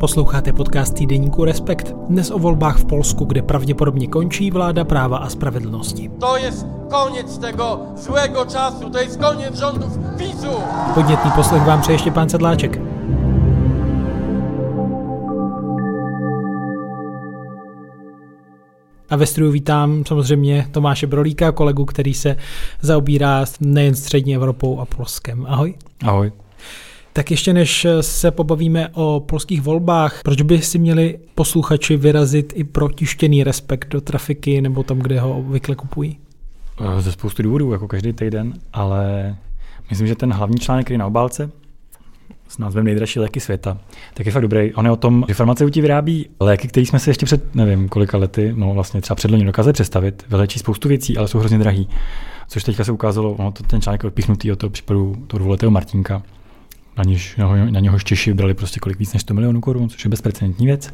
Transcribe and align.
Posloucháte 0.00 0.52
podcast 0.52 0.94
týdeníku 0.94 1.44
Respekt. 1.44 1.94
Dnes 2.08 2.30
o 2.30 2.38
volbách 2.38 2.78
v 2.78 2.84
Polsku, 2.84 3.24
kde 3.24 3.42
pravděpodobně 3.42 4.06
končí 4.06 4.50
vláda 4.50 4.84
práva 4.84 5.18
a 5.18 5.28
spravedlnosti. 5.28 6.10
To 6.20 6.36
jest 6.36 6.66
koniec 6.90 7.38
tego 7.38 7.80
złego 7.96 8.44
czasu, 8.44 8.90
to 8.90 8.98
jest 8.98 9.20
koniec 9.20 9.58
rządów 9.58 9.98
PiSu! 10.18 10.52
Podnětný 10.94 11.30
poslech 11.30 11.62
vám 11.62 11.80
přeje 11.80 11.94
ještě 11.94 12.10
pán 12.10 12.28
Sedláček. 12.28 12.80
A 19.10 19.16
ve 19.16 19.26
studiu 19.26 19.52
vítám 19.52 20.04
samozřejmě 20.06 20.66
Tomáše 20.70 21.06
Brolíka, 21.06 21.52
kolegu, 21.52 21.84
který 21.84 22.14
se 22.14 22.36
zaobírá 22.80 23.44
nejen 23.60 23.94
střední 23.94 24.34
Evropou 24.34 24.80
a 24.80 24.84
Polskem. 24.84 25.46
Ahoj. 25.48 25.74
Ahoj. 26.04 26.32
Tak 27.16 27.30
ještě 27.30 27.52
než 27.52 27.86
se 28.00 28.30
pobavíme 28.30 28.88
o 28.92 29.20
polských 29.20 29.62
volbách, 29.62 30.20
proč 30.22 30.42
by 30.42 30.62
si 30.62 30.78
měli 30.78 31.18
posluchači 31.34 31.96
vyrazit 31.96 32.52
i 32.56 32.64
pro 32.64 32.88
tištěný 32.88 33.44
respekt 33.44 33.88
do 33.88 34.00
trafiky 34.00 34.60
nebo 34.60 34.82
tam, 34.82 34.98
kde 34.98 35.20
ho 35.20 35.38
obvykle 35.38 35.74
kupují? 35.74 36.18
Eh, 36.80 37.02
ze 37.02 37.12
spoustu 37.12 37.42
důvodů, 37.42 37.72
jako 37.72 37.88
každý 37.88 38.12
týden, 38.12 38.52
ale 38.72 39.36
myslím, 39.90 40.06
že 40.06 40.14
ten 40.14 40.32
hlavní 40.32 40.58
článek, 40.58 40.84
který 40.84 40.94
je 40.94 40.98
na 40.98 41.06
obálce, 41.06 41.50
s 42.48 42.58
názvem 42.58 42.84
Nejdražší 42.84 43.18
léky 43.18 43.40
světa, 43.40 43.78
tak 44.14 44.26
je 44.26 44.32
fakt 44.32 44.42
dobrý. 44.42 44.74
On 44.74 44.84
je 44.84 44.90
o 44.90 44.96
tom, 44.96 45.24
že 45.28 45.34
farmaceuti 45.34 45.80
vyrábí 45.80 46.28
léky, 46.40 46.68
které 46.68 46.86
jsme 46.86 46.98
si 46.98 47.10
ještě 47.10 47.26
před, 47.26 47.54
nevím, 47.54 47.88
kolika 47.88 48.18
lety, 48.18 48.52
no 48.56 48.74
vlastně 48.74 49.00
třeba 49.00 49.14
předloni 49.14 49.44
dokázali 49.44 49.72
představit, 49.72 50.24
vylečí 50.28 50.58
spoustu 50.58 50.88
věcí, 50.88 51.16
ale 51.16 51.28
jsou 51.28 51.38
hrozně 51.38 51.58
drahý. 51.58 51.88
Což 52.48 52.64
teďka 52.64 52.84
se 52.84 52.92
ukázalo, 52.92 53.32
ono 53.32 53.52
to, 53.52 53.62
ten 53.62 53.80
článek 53.80 54.02
je 54.02 54.06
odpíchnutý 54.06 54.52
od 54.52 54.58
toho 54.58 54.70
případu 54.70 55.16
toho 55.26 55.38
dvouletého 55.38 55.70
Martinka, 55.70 56.22
na, 56.98 57.04
něž, 57.04 57.36
na, 57.36 57.48
na 57.70 57.80
něhož 57.80 58.04
Češi 58.04 58.34
brali 58.34 58.54
prostě 58.54 58.80
kolik 58.80 58.98
víc 58.98 59.12
než 59.12 59.22
100 59.22 59.34
milionů 59.34 59.60
korun, 59.60 59.88
což 59.88 60.04
je 60.04 60.10
bezprecedentní 60.10 60.66
věc, 60.66 60.92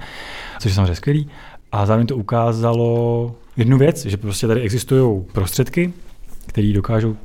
což 0.59 0.71
je 0.71 0.75
samozřejmě 0.75 0.95
skvělý. 0.95 1.29
A 1.73 1.87
zároveň 1.87 2.07
to 2.07 2.17
ukázalo 2.17 3.35
jednu 3.57 3.79
věc, 3.79 4.07
že 4.07 4.17
prostě 4.17 4.47
tady 4.47 4.61
existují 4.61 5.23
prostředky, 5.33 5.93
které 6.47 6.73
dokážou 6.73 7.17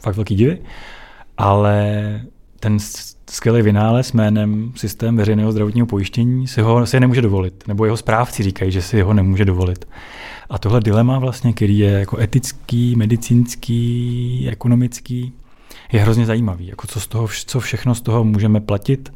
fakt 0.00 0.16
velký 0.16 0.34
divy, 0.34 0.58
ale 1.36 2.20
ten 2.60 2.78
skvělý 3.30 3.62
vynález 3.62 4.12
jménem 4.12 4.72
systém 4.76 5.16
veřejného 5.16 5.52
zdravotního 5.52 5.86
pojištění 5.86 6.46
si 6.46 6.60
ho 6.60 6.86
si 6.86 7.00
nemůže 7.00 7.22
dovolit, 7.22 7.68
nebo 7.68 7.84
jeho 7.84 7.96
správci 7.96 8.42
říkají, 8.42 8.72
že 8.72 8.82
si 8.82 9.00
ho 9.00 9.14
nemůže 9.14 9.44
dovolit. 9.44 9.88
A 10.50 10.58
tohle 10.58 10.80
dilema 10.80 11.18
vlastně, 11.18 11.52
který 11.52 11.78
je 11.78 11.90
jako 11.90 12.18
etický, 12.18 12.96
medicínský, 12.96 14.48
ekonomický, 14.50 15.32
je 15.92 16.00
hrozně 16.00 16.26
zajímavý. 16.26 16.66
Jako 16.66 16.86
co, 16.86 17.00
z 17.00 17.06
toho, 17.06 17.28
co 17.46 17.60
všechno 17.60 17.94
z 17.94 18.00
toho 18.00 18.24
můžeme 18.24 18.60
platit, 18.60 19.12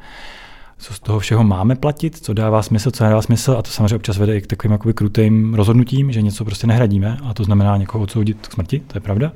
co 0.78 0.94
z 0.94 1.00
toho 1.00 1.18
všeho 1.18 1.44
máme 1.44 1.76
platit, 1.76 2.16
co 2.16 2.34
dává 2.34 2.62
smysl, 2.62 2.90
co 2.90 3.04
nedává 3.04 3.22
smysl 3.22 3.56
a 3.58 3.62
to 3.62 3.70
samozřejmě 3.70 3.96
občas 3.96 4.18
vede 4.18 4.36
i 4.36 4.40
k 4.40 4.46
takovým 4.46 4.72
jakoby 4.72 4.94
krutým 4.94 5.54
rozhodnutím, 5.54 6.12
že 6.12 6.22
něco 6.22 6.44
prostě 6.44 6.66
nehradíme 6.66 7.18
a 7.24 7.34
to 7.34 7.44
znamená 7.44 7.76
někoho 7.76 8.04
odsoudit 8.04 8.46
k 8.46 8.52
smrti, 8.52 8.80
to 8.80 8.96
je 8.96 9.00
pravda. 9.00 9.32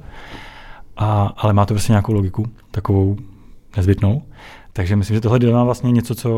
A, 0.96 1.32
ale 1.36 1.52
má 1.52 1.66
to 1.66 1.74
prostě 1.74 1.92
nějakou 1.92 2.12
logiku, 2.12 2.46
takovou 2.70 3.16
nezbytnou. 3.76 4.22
Takže 4.72 4.96
myslím, 4.96 5.14
že 5.14 5.20
tohle 5.20 5.38
dilema 5.38 5.64
vlastně 5.64 5.90
něco, 5.92 6.14
co, 6.14 6.30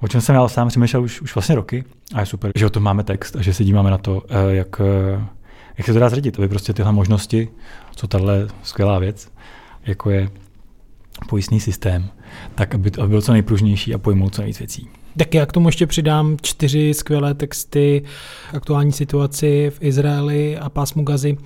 o 0.00 0.08
čem 0.08 0.20
jsem 0.20 0.34
já 0.34 0.48
sám 0.48 0.68
přemýšlel 0.68 1.02
už, 1.02 1.20
už 1.20 1.34
vlastně 1.34 1.54
roky 1.54 1.84
a 2.14 2.20
je 2.20 2.26
super, 2.26 2.52
že 2.54 2.66
o 2.66 2.70
tom 2.70 2.82
máme 2.82 3.04
text 3.04 3.36
a 3.36 3.42
že 3.42 3.54
se 3.54 3.64
díváme 3.64 3.90
na 3.90 3.98
to, 3.98 4.22
eh, 4.28 4.54
jak, 4.54 4.80
eh, 4.80 5.24
jak 5.78 5.86
se 5.86 5.92
to 5.92 5.98
dá 5.98 6.08
zředit, 6.08 6.38
aby 6.38 6.48
prostě 6.48 6.72
tyhle 6.72 6.92
možnosti, 6.92 7.48
co 7.96 8.06
tahle 8.06 8.48
skvělá 8.62 8.98
věc, 8.98 9.28
jako 9.86 10.10
je 10.10 10.30
pojistný 11.28 11.60
systém, 11.60 12.08
tak 12.54 12.74
aby, 12.74 12.90
to, 12.90 13.02
aby 13.02 13.10
byl 13.10 13.22
co 13.22 13.32
nejpružnější 13.32 13.94
a 13.94 13.98
pojmout 13.98 14.34
co 14.34 14.42
nejvíc 14.42 14.58
věcí. 14.58 14.88
Tak 15.16 15.34
já 15.34 15.46
k 15.46 15.52
tomu 15.52 15.68
ještě 15.68 15.86
přidám 15.86 16.36
čtyři 16.42 16.94
skvělé 16.94 17.34
texty 17.34 18.02
k 18.50 18.54
aktuální 18.54 18.92
situaci 18.92 19.72
v 19.74 19.82
Izraeli 19.82 20.58
a 20.58 20.68
pásmu 20.68 21.04
Gazy. 21.04 21.36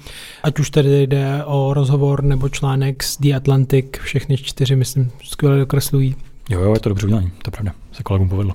Ať 0.42 0.58
už 0.58 0.70
tady 0.70 1.06
jde 1.06 1.44
o 1.44 1.74
rozhovor 1.74 2.24
nebo 2.24 2.48
článek 2.48 3.02
z 3.02 3.18
The 3.20 3.34
Atlantic, 3.34 3.86
všechny 4.02 4.36
čtyři, 4.36 4.76
myslím, 4.76 5.10
skvěle 5.24 5.58
dokreslují. 5.58 6.16
Jo, 6.50 6.60
jo, 6.60 6.74
je 6.74 6.80
to 6.80 6.88
dobře 6.88 7.06
udělané, 7.06 7.26
to 7.26 7.48
je 7.48 7.50
pravda, 7.50 7.72
se 7.92 8.02
kolegům 8.02 8.28
povedlo. 8.28 8.54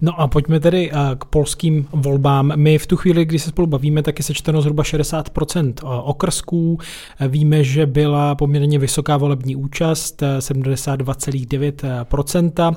No 0.00 0.20
a 0.20 0.28
pojďme 0.28 0.60
tedy 0.60 0.90
eh, 0.90 0.94
k 1.18 1.24
polským 1.24 1.88
volbám. 1.92 2.52
My 2.56 2.78
v 2.78 2.86
tu 2.86 2.96
chvíli, 2.96 3.24
kdy 3.24 3.38
se 3.38 3.48
spolu 3.48 3.66
bavíme, 3.66 4.02
tak 4.02 4.18
je 4.18 4.24
sečteno 4.24 4.62
zhruba 4.62 4.82
60% 4.82 5.74
eh, 5.76 5.80
okrsků. 6.02 6.78
Eh, 7.20 7.28
víme, 7.28 7.64
že 7.64 7.86
byla 7.86 8.34
poměrně 8.34 8.78
vysoká 8.78 9.16
volební 9.16 9.56
účast, 9.56 10.22
72,9% 10.38 12.76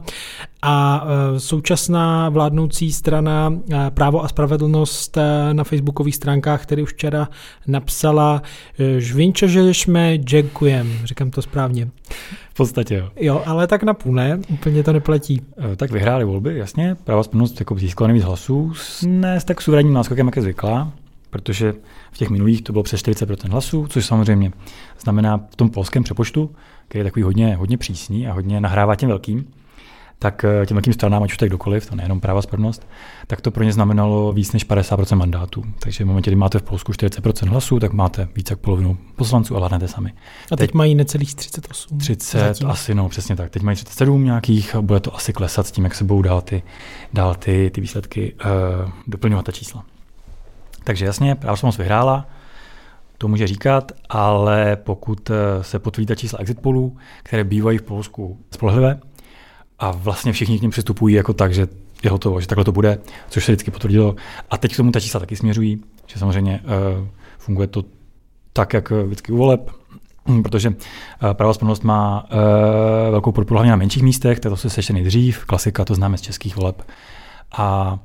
a 0.66 1.06
současná 1.38 2.29
vládnoucí 2.29 2.94
strana 2.94 3.53
Právo 3.90 4.24
a 4.24 4.28
spravedlnost 4.28 5.18
na 5.53 5.63
facebookových 5.63 6.16
stránkách, 6.16 6.63
který 6.63 6.84
už 6.84 6.94
včera 6.94 7.28
napsala 7.68 8.41
Žvinče, 8.97 9.47
že 9.47 9.69
jsme 9.69 10.18
děkujem, 10.18 10.94
říkám 11.03 11.31
to 11.31 11.41
správně. 11.41 11.90
V 12.50 12.53
podstatě 12.53 12.96
jo. 12.96 13.09
Jo, 13.19 13.44
ale 13.46 13.68
tak 13.68 13.84
na 13.84 13.94
půl 13.94 14.13
ne, 14.13 14.40
úplně 14.50 14.84
to 14.84 14.94
neplatí. 14.94 15.41
Tak 15.75 15.91
vyhráli 15.91 16.25
volby, 16.25 16.57
jasně, 16.57 16.95
Právo 17.03 17.24
spravedlnost 17.24 17.59
jako 17.59 17.75
získala 17.75 18.07
nejvíc 18.07 18.24
hlasů, 18.24 18.74
ne 19.07 19.40
s 19.40 19.44
tak 19.44 19.62
suverénním 19.62 19.94
náskokem, 19.94 20.25
jak 20.25 20.35
je 20.35 20.41
zvyklá, 20.41 20.91
protože 21.30 21.74
v 22.12 22.18
těch 22.18 22.30
minulých 22.30 22.62
to 22.62 22.74
bylo 22.74 22.84
přes 22.84 23.01
40% 23.03 23.51
hlasů, 23.51 23.88
což 23.88 24.06
samozřejmě 24.06 24.51
znamená 25.00 25.38
v 25.50 25.56
tom 25.56 25.69
polském 25.69 26.03
přepočtu, 26.03 26.51
který 26.88 27.00
je 27.00 27.03
takový 27.03 27.24
hodně, 27.24 27.56
hodně 27.56 27.78
přísný 27.78 28.28
a 28.28 28.34
hodně 28.34 28.62
nahrává 28.62 28.95
těm 28.95 29.09
velkým, 29.09 29.45
tak 30.23 30.44
eh, 30.44 30.66
těm 30.66 30.75
velkým 30.75 30.94
stranám, 30.94 31.23
ať 31.23 31.31
už 31.31 31.38
tak 31.38 31.50
kdokoliv, 31.50 31.85
to 31.85 31.95
nejenom 31.95 32.19
práva 32.19 32.41
spravedlnost, 32.41 32.88
tak 33.28 33.41
to 33.41 33.51
pro 33.51 33.63
ně 33.63 33.73
znamenalo 33.73 34.34
víc 34.34 34.53
než 34.53 34.67
50% 34.67 35.16
mandátů. 35.16 35.63
Takže 35.79 36.03
v 36.03 36.07
momentě, 36.07 36.31
kdy 36.31 36.35
máte 36.35 36.59
v 36.59 36.63
Polsku 36.63 36.91
40% 36.91 37.47
hlasů, 37.50 37.79
tak 37.79 37.94
máte 37.94 38.28
více 38.35 38.53
jak 38.53 38.59
polovinu 38.59 38.97
poslanců 39.16 39.56
a 39.56 39.59
vládnete 39.59 39.88
sami. 39.88 40.13
A 40.51 40.56
teď, 40.56 40.59
teď 40.59 40.73
mají 40.73 40.95
necelých 40.95 41.35
38. 41.35 41.97
30, 41.97 42.39
zatím. 42.39 42.69
asi 42.69 42.95
no, 42.95 43.09
přesně 43.09 43.35
tak. 43.35 43.50
Teď 43.50 43.62
mají 43.62 43.75
37 43.75 44.25
nějakých, 44.25 44.75
bude 44.81 45.00
to 45.00 45.16
asi 45.16 45.33
klesat 45.33 45.67
s 45.67 45.72
tím, 45.72 45.83
jak 45.83 45.95
se 45.95 46.03
budou 46.03 46.22
dál 46.22 46.41
ty, 46.41 46.63
dál 47.13 47.35
ty, 47.35 47.72
ty 47.73 47.81
výsledky 47.81 48.33
uh, 48.33 48.91
doplňovat 49.07 49.45
ta 49.45 49.51
čísla. 49.51 49.83
Takže 50.83 51.06
jasně, 51.06 51.35
právo 51.35 51.57
spravedlnost 51.57 51.78
vyhrála, 51.78 52.28
to 53.17 53.28
může 53.28 53.47
říkat, 53.47 53.91
ale 54.09 54.75
pokud 54.75 55.29
eh, 55.29 55.63
se 55.63 55.79
potvrdí 55.79 56.06
ta 56.06 56.16
čísla 56.16 56.39
exit 56.39 56.59
polů, 56.59 56.97
které 57.23 57.44
bývají 57.44 57.78
v 57.78 57.81
Polsku 57.81 58.38
spolehlivé, 58.51 59.00
a 59.83 59.91
vlastně 59.91 60.33
všichni 60.33 60.59
k 60.59 60.61
ním 60.61 60.71
přistupují 60.71 61.16
jako 61.16 61.33
tak, 61.33 61.53
že 61.53 61.67
je 62.03 62.09
hotovo, 62.09 62.41
že 62.41 62.47
takhle 62.47 62.66
to 62.66 62.71
bude, 62.71 62.97
což 63.29 63.45
se 63.45 63.51
vždycky 63.51 63.71
potvrdilo. 63.71 64.16
A 64.49 64.57
teď 64.57 64.73
k 64.73 64.77
tomu 64.77 64.91
ta 64.91 64.99
čísla 64.99 65.19
taky 65.19 65.35
směřují, 65.35 65.81
že 66.07 66.19
samozřejmě 66.19 66.59
uh, 66.63 67.07
funguje 67.38 67.67
to 67.67 67.83
tak, 68.53 68.73
jak 68.73 68.91
vždycky 68.91 69.31
u 69.31 69.38
voleb, 69.38 69.71
protože 70.44 70.69
uh, 70.69 70.75
Pravá 71.33 71.53
má 71.83 72.23
uh, 72.23 72.39
velkou 73.11 73.31
podporu 73.31 73.55
hlavně 73.55 73.71
na 73.71 73.77
menších 73.77 74.03
místech, 74.03 74.39
to 74.39 74.57
se 74.57 74.79
ještě 74.79 74.94
nejdřív, 74.94 75.45
klasika, 75.45 75.85
to 75.85 75.95
známe 75.95 76.17
z 76.17 76.21
českých 76.21 76.55
voleb. 76.55 76.81
A 77.57 78.00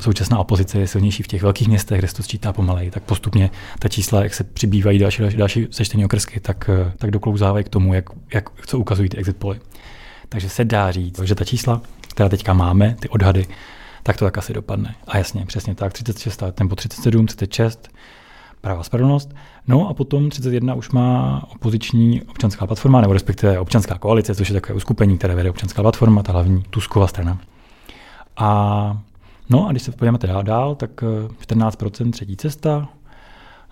současná 0.00 0.38
opozice 0.38 0.78
je 0.78 0.86
silnější 0.86 1.22
v 1.22 1.28
těch 1.28 1.42
velkých 1.42 1.68
městech, 1.68 1.98
kde 1.98 2.08
se 2.08 2.14
to 2.14 2.22
sčítá 2.22 2.52
pomalej, 2.52 2.90
tak 2.90 3.02
postupně 3.02 3.50
ta 3.78 3.88
čísla, 3.88 4.22
jak 4.22 4.34
se 4.34 4.44
přibývají 4.44 4.98
další, 4.98 5.22
další, 5.22 5.36
další 5.36 5.66
sečtení 5.70 6.04
okrsky, 6.04 6.40
tak, 6.40 6.70
tak 6.96 7.10
doklouzávají 7.10 7.64
k 7.64 7.68
tomu, 7.68 7.94
jak, 7.94 8.04
jak 8.34 8.50
co 8.66 8.78
ukazují 8.78 9.08
ty 9.08 9.16
exit 9.16 9.36
poly. 9.36 9.60
Takže 10.32 10.48
se 10.48 10.64
dá 10.64 10.90
říct, 10.90 11.18
že 11.18 11.34
ta 11.34 11.44
čísla, 11.44 11.80
která 12.08 12.28
teďka 12.28 12.52
máme, 12.52 12.96
ty 13.00 13.08
odhady, 13.08 13.46
tak 14.02 14.16
to 14.16 14.24
tak 14.24 14.38
asi 14.38 14.52
dopadne. 14.52 14.94
A 15.06 15.18
jasně, 15.18 15.46
přesně 15.46 15.74
tak, 15.74 15.92
36, 15.92 16.42
tempo 16.52 16.76
37, 16.76 17.26
36, 17.26 17.88
práva 18.60 18.82
spravedlnost. 18.82 19.34
No 19.68 19.88
a 19.88 19.94
potom 19.94 20.30
31 20.30 20.74
už 20.74 20.90
má 20.90 21.42
opoziční 21.54 22.22
občanská 22.22 22.66
platforma, 22.66 23.00
nebo 23.00 23.12
respektive 23.12 23.58
občanská 23.60 23.98
koalice, 23.98 24.34
což 24.34 24.48
je 24.48 24.54
takové 24.54 24.76
uskupení, 24.76 25.18
které 25.18 25.34
vede 25.34 25.50
občanská 25.50 25.82
platforma, 25.82 26.22
ta 26.22 26.32
hlavní 26.32 26.62
Tusková 26.70 27.06
strana. 27.06 27.38
A 28.36 29.00
no 29.50 29.68
a 29.68 29.70
když 29.70 29.82
se 29.82 29.92
podíváme 29.92 30.18
dál, 30.18 30.42
dál, 30.42 30.74
tak 30.74 30.90
14% 31.46 32.08
eh, 32.08 32.10
třetí 32.10 32.36
cesta, 32.36 32.88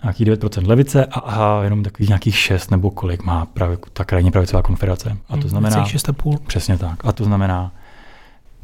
nějakých 0.03 0.27
9% 0.27 0.67
levice 0.67 1.05
a, 1.05 1.19
a 1.19 1.63
jenom 1.63 1.83
takových 1.83 2.09
nějakých 2.09 2.37
6 2.37 2.71
nebo 2.71 2.91
kolik 2.91 3.23
má 3.23 3.45
právě 3.45 3.77
ta 3.93 4.05
krajně 4.05 4.31
pravicová 4.31 4.61
konfederace. 4.61 5.17
A 5.29 5.33
to 5.33 5.39
hmm, 5.39 5.49
znamená... 5.49 5.85
6,5. 5.85 6.37
Přesně 6.47 6.77
tak. 6.77 7.05
A 7.05 7.11
to 7.11 7.23
znamená, 7.23 7.71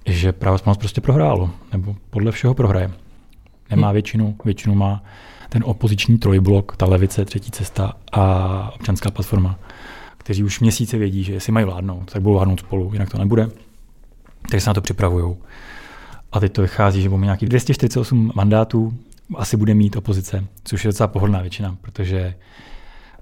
že 0.06 0.32
Právo 0.32 0.76
prostě 0.76 1.02
prohrálo, 1.02 1.50
nebo 1.72 1.96
podle 2.10 2.32
všeho 2.32 2.54
prohraje. 2.54 2.92
Nemá 3.70 3.88
hmm. 3.88 3.94
většinu, 3.94 4.36
většinu 4.46 4.76
má 4.76 5.04
ten 5.50 5.64
opoziční 5.66 6.18
trojblok, 6.18 6.78
ta 6.78 6.86
levice, 6.86 7.26
třetí 7.26 7.52
cesta 7.52 7.94
a 8.12 8.72
občanská 8.76 9.12
platforma, 9.12 9.60
kteří 10.18 10.44
už 10.44 10.60
měsíce 10.60 10.98
vědí, 10.98 11.24
že 11.24 11.34
jestli 11.34 11.52
mají 11.52 11.66
vládnout, 11.66 12.12
tak 12.12 12.22
budou 12.22 12.36
vládnout 12.36 12.60
spolu, 12.60 12.90
jinak 12.94 13.10
to 13.10 13.18
nebude. 13.18 13.50
Takže 14.50 14.64
se 14.64 14.70
na 14.70 14.74
to 14.74 14.82
připravují. 14.82 15.36
A 16.32 16.40
teď 16.40 16.54
to 16.54 16.62
vychází, 16.62 17.02
že 17.02 17.10
budeme 17.10 17.26
nějaký 17.26 17.46
248 17.46 18.32
mandátů, 18.36 18.94
asi 19.36 19.58
bude 19.58 19.74
mít 19.74 19.96
opozice, 19.96 20.46
což 20.64 20.86
je 20.86 20.88
docela 20.88 21.08
pohodlná 21.08 21.42
většina, 21.42 21.78
protože 21.82 22.34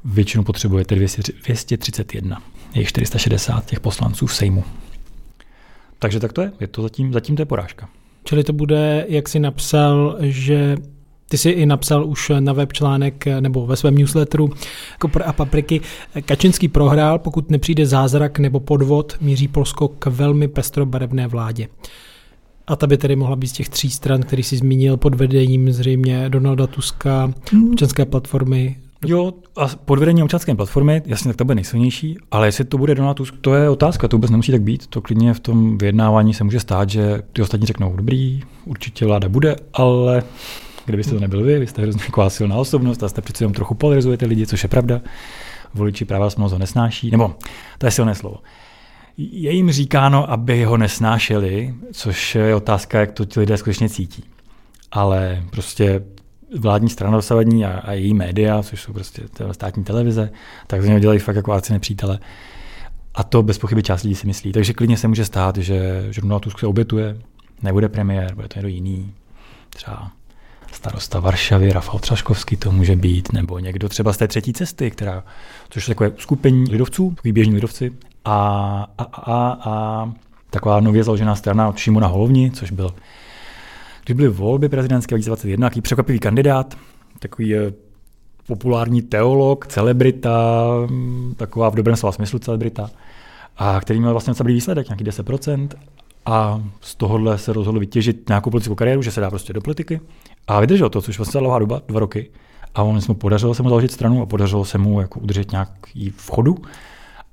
většinu 0.05 0.43
potřebujete 0.43 0.95
231. 0.95 2.41
Je 2.73 2.85
460 2.85 3.65
těch 3.65 3.79
poslanců 3.79 4.27
v 4.27 4.35
Sejmu. 4.35 4.63
Takže 5.99 6.19
tak 6.19 6.33
to 6.33 6.41
je, 6.41 6.51
je 6.59 6.67
to 6.67 6.81
zatím, 6.81 7.13
zatím 7.13 7.35
to 7.35 7.41
je 7.41 7.45
porážka. 7.45 7.89
Čili 8.23 8.43
to 8.43 8.53
bude, 8.53 9.05
jak 9.09 9.29
si 9.29 9.39
napsal, 9.39 10.17
že 10.19 10.77
ty 11.29 11.37
jsi 11.37 11.49
i 11.49 11.65
napsal 11.65 12.05
už 12.05 12.31
na 12.39 12.53
web 12.53 12.73
článek 12.73 13.25
nebo 13.39 13.65
ve 13.65 13.75
svém 13.75 13.97
newsletteru 13.97 14.49
Kopr 14.99 15.23
a 15.25 15.33
papriky. 15.33 15.81
Kačinský 16.25 16.67
prohrál, 16.67 17.19
pokud 17.19 17.49
nepřijde 17.49 17.85
zázrak 17.85 18.39
nebo 18.39 18.59
podvod, 18.59 19.17
míří 19.21 19.47
Polsko 19.47 19.87
k 19.87 20.05
velmi 20.05 20.47
pestrobarevné 20.47 21.27
vládě. 21.27 21.67
A 22.67 22.75
ta 22.75 22.87
by 22.87 22.97
tedy 22.97 23.15
mohla 23.15 23.35
být 23.35 23.47
z 23.47 23.51
těch 23.51 23.69
tří 23.69 23.89
stran, 23.89 24.21
který 24.21 24.43
si 24.43 24.57
zmínil 24.57 24.97
pod 24.97 25.15
vedením 25.15 25.71
zřejmě 25.71 26.29
Donalda 26.29 26.67
Tuska, 26.67 27.33
hmm. 27.51 27.69
občanské 27.69 28.05
platformy. 28.05 28.75
Jo, 29.05 29.33
a 29.55 29.67
pod 29.67 29.99
vedením 29.99 30.23
občanské 30.25 30.55
platformy, 30.55 31.01
jasně, 31.05 31.29
tak 31.29 31.37
to 31.37 31.45
bude 31.45 31.55
nejsilnější, 31.55 32.17
ale 32.31 32.47
jestli 32.47 32.65
to 32.65 32.77
bude 32.77 32.95
Donald 32.95 33.13
Tusk, 33.13 33.35
to 33.41 33.53
je 33.53 33.69
otázka, 33.69 34.07
to 34.07 34.17
vůbec 34.17 34.31
nemusí 34.31 34.51
tak 34.51 34.61
být. 34.61 34.87
To 34.87 35.01
klidně 35.01 35.33
v 35.33 35.39
tom 35.39 35.77
vyjednávání 35.77 36.33
se 36.33 36.43
může 36.43 36.59
stát, 36.59 36.89
že 36.89 37.21
ty 37.33 37.41
ostatní 37.41 37.67
řeknou, 37.67 37.95
dobrý, 37.95 38.41
určitě 38.65 39.05
vláda 39.05 39.29
bude, 39.29 39.55
ale 39.73 40.23
kdybyste 40.85 41.13
to 41.13 41.19
nebyl 41.19 41.43
vy, 41.43 41.59
vy 41.59 41.67
jste 41.67 41.81
hrozně 41.81 42.03
taková 42.05 42.29
silná 42.29 42.55
osobnost 42.55 43.03
a 43.03 43.09
jste 43.09 43.21
přeci 43.21 43.43
jenom 43.43 43.53
trochu 43.53 43.75
polarizujete 43.75 44.25
lidi, 44.25 44.47
což 44.47 44.63
je 44.63 44.69
pravda. 44.69 45.01
Voliči 45.73 46.05
práva 46.05 46.29
moc 46.37 46.51
ho 46.51 46.57
nesnáší, 46.59 47.11
nebo 47.11 47.35
to 47.77 47.85
je 47.85 47.91
silné 47.91 48.15
slovo. 48.15 48.37
Je 49.17 49.51
jim 49.51 49.71
říkáno, 49.71 50.31
aby 50.31 50.63
ho 50.63 50.77
nesnášeli, 50.77 51.73
což 51.91 52.35
je 52.35 52.55
otázka, 52.55 52.99
jak 52.99 53.11
to 53.11 53.25
ti 53.25 53.39
lidé 53.39 53.57
skutečně 53.57 53.89
cítí. 53.89 54.23
Ale 54.91 55.43
prostě 55.51 56.03
vládní 56.59 56.89
strana 56.89 57.15
dosavadní 57.17 57.65
a, 57.65 57.79
a 57.79 57.91
její 57.91 58.13
média, 58.13 58.63
což 58.63 58.81
jsou 58.81 58.93
prostě 58.93 59.21
státní 59.51 59.83
televize, 59.83 60.31
tak 60.67 60.81
z 60.81 60.85
něho 60.85 60.99
dělají 60.99 61.19
fakt 61.19 61.35
jako 61.35 61.53
áci 61.53 61.73
nepřítele. 61.73 62.19
A 63.15 63.23
to 63.23 63.43
bez 63.43 63.57
pochyby 63.57 63.83
část 63.83 64.03
lidí 64.03 64.15
si 64.15 64.27
myslí. 64.27 64.51
Takže 64.51 64.73
klidně 64.73 64.97
se 64.97 65.07
může 65.07 65.25
stát, 65.25 65.57
že, 65.57 66.09
Donald 66.21 66.39
Tusk 66.39 66.59
se 66.59 66.67
obětuje, 66.67 67.17
nebude 67.61 67.89
premiér, 67.89 68.35
bude 68.35 68.47
to 68.47 68.59
někdo 68.59 68.69
jiný, 68.69 69.13
třeba 69.69 70.11
starosta 70.71 71.19
Varšavy, 71.19 71.73
Rafał 71.73 71.99
Třaškovský 71.99 72.55
to 72.57 72.71
může 72.71 72.95
být, 72.95 73.33
nebo 73.33 73.59
někdo 73.59 73.89
třeba 73.89 74.13
z 74.13 74.17
té 74.17 74.27
třetí 74.27 74.53
cesty, 74.53 74.91
která, 74.91 75.23
což 75.69 75.87
je 75.87 75.95
takové 75.95 76.11
skupení 76.17 76.71
lidovců, 76.71 77.09
takový 77.09 77.31
běžní 77.31 77.55
lidovci, 77.55 77.91
a, 78.25 78.87
a, 78.97 79.03
a, 79.03 79.57
a 79.71 80.11
taková 80.49 80.79
nově 80.79 81.03
založená 81.03 81.35
strana 81.35 81.69
od 81.69 81.77
Šimona 81.77 82.07
Holovni, 82.07 82.51
což 82.51 82.71
byl, 82.71 82.95
když 84.05 84.15
byly 84.15 84.27
volby 84.29 84.69
prezidentské 84.69 85.15
2021, 85.15 85.69
takový 85.69 85.81
překvapivý 85.81 86.19
kandidát, 86.19 86.77
takový 87.19 87.55
eh, 87.55 87.73
populární 88.47 89.01
teolog, 89.01 89.67
celebrita, 89.67 90.63
taková 91.35 91.69
v 91.69 91.75
dobrém 91.75 91.95
slova 91.95 92.11
smyslu 92.11 92.39
celebrita, 92.39 92.89
a 93.57 93.81
který 93.81 93.99
měl 93.99 94.11
vlastně 94.11 94.31
docela 94.31 94.47
výsledek, 94.47 94.89
nějaký 94.89 95.03
10%, 95.03 95.69
a 96.25 96.61
z 96.81 96.95
tohohle 96.95 97.37
se 97.37 97.53
rozhodl 97.53 97.79
vytěžit 97.79 98.29
nějakou 98.29 98.49
politickou 98.49 98.75
kariéru, 98.75 99.01
že 99.01 99.11
se 99.11 99.21
dá 99.21 99.29
prostě 99.29 99.53
do 99.53 99.61
politiky. 99.61 100.01
A 100.47 100.59
vydržel 100.59 100.89
to, 100.89 101.01
což 101.01 101.17
vlastně 101.17 101.39
dlouhá 101.39 101.59
doba, 101.59 101.81
dva 101.87 101.99
roky. 101.99 102.29
A 102.75 102.83
on 102.83 103.01
se 103.01 103.11
mu 103.11 103.15
podařilo 103.15 103.53
se 103.53 103.63
mu 103.63 103.69
založit 103.69 103.91
stranu 103.91 104.21
a 104.21 104.25
podařilo 104.25 104.65
se 104.65 104.77
mu 104.77 105.01
jako 105.01 105.19
udržet 105.19 105.51
nějaký 105.51 106.09
vchodu. 106.09 106.57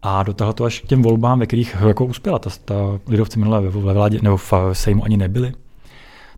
A 0.03 0.23
dotáhl 0.23 0.53
to 0.53 0.65
až 0.65 0.81
k 0.81 0.87
těm 0.87 1.03
volbám, 1.03 1.39
ve 1.39 1.47
kterých 1.47 1.77
jako 1.89 2.05
uspěla. 2.05 2.39
Ta, 2.39 2.51
ta 2.65 2.75
lidovci 3.09 3.39
minulé 3.39 3.61
ve, 3.61 3.71
ve 3.71 3.93
vládě 3.93 4.19
nebo 4.23 4.37
v 4.37 4.53
Sejmu 4.73 5.05
ani 5.05 5.17
nebyli. 5.17 5.53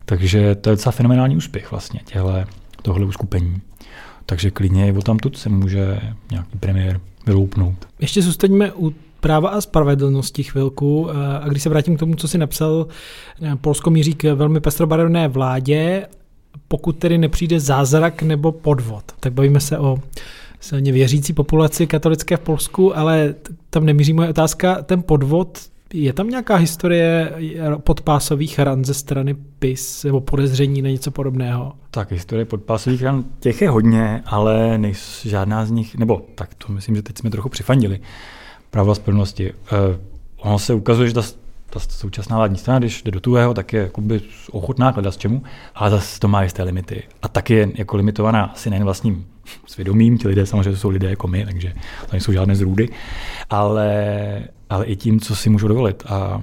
Takže 0.05 0.55
to 0.55 0.69
je 0.69 0.75
docela 0.75 0.91
fenomenální 0.91 1.35
úspěch 1.35 1.71
vlastně 1.71 1.99
těhle, 2.05 2.45
tohle 2.81 3.05
uskupení. 3.05 3.61
Takže 4.25 4.51
klidně 4.51 4.93
o 4.93 5.01
tam 5.01 5.17
se 5.33 5.49
může 5.49 5.99
nějaký 6.31 6.57
premiér 6.59 6.99
vyloupnout. 7.25 7.87
Ještě 7.99 8.21
zůstaňme 8.21 8.71
u 8.71 8.93
práva 9.19 9.49
a 9.49 9.61
spravedlnosti 9.61 10.43
chvilku. 10.43 11.09
Eh, 11.09 11.37
a 11.37 11.47
když 11.47 11.63
se 11.63 11.69
vrátím 11.69 11.95
k 11.95 11.99
tomu, 11.99 12.15
co 12.15 12.27
si 12.27 12.37
napsal, 12.37 12.87
eh, 13.41 13.55
Polsko 13.55 13.89
míří 13.89 14.13
k 14.13 14.33
velmi 14.33 14.59
pestrobarevné 14.59 15.27
vládě, 15.27 16.07
pokud 16.67 16.97
tedy 16.97 17.17
nepřijde 17.17 17.59
zázrak 17.59 18.21
nebo 18.21 18.51
podvod. 18.51 19.03
Tak 19.19 19.33
bavíme 19.33 19.59
se 19.59 19.79
o 19.79 19.97
silně 20.65 20.91
věřící 20.91 21.33
populaci 21.33 21.87
katolické 21.87 22.37
v 22.37 22.39
Polsku, 22.39 22.97
ale 22.97 23.35
tam 23.69 23.85
nemíří 23.85 24.13
moje 24.13 24.29
otázka. 24.29 24.81
Ten 24.81 25.03
podvod, 25.03 25.59
je 25.93 26.13
tam 26.13 26.29
nějaká 26.29 26.55
historie 26.55 27.31
podpásových 27.77 28.59
ran 28.59 28.85
ze 28.85 28.93
strany 28.93 29.33
PIS 29.59 30.03
nebo 30.03 30.21
podezření 30.21 30.81
na 30.81 30.89
něco 30.89 31.11
podobného? 31.11 31.73
Tak 31.91 32.11
historie 32.11 32.45
podpásových 32.45 33.03
ran, 33.03 33.23
těch 33.39 33.61
je 33.61 33.69
hodně, 33.69 34.23
ale 34.25 34.77
nejs, 34.77 35.25
žádná 35.25 35.65
z 35.65 35.71
nich, 35.71 35.95
nebo 35.95 36.21
tak 36.35 36.53
to 36.53 36.73
myslím, 36.73 36.95
že 36.95 37.01
teď 37.01 37.17
jsme 37.17 37.29
trochu 37.29 37.49
přifandili 37.49 37.99
práva 38.69 38.95
spravedlnosti. 38.95 39.53
Uh, 39.53 39.57
ono 40.37 40.59
se 40.59 40.73
ukazuje, 40.73 41.07
že 41.07 41.13
ta, 41.13 41.21
ta 41.69 41.79
současná 41.79 42.37
vládní 42.37 42.57
strana, 42.57 42.79
když 42.79 43.03
jde 43.03 43.11
do 43.11 43.19
tuhého, 43.19 43.53
tak 43.53 43.73
je 43.73 43.81
jakoby 43.81 44.21
ochotná 44.51 44.89
hledat 44.89 45.13
s 45.13 45.17
čemu, 45.17 45.43
ale 45.75 45.89
zase 45.91 46.19
to 46.19 46.27
má 46.27 46.43
jisté 46.43 46.63
limity. 46.63 47.03
A 47.21 47.27
taky 47.27 47.53
je 47.53 47.69
jako 47.75 47.97
limitovaná 47.97 48.43
asi 48.43 48.69
nejen 48.69 48.83
vlastním 48.83 49.25
svědomím, 49.65 50.17
ti 50.17 50.27
lidé 50.27 50.45
samozřejmě 50.45 50.75
jsou 50.77 50.89
lidé 50.89 51.09
jako 51.09 51.27
my, 51.27 51.45
takže 51.45 51.73
to 52.05 52.11
nejsou 52.11 52.31
žádné 52.31 52.55
zrůdy, 52.55 52.89
ale, 53.49 54.39
ale 54.69 54.85
i 54.85 54.95
tím, 54.95 55.19
co 55.19 55.35
si 55.35 55.49
můžou 55.49 55.67
dovolit. 55.67 56.03
A 56.07 56.41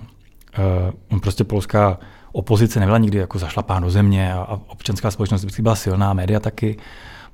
uh, 1.13 1.19
prostě 1.21 1.45
polská 1.45 1.99
opozice 2.33 2.81
nebyla 2.81 2.99
nikdy 2.99 3.19
jako 3.19 3.39
zašlapá 3.39 3.81
do 3.81 3.91
země 3.91 4.35
a, 4.35 4.39
a 4.39 4.61
občanská 4.67 5.11
společnost 5.11 5.43
vždycky 5.43 5.63
byla 5.63 5.77
silná, 5.77 6.13
média 6.13 6.41
taky. 6.41 6.77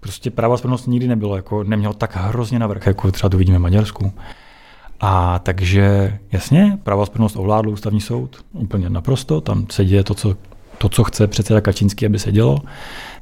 Prostě 0.01 0.31
práva 0.31 0.57
spravedlnosti 0.57 0.91
nikdy 0.91 1.09
nebylo, 1.09 1.37
jako 1.37 1.65
nemělo 1.65 1.95
tak 1.95 2.17
hrozně 2.17 2.59
navrh, 2.59 2.87
jako 2.87 3.13
třeba 3.13 3.31
to 3.31 3.37
vidíme 3.39 3.59
v 3.59 3.63
Maďarsku. 3.63 4.13
A 5.01 5.39
takže 5.39 6.19
jasně, 6.33 6.79
právo 6.83 7.07
spravedlnost 7.07 7.37
ovládl 7.37 7.69
ústavní 7.71 8.01
soud, 8.01 8.45
úplně 8.53 8.91
naprosto, 8.91 9.41
tam 9.41 9.67
se 9.71 9.85
děje 9.85 10.05
to, 10.05 10.15
co, 10.15 10.37
to, 10.79 10.89
co 10.89 11.05
chce 11.05 11.27
předseda 11.27 11.61
Kačínský, 11.61 12.07
aby 12.07 12.19
se 12.19 12.33
dělo. 12.33 12.59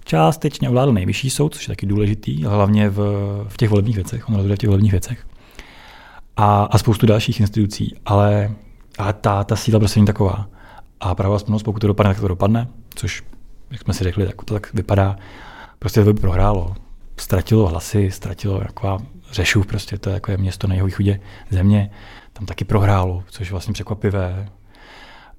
Částečně 0.05 0.69
ovládl 0.69 0.93
nejvyšší 0.93 1.31
soud, 1.31 1.55
což 1.55 1.69
je 1.69 1.73
taky 1.73 1.87
důležitý, 1.87 2.45
hlavně 2.45 2.91
v, 2.91 2.99
v 3.49 3.57
těch 3.57 3.71
volebních 3.71 3.97
věcech, 3.97 4.29
on 4.29 4.35
rozhoduje 4.35 4.57
v 4.57 4.59
těch 4.59 4.69
volebních 4.69 4.93
věcech. 4.93 5.27
A, 6.37 6.63
a 6.65 6.79
spoustu 6.79 7.07
dalších 7.07 7.41
institucí, 7.41 7.97
ale, 8.07 8.51
ale 8.99 9.13
ta, 9.13 9.45
ta 9.45 9.57
síla 9.57 9.79
prostě 9.79 10.01
není 10.01 10.07
taková. 10.07 10.49
A 11.01 11.15
právo 11.15 11.39
spravedlnost, 11.39 11.63
pokud 11.63 11.81
to 11.81 11.87
dopadne, 11.87 12.15
tak 12.15 12.21
to 12.21 12.29
dopadne, 12.29 12.69
což, 12.95 13.23
jak 13.71 13.81
jsme 13.81 13.95
si 13.95 14.05
řekli, 14.05 14.27
tak 14.27 14.45
to 14.45 14.55
tak 14.55 14.75
vypadá, 14.75 15.17
prostě 15.79 16.05
to 16.05 16.13
by 16.13 16.21
prohrálo. 16.21 16.75
Ztratilo 17.17 17.67
hlasy, 17.67 18.11
ztratilo 18.11 18.61
taková 18.61 18.99
Řešův 19.33 19.67
prostě, 19.67 19.99
to 19.99 20.11
je 20.11 20.15
jako 20.15 20.31
je 20.31 20.37
město 20.37 20.67
na 20.67 20.75
jeho 20.75 20.87
východě 20.87 21.21
země, 21.51 21.91
tam 22.33 22.47
taky 22.47 22.65
prohrálo, 22.65 23.25
což 23.31 23.49
je 23.49 23.51
vlastně 23.51 23.73
překvapivé. 23.73 24.49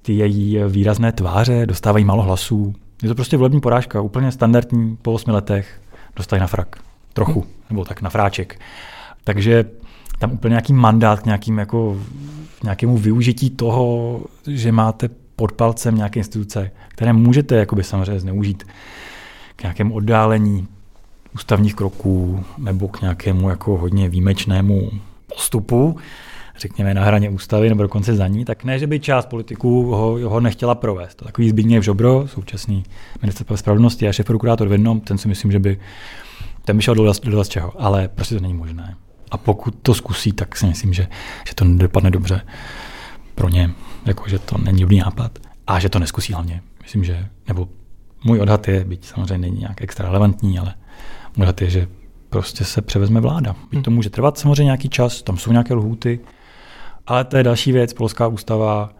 Ty 0.02 0.12
její 0.12 0.58
výrazné 0.68 1.12
tváře 1.12 1.66
dostávají 1.66 2.04
málo 2.04 2.22
hlasů. 2.22 2.74
Je 3.02 3.08
to 3.08 3.14
prostě 3.14 3.36
volební 3.36 3.60
porážka, 3.60 4.00
úplně 4.00 4.32
standardní, 4.32 4.96
po 4.96 5.12
osmi 5.12 5.32
letech 5.32 5.80
dostají 6.16 6.40
na 6.40 6.46
frak. 6.46 6.76
Trochu, 7.12 7.46
nebo 7.70 7.84
tak 7.84 8.02
na 8.02 8.10
fráček. 8.10 8.60
Takže 9.24 9.64
tam 10.18 10.32
úplně 10.32 10.52
nějaký 10.52 10.72
mandát 10.72 11.20
k 11.20 11.24
nějakým 11.24 11.58
jako, 11.58 12.00
nějakému 12.62 12.96
využití 12.96 13.50
toho, 13.50 14.20
že 14.46 14.72
máte 14.72 15.08
pod 15.36 15.52
palcem 15.52 15.96
nějaké 15.96 16.20
instituce, 16.20 16.70
které 16.88 17.12
můžete 17.12 17.66
samozřejmě 17.82 18.20
zneužít 18.20 18.64
k 19.56 19.62
nějakému 19.62 19.94
oddálení 19.94 20.68
ústavních 21.38 21.74
kroků 21.74 22.44
nebo 22.58 22.88
k 22.88 23.00
nějakému 23.00 23.50
jako 23.50 23.78
hodně 23.78 24.08
výjimečnému 24.08 24.90
postupu, 25.34 25.96
řekněme 26.58 26.94
na 26.94 27.04
hraně 27.04 27.30
ústavy 27.30 27.68
nebo 27.68 27.82
dokonce 27.82 28.16
za 28.16 28.26
ní, 28.26 28.44
tak 28.44 28.64
ne, 28.64 28.78
že 28.78 28.86
by 28.86 29.00
část 29.00 29.26
politiků 29.26 29.84
ho, 29.94 30.18
ho 30.28 30.40
nechtěla 30.40 30.74
provést. 30.74 31.14
Takový 31.14 31.50
Zbigněv 31.50 31.84
Žobro, 31.84 32.28
současný 32.28 32.84
minister 33.22 33.56
spravedlnosti 33.56 34.08
a 34.08 34.12
šéf 34.12 34.26
prokurátor 34.26 34.68
v 34.68 34.72
jednom, 34.72 35.00
ten 35.00 35.18
si 35.18 35.28
myslím, 35.28 35.52
že 35.52 35.58
by 35.58 35.78
ten 36.64 36.76
by 36.76 36.82
šel 36.82 36.94
do, 36.94 37.12
do 37.24 37.44
z 37.44 37.48
čeho, 37.48 37.72
ale 37.78 38.08
prostě 38.08 38.34
to 38.34 38.40
není 38.40 38.54
možné. 38.54 38.96
A 39.30 39.36
pokud 39.36 39.74
to 39.82 39.94
zkusí, 39.94 40.32
tak 40.32 40.56
si 40.56 40.66
myslím, 40.66 40.92
že, 40.92 41.06
že 41.48 41.54
to 41.54 41.64
nedopadne 41.64 42.10
dobře 42.10 42.40
pro 43.34 43.48
ně, 43.48 43.70
jako 44.06 44.28
že 44.28 44.38
to 44.38 44.58
není 44.58 44.80
dobrý 44.80 44.98
nápad. 44.98 45.38
A 45.66 45.78
že 45.78 45.88
to 45.88 45.98
neskusí 45.98 46.32
hlavně. 46.32 46.62
Myslím, 46.82 47.04
že, 47.04 47.26
nebo 47.48 47.68
můj 48.24 48.40
odhad 48.40 48.68
je, 48.68 48.84
byť 48.84 49.06
samozřejmě 49.06 49.38
není 49.38 49.58
nějak 49.58 49.82
extra 49.82 50.06
relevantní, 50.06 50.58
ale 50.58 50.74
odhad 51.38 51.62
je, 51.62 51.70
že 51.70 51.88
prostě 52.30 52.64
se 52.64 52.82
převezme 52.82 53.20
vláda. 53.20 53.56
Byť 53.70 53.84
to 53.84 53.90
může 53.90 54.10
trvat 54.10 54.38
samozřejmě 54.38 54.64
nějaký 54.64 54.88
čas, 54.88 55.22
tam 55.22 55.36
jsou 55.36 55.52
nějaké 55.52 55.74
lhůty, 55.74 56.20
ale 57.06 57.24
to 57.24 57.36
je 57.36 57.42
další 57.42 57.72
věc. 57.72 57.92
Polská 57.92 58.26
ústava 58.26 58.90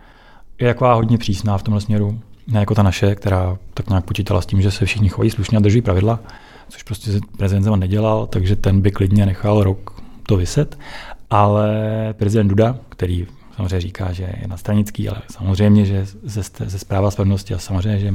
je 0.59 0.69
taková 0.69 0.95
hodně 0.95 1.19
přísná 1.19 1.59
v 1.59 1.63
tomhle 1.63 1.81
směru, 1.81 2.21
ne 2.47 2.61
jako 2.61 2.75
ta 2.75 2.83
naše, 2.83 3.15
která 3.15 3.59
tak 3.75 3.89
nějak 3.89 4.05
počítala 4.05 4.41
s 4.41 4.47
tím, 4.47 4.63
že 4.63 4.71
se 4.71 4.85
všichni 4.85 5.09
chovají 5.09 5.31
slušně 5.31 5.59
a 5.59 5.61
drží 5.61 5.83
pravidla, 5.83 6.21
což 6.69 6.83
prostě 6.83 7.11
prezident 7.37 7.63
Zeman 7.63 7.81
nedělal, 7.81 8.27
takže 8.27 8.57
ten 8.57 8.81
by 8.81 8.91
klidně 8.91 9.27
nechal 9.27 9.63
rok 9.63 10.03
to 10.27 10.37
vyset. 10.37 10.79
Ale 11.31 11.69
prezident 12.19 12.49
Duda, 12.49 12.77
který 12.89 13.27
samozřejmě 13.57 13.81
říká, 13.81 14.13
že 14.13 14.23
je 14.23 14.49
nastranický, 14.49 15.09
ale 15.09 15.23
samozřejmě, 15.31 15.85
že 15.85 16.07
ze, 16.23 16.43
ze 16.59 16.79
zpráva 16.79 17.11
spravedlnosti 17.11 17.55
a 17.55 17.59
samozřejmě, 17.59 17.99
že, 17.99 18.15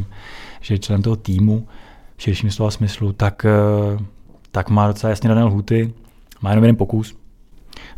že 0.62 0.74
je 0.74 0.80
člen 0.80 1.02
toho 1.02 1.16
týmu 1.16 1.68
v 2.18 2.22
širším 2.22 2.52
slova 2.52 2.72
smyslu, 2.72 3.14
tak 3.14 3.46
eh, 3.46 4.04
tak 4.52 4.70
má 4.70 4.88
docela 4.88 5.10
jasně 5.10 5.30
dané 5.30 5.44
lhuty, 5.44 5.94
má 6.42 6.50
jenom 6.50 6.64
jeden 6.64 6.76
pokus, 6.76 7.16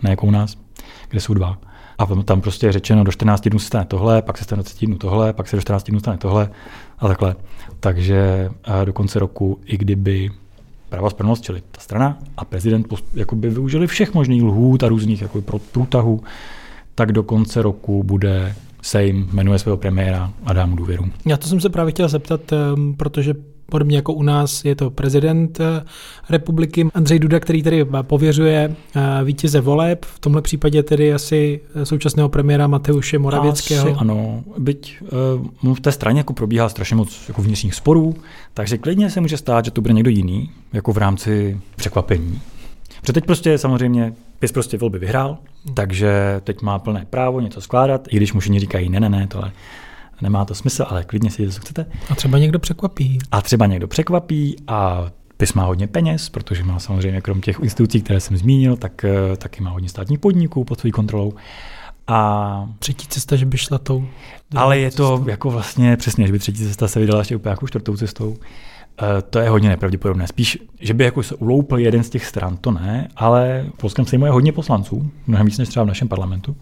ne 0.03 0.09
jako 0.09 0.27
u 0.27 0.31
nás, 0.31 0.57
kde 1.09 1.19
jsou 1.19 1.33
dva. 1.33 1.57
A 1.97 2.05
tam 2.05 2.41
prostě 2.41 2.65
je 2.65 2.71
řečeno, 2.71 3.03
do 3.03 3.11
14 3.11 3.49
dnů 3.49 3.59
se 3.59 3.65
stane 3.65 3.85
tohle, 3.85 4.21
pak 4.21 4.37
se 4.37 4.43
stane 4.43 4.59
do 4.59 4.63
30 4.63 4.85
dnů 4.85 4.97
tohle, 4.97 5.33
pak 5.33 5.47
se 5.47 5.55
do 5.55 5.61
14 5.61 5.83
dnů 5.83 5.99
stane 5.99 6.17
tohle 6.17 6.49
a 6.99 7.07
takhle. 7.07 7.35
Takže 7.79 8.49
do 8.85 8.93
konce 8.93 9.19
roku, 9.19 9.59
i 9.65 9.77
kdyby 9.77 10.31
Práva 10.89 11.09
spravedlnost, 11.09 11.43
čili 11.43 11.63
ta 11.71 11.81
strana 11.81 12.17
a 12.37 12.45
prezident 12.45 12.87
jakoby 13.13 13.49
využili 13.49 13.87
všech 13.87 14.13
možných 14.13 14.43
lhůt 14.43 14.83
a 14.83 14.87
různých 14.87 15.21
jako 15.21 15.41
pro 15.41 15.59
průtahů, 15.59 16.23
tak 16.95 17.11
do 17.11 17.23
konce 17.23 17.61
roku 17.61 18.03
bude 18.03 18.55
Sejm 18.81 19.29
jmenuje 19.33 19.59
svého 19.59 19.77
premiéra 19.77 20.33
a 20.45 20.53
dá 20.53 20.65
mu 20.65 20.75
důvěru. 20.75 21.05
Já 21.25 21.37
to 21.37 21.47
jsem 21.47 21.61
se 21.61 21.69
právě 21.69 21.91
chtěl 21.91 22.09
zeptat, 22.09 22.53
ehm, 22.53 22.93
protože 22.93 23.33
Podobně 23.69 23.95
jako 23.95 24.13
u 24.13 24.23
nás 24.23 24.65
je 24.65 24.75
to 24.75 24.89
prezident 24.89 25.59
eh, 25.59 25.83
republiky 26.29 26.87
Andřej 26.93 27.19
Duda, 27.19 27.39
který 27.39 27.63
tedy 27.63 27.85
pověřuje 28.01 28.75
eh, 28.95 29.23
vítěze 29.23 29.61
voleb, 29.61 30.05
v 30.05 30.19
tomhle 30.19 30.41
případě 30.41 30.83
tedy 30.83 31.13
asi 31.13 31.59
současného 31.83 32.29
premiéra 32.29 32.67
Mateuše 32.67 33.19
Moravěckého. 33.19 33.87
Asi 33.87 33.95
ano, 33.97 34.43
byť 34.57 35.03
v 35.73 35.79
té 35.79 35.91
straně 35.91 36.19
jako 36.19 36.33
probíhá 36.33 36.69
strašně 36.69 36.95
moc 36.95 37.27
jako 37.27 37.41
vnitřních 37.41 37.75
sporů, 37.75 38.15
takže 38.53 38.77
klidně 38.77 39.09
se 39.09 39.21
může 39.21 39.37
stát, 39.37 39.65
že 39.65 39.71
to 39.71 39.81
bude 39.81 39.93
někdo 39.93 40.09
jiný, 40.09 40.49
jako 40.73 40.93
v 40.93 40.97
rámci 40.97 41.59
překvapení. 41.75 42.41
Protože 43.01 43.13
teď 43.13 43.25
prostě 43.25 43.57
samozřejmě 43.57 44.13
PIS 44.39 44.51
prostě 44.51 44.77
volby 44.77 44.99
vyhrál, 44.99 45.37
takže 45.73 46.41
teď 46.43 46.61
má 46.61 46.79
plné 46.79 47.05
právo 47.09 47.39
něco 47.39 47.61
skládat, 47.61 48.07
i 48.09 48.17
když 48.17 48.33
mu 48.33 48.41
říkají, 48.41 48.89
ne, 48.89 48.99
ne, 48.99 49.09
ne, 49.09 49.27
tohle 49.27 49.51
nemá 50.21 50.45
to 50.45 50.55
smysl, 50.55 50.85
ale 50.89 51.03
klidně 51.03 51.31
si 51.31 51.51
co 51.51 51.59
chcete. 51.59 51.85
A 52.09 52.15
třeba 52.15 52.37
někdo 52.37 52.59
překvapí. 52.59 53.19
A 53.31 53.41
třeba 53.41 53.65
někdo 53.65 53.87
překvapí 53.87 54.55
a 54.67 55.05
PIS 55.37 55.53
má 55.53 55.65
hodně 55.65 55.87
peněz, 55.87 56.29
protože 56.29 56.63
má 56.63 56.79
samozřejmě 56.79 57.21
krom 57.21 57.41
těch 57.41 57.59
institucí, 57.59 58.01
které 58.01 58.19
jsem 58.19 58.37
zmínil, 58.37 58.77
tak 58.77 59.05
eh, 59.05 59.37
taky 59.37 59.61
má 59.61 59.69
hodně 59.69 59.89
státních 59.89 60.19
podniků 60.19 60.63
pod 60.63 60.79
svou 60.79 60.91
kontrolou. 60.91 61.33
A 62.07 62.69
třetí 62.79 63.07
cesta, 63.07 63.35
že 63.35 63.45
by 63.45 63.57
šla 63.57 63.77
tou. 63.77 64.07
Ale 64.55 64.79
je 64.79 64.91
to 64.91 65.17
cestou. 65.17 65.29
jako 65.29 65.49
vlastně 65.49 65.97
přesně, 65.97 66.27
že 66.27 66.33
by 66.33 66.39
třetí 66.39 66.57
cesta 66.57 66.87
se 66.87 66.99
vydala 66.99 67.19
ještě 67.19 67.35
úplně 67.35 67.49
jako 67.49 67.67
čtvrtou 67.67 67.97
cestou. 67.97 68.29
Uh, 68.29 68.37
to 69.29 69.39
je 69.39 69.49
hodně 69.49 69.69
nepravděpodobné. 69.69 70.27
Spíš, 70.27 70.57
že 70.79 70.93
by 70.93 71.03
jako 71.03 71.23
se 71.23 71.35
uloupil 71.35 71.77
jeden 71.77 72.03
z 72.03 72.09
těch 72.09 72.25
stran, 72.25 72.57
to 72.57 72.71
ne, 72.71 73.07
ale 73.15 73.65
v 73.73 73.77
Polském 73.77 74.05
sejmu 74.05 74.25
je 74.25 74.31
hodně 74.31 74.51
poslanců, 74.51 75.11
mnohem 75.27 75.45
víc 75.45 75.57
než 75.57 75.69
třeba 75.69 75.83
v 75.83 75.87
našem 75.87 76.07
parlamentu. 76.07 76.55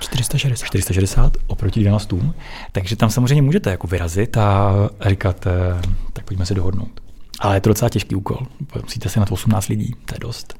460. 0.00 0.66
460 0.66 1.36
oproti 1.46 1.80
dvěma 1.80 1.98
stům. 1.98 2.34
Takže 2.72 2.96
tam 2.96 3.10
samozřejmě 3.10 3.42
můžete 3.42 3.70
jako 3.70 3.86
vyrazit 3.86 4.36
a 4.36 4.72
říkat, 5.06 5.46
eh, 5.46 5.82
tak 6.12 6.24
pojďme 6.24 6.46
se 6.46 6.54
dohodnout. 6.54 7.00
Ale 7.40 7.56
je 7.56 7.60
to 7.60 7.70
docela 7.70 7.88
těžký 7.88 8.14
úkol. 8.14 8.38
Musíte 8.82 9.08
se 9.08 9.20
na 9.20 9.26
18 9.30 9.68
lidí, 9.68 9.94
to 10.04 10.14
je 10.14 10.18
dost. 10.18 10.58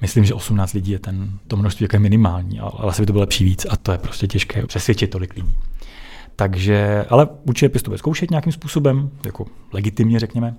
Myslím, 0.00 0.24
že 0.24 0.34
18 0.34 0.72
lidí 0.72 0.92
je 0.92 0.98
ten, 0.98 1.38
to 1.48 1.56
množství 1.56 1.84
jako 1.84 1.98
minimální, 1.98 2.60
ale 2.60 2.72
asi 2.78 3.02
by 3.02 3.06
to 3.06 3.12
bylo 3.12 3.20
lepší 3.20 3.44
víc 3.44 3.66
a 3.70 3.76
to 3.76 3.92
je 3.92 3.98
prostě 3.98 4.26
těžké 4.26 4.66
přesvědčit 4.66 5.10
tolik 5.10 5.34
lidí. 5.34 5.54
Takže, 6.36 7.04
ale 7.08 7.28
určitě 7.44 7.68
PIS 7.68 7.82
to 7.82 7.90
bude 7.90 7.98
zkoušet 7.98 8.30
nějakým 8.30 8.52
způsobem, 8.52 9.10
jako 9.26 9.46
legitimně 9.72 10.20
řekněme. 10.20 10.54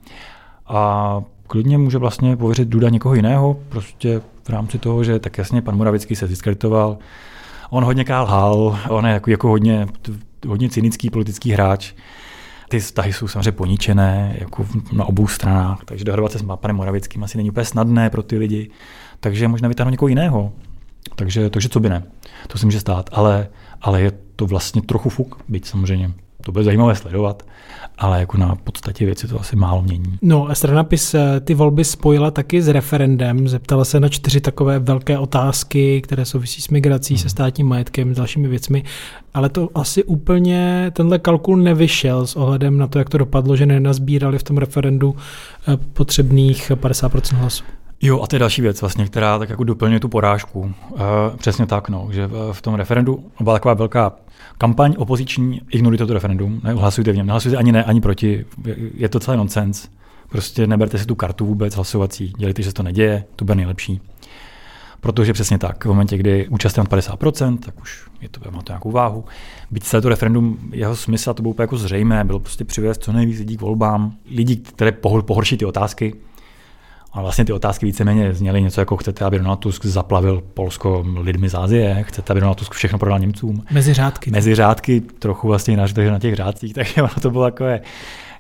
A 0.68 1.22
klidně 1.48 1.78
může 1.78 1.98
vlastně 1.98 2.38
pověřit 2.38 2.68
Duda 2.68 2.90
někoho 2.90 3.16
jiného, 3.16 3.60
prostě 3.70 4.22
v 4.44 4.50
rámci 4.50 4.80
toho, 4.80 5.04
že 5.04 5.20
tak 5.20 5.38
jasně 5.38 5.62
pan 5.62 5.78
Moravický 5.78 6.16
se 6.16 6.28
diskreditoval, 6.28 6.98
on 7.74 7.84
hodně 7.84 8.06
lhal, 8.10 8.80
on 8.90 9.06
je 9.06 9.14
jako, 9.14 9.32
jako 9.32 9.48
hodně, 9.48 9.88
hodně 10.48 10.70
cynický 10.70 11.10
politický 11.10 11.52
hráč. 11.52 11.94
Ty 12.70 12.80
vztahy 12.80 13.14
jsou 13.14 13.28
samozřejmě 13.28 13.52
poničené 13.52 14.36
jako 14.40 14.66
na 14.92 15.06
obou 15.06 15.28
stranách, 15.28 15.80
takže 15.86 16.06
dohodovat 16.06 16.32
se 16.32 16.40
s 16.40 16.46
panem 16.56 16.76
Moravickým 16.76 17.24
asi 17.24 17.38
není 17.38 17.50
úplně 17.50 17.66
snadné 17.66 18.10
pro 18.10 18.24
ty 18.24 18.38
lidi. 18.38 18.70
Takže 19.20 19.48
možná 19.48 19.68
vytáhnout 19.68 19.92
někoho 19.92 20.10
jiného. 20.10 20.54
Takže, 21.16 21.50
takže 21.50 21.70
co 21.70 21.80
by 21.80 21.90
ne. 21.90 22.04
To 22.48 22.58
se 22.58 22.66
může 22.66 22.80
stát, 22.80 23.10
ale, 23.14 23.48
ale 23.82 24.02
je 24.02 24.12
to 24.36 24.46
vlastně 24.46 24.82
trochu 24.82 25.10
fuk, 25.10 25.44
byť 25.48 25.66
samozřejmě 25.66 26.14
to 26.44 26.52
bude 26.52 26.64
zajímavé 26.64 26.96
sledovat, 26.96 27.44
ale 27.98 28.20
jako 28.20 28.38
na 28.38 28.56
podstatě 28.56 29.06
věci 29.06 29.28
to 29.28 29.40
asi 29.40 29.56
málo 29.56 29.82
mění. 29.82 30.18
No, 30.22 30.48
strana 30.54 30.84
PIS 30.84 31.14
eh, 31.14 31.40
ty 31.40 31.54
volby 31.54 31.84
spojila 31.84 32.32
taky 32.32 32.62
s 32.62 32.68
referendem, 32.68 33.48
zeptala 33.48 33.86
se 33.86 34.00
na 34.00 34.10
čtyři 34.10 34.42
takové 34.42 34.80
velké 34.80 35.18
otázky, 35.18 36.02
které 36.02 36.26
souvisí 36.26 36.62
s 36.62 36.70
migrací, 36.70 37.14
hmm. 37.14 37.22
se 37.22 37.30
státním 37.30 37.68
majetkem, 37.68 38.14
s 38.14 38.18
dalšími 38.18 38.48
věcmi, 38.48 38.84
ale 39.34 39.50
to 39.50 39.70
asi 39.76 40.04
úplně 40.04 40.92
tenhle 40.96 41.20
kalkul 41.20 41.58
nevyšel 41.58 42.28
s 42.28 42.36
ohledem 42.36 42.78
na 42.78 42.88
to, 42.88 43.00
jak 43.00 43.10
to 43.10 43.18
dopadlo, 43.18 43.56
že 43.56 43.66
nenazbírali 43.66 44.40
v 44.40 44.44
tom 44.44 44.58
referendu 44.58 45.16
eh, 45.68 45.78
potřebných 45.78 46.72
50% 46.72 47.36
hlasů. 47.36 47.64
Jo, 48.06 48.22
a 48.22 48.28
to 48.28 48.36
je 48.36 48.40
další 48.40 48.62
věc, 48.62 48.82
vlastně, 48.82 49.06
která 49.06 49.40
tak 49.40 49.50
jako 49.50 49.64
doplňuje 49.64 50.00
tu 50.00 50.10
porážku. 50.10 50.60
Uh, 50.60 51.00
přesně 51.38 51.66
tak, 51.66 51.90
no, 51.90 52.08
že 52.12 52.30
v 52.52 52.62
tom 52.62 52.74
referendu 52.74 53.32
byla 53.42 53.56
taková 53.56 53.74
velká 53.74 54.12
kampaň 54.58 54.96
opoziční, 54.98 55.62
ignorujte 55.70 56.06
to 56.06 56.14
referendum, 56.14 56.62
nehlasujte 56.64 57.12
v 57.12 57.16
něm, 57.16 57.26
nehlasujte 57.26 57.58
ani 57.58 57.72
ne, 57.72 57.84
ani 57.84 58.02
proti, 58.02 58.46
je 58.94 59.10
to 59.10 59.20
celý 59.20 59.38
nonsens. 59.38 59.90
Prostě 60.30 60.68
neberte 60.68 60.98
si 60.98 61.06
tu 61.06 61.16
kartu 61.16 61.46
vůbec 61.46 61.76
hlasovací, 61.76 62.34
dělejte, 62.38 62.62
že 62.62 62.70
se 62.70 62.74
to 62.74 62.84
neděje, 62.84 63.24
to 63.36 63.46
bude 63.46 63.56
nejlepší. 63.56 64.02
Protože 65.00 65.34
přesně 65.34 65.58
tak, 65.58 65.86
v 65.86 65.88
momentě, 65.88 66.18
kdy 66.18 66.48
účast 66.48 66.78
je 66.78 66.84
50%, 66.84 67.58
tak 67.58 67.82
už 67.82 68.08
je 68.22 68.30
to, 68.30 68.52
má 68.52 68.62
to 68.62 68.72
nějakou 68.72 68.92
váhu. 68.92 69.26
Byť 69.72 69.84
celé 69.84 70.02
to 70.02 70.10
referendum, 70.10 70.60
jeho 70.72 70.96
smysl, 70.96 71.34
to 71.34 71.42
bylo 71.42 71.52
úplně 71.52 71.64
jako 71.64 71.78
zřejmé, 71.78 72.24
bylo 72.24 72.40
prostě 72.40 72.66
přivést 72.66 73.04
co 73.04 73.12
nejvíc 73.12 73.40
lidí 73.40 73.58
k 73.58 73.62
volbám, 73.62 74.14
lidí, 74.36 74.58
které 74.58 74.92
pohorší 75.26 75.58
ty 75.58 75.66
otázky, 75.66 76.16
a 77.14 77.22
vlastně 77.22 77.46
ty 77.46 77.54
otázky 77.54 77.86
víceméně 77.86 78.34
zněly 78.34 78.62
něco 78.62 78.82
jako 78.82 78.98
chcete, 78.98 79.26
aby 79.26 79.38
Donald 79.38 79.56
Tusk 79.60 79.86
zaplavil 79.86 80.44
Polsko 80.54 81.06
lidmi 81.18 81.50
z 81.50 81.56
Azie, 81.56 82.04
chcete, 82.08 82.34
aby 82.34 82.40
Donald 82.40 82.56
Tusk 82.56 82.74
všechno 82.74 83.00
prodal 83.00 83.20
Němcům. 83.20 83.64
Mezi 83.72 83.94
řádky. 83.94 84.32
Mezi 84.32 84.56
řádky, 84.56 85.02
trochu 85.02 85.48
vlastně 85.48 85.78
na, 85.78 85.86
na 86.12 86.20
těch 86.20 86.36
řádcích, 86.36 86.74
takže 86.74 87.02
ono 87.02 87.14
to 87.22 87.30
bylo 87.30 87.44
takové, 87.44 87.82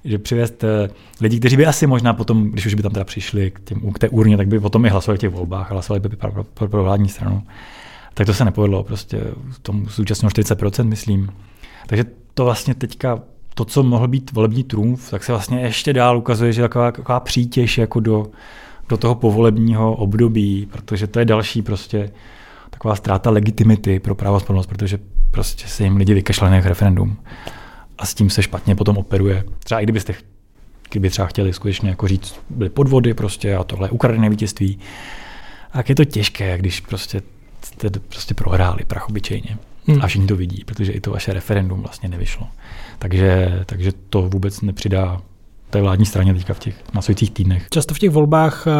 že 0.05 0.17
přivést 0.17 0.63
eh, 0.63 0.89
lidi, 1.21 1.39
kteří 1.39 1.57
by 1.57 1.65
asi 1.65 1.87
možná 1.87 2.13
potom, 2.13 2.51
když 2.51 2.65
už 2.65 2.73
by 2.73 2.83
tam 2.83 2.91
teda 2.91 3.05
přišli 3.05 3.51
k, 3.51 3.59
těm, 3.59 3.93
k 3.93 3.99
té 3.99 4.09
urně, 4.09 4.37
tak 4.37 4.47
by 4.47 4.59
potom 4.59 4.85
i 4.85 4.89
hlasovali 4.89 5.17
v 5.17 5.21
těch 5.21 5.29
volbách 5.29 5.71
hlasovali 5.71 5.99
by 5.99 6.09
pro, 6.09 6.31
pro, 6.31 6.43
pro, 6.43 6.67
pro 6.67 6.83
vládní 6.83 7.09
stranu. 7.09 7.43
Tak 8.13 8.27
to 8.27 8.33
se 8.33 8.45
nepovedlo, 8.45 8.83
prostě 8.83 9.21
tomu 9.61 9.89
zúčastnilo 9.89 10.29
40%, 10.29 10.83
myslím. 10.83 11.29
Takže 11.87 12.05
to 12.33 12.45
vlastně 12.45 12.75
teďka 12.75 13.19
to, 13.53 13.65
co 13.65 13.83
mohl 13.83 14.07
být 14.07 14.31
volební 14.31 14.63
trůmf, 14.63 15.11
tak 15.11 15.23
se 15.23 15.31
vlastně 15.31 15.61
ještě 15.61 15.93
dál 15.93 16.17
ukazuje, 16.17 16.53
že 16.53 16.61
taková, 16.61 16.91
taková 16.91 17.19
přítěž 17.19 17.77
jako 17.77 17.99
do, 17.99 18.25
do 18.89 18.97
toho 18.97 19.15
povolebního 19.15 19.95
období, 19.95 20.67
protože 20.71 21.07
to 21.07 21.19
je 21.19 21.25
další 21.25 21.61
prostě 21.61 22.11
taková 22.69 22.95
ztráta 22.95 23.29
legitimity 23.29 23.99
pro 23.99 24.15
právo 24.15 24.39
spravedlnost, 24.39 24.69
protože 24.69 24.99
prostě 25.31 25.67
se 25.67 25.83
jim 25.83 25.97
lidi 25.97 26.13
vykašlali 26.13 26.53
na 26.53 26.59
referendum 26.61 27.17
a 27.97 28.05
s 28.05 28.13
tím 28.13 28.29
se 28.29 28.43
špatně 28.43 28.75
potom 28.75 28.97
operuje. 28.97 29.43
Třeba 29.63 29.81
i 29.81 29.83
kdybyste 29.83 30.13
kdyby 30.93 31.09
třeba 31.09 31.27
chtěli 31.27 31.53
skutečně 31.53 31.89
jako 31.89 32.07
říct, 32.07 32.39
byly 32.49 32.69
podvody 32.69 33.13
prostě 33.13 33.55
a 33.55 33.63
tohle 33.63 33.87
je 33.87 33.91
ukradené 33.91 34.29
vítězství, 34.29 34.79
tak 35.73 35.89
je 35.89 35.95
to 35.95 36.05
těžké, 36.05 36.57
když 36.57 36.79
prostě 36.79 37.21
jste 37.63 37.89
prostě 37.89 38.33
prohráli 38.33 38.85
prachobyčejně. 38.87 39.57
Hmm. 39.87 40.01
A 40.01 40.07
všichni 40.07 40.27
to 40.27 40.35
vidí, 40.35 40.63
protože 40.65 40.91
i 40.91 40.99
to 40.99 41.11
vaše 41.11 41.33
referendum 41.33 41.81
vlastně 41.81 42.09
nevyšlo. 42.09 42.47
Takže, 43.03 43.63
takže 43.65 43.91
to 44.09 44.21
vůbec 44.21 44.61
nepřidá 44.61 45.21
té 45.69 45.81
vládní 45.81 46.05
straně 46.05 46.33
teďka 46.33 46.53
v 46.53 46.59
těch 46.59 46.75
následujících 46.93 47.31
týdnech. 47.31 47.67
Často 47.69 47.93
v 47.93 47.99
těch 47.99 48.09
volbách 48.09 48.67
eh, 48.67 48.71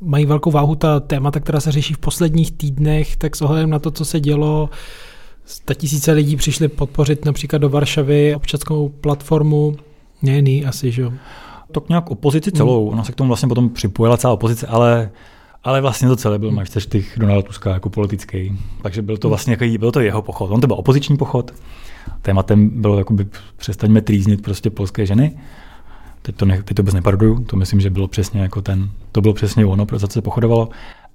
mají 0.00 0.26
velkou 0.26 0.50
váhu 0.50 0.74
ta 0.74 1.00
témata, 1.00 1.40
která 1.40 1.60
se 1.60 1.72
řeší 1.72 1.94
v 1.94 1.98
posledních 1.98 2.52
týdnech, 2.52 3.16
tak 3.16 3.36
s 3.36 3.42
ohledem 3.42 3.70
na 3.70 3.78
to, 3.78 3.90
co 3.90 4.04
se 4.04 4.20
dělo, 4.20 4.70
tisíce 5.74 6.12
lidí 6.12 6.36
přišli 6.36 6.68
podpořit 6.68 7.24
například 7.24 7.58
do 7.58 7.68
Varšavy 7.68 8.34
občanskou 8.34 8.88
platformu, 8.88 9.76
ne, 10.22 10.42
ne 10.42 10.64
asi, 10.64 10.92
že 10.92 11.02
jo? 11.02 11.12
Tak 11.72 11.88
nějak 11.88 12.10
opozici 12.10 12.52
celou, 12.52 12.88
ona 12.88 13.04
se 13.04 13.12
k 13.12 13.14
tomu 13.14 13.28
vlastně 13.28 13.48
potom 13.48 13.70
připojila 13.70 14.16
celá 14.16 14.32
opozice, 14.32 14.66
ale 14.66 15.10
ale 15.64 15.80
vlastně 15.80 16.08
to 16.08 16.16
celé 16.16 16.38
byl 16.38 16.50
hmm. 16.50 16.64
těch 16.88 17.14
Donald 17.16 17.46
Tuska 17.46 17.70
jako 17.70 17.90
politický. 17.90 18.58
Takže 18.82 19.02
byl 19.02 19.16
to 19.16 19.28
vlastně 19.28 19.56
jako, 19.60 19.78
byl 19.78 19.92
to 19.92 20.00
jeho 20.00 20.22
pochod. 20.22 20.50
On 20.50 20.60
to 20.60 20.66
byl 20.66 20.76
opoziční 20.76 21.16
pochod. 21.16 21.52
Tématem 22.22 22.70
bylo 22.82 22.98
jakoby 22.98 23.26
přestaňme 23.56 24.00
trýznit 24.00 24.42
prostě 24.42 24.70
polské 24.70 25.06
ženy. 25.06 25.38
Teď 26.22 26.36
to, 26.36 26.44
ne, 26.44 26.62
teď 26.62 26.76
to 26.76 26.82
vůbec 26.82 26.94
neparoduju, 26.94 27.44
to 27.44 27.56
myslím, 27.56 27.80
že 27.80 27.90
bylo 27.90 28.08
přesně 28.08 28.40
jako 28.40 28.62
ten, 28.62 28.90
to 29.12 29.20
bylo 29.20 29.34
přesně 29.34 29.66
ono, 29.66 29.86
pro 29.86 29.98
co 29.98 30.06
se 30.06 30.22
pochodovalo. 30.22 30.68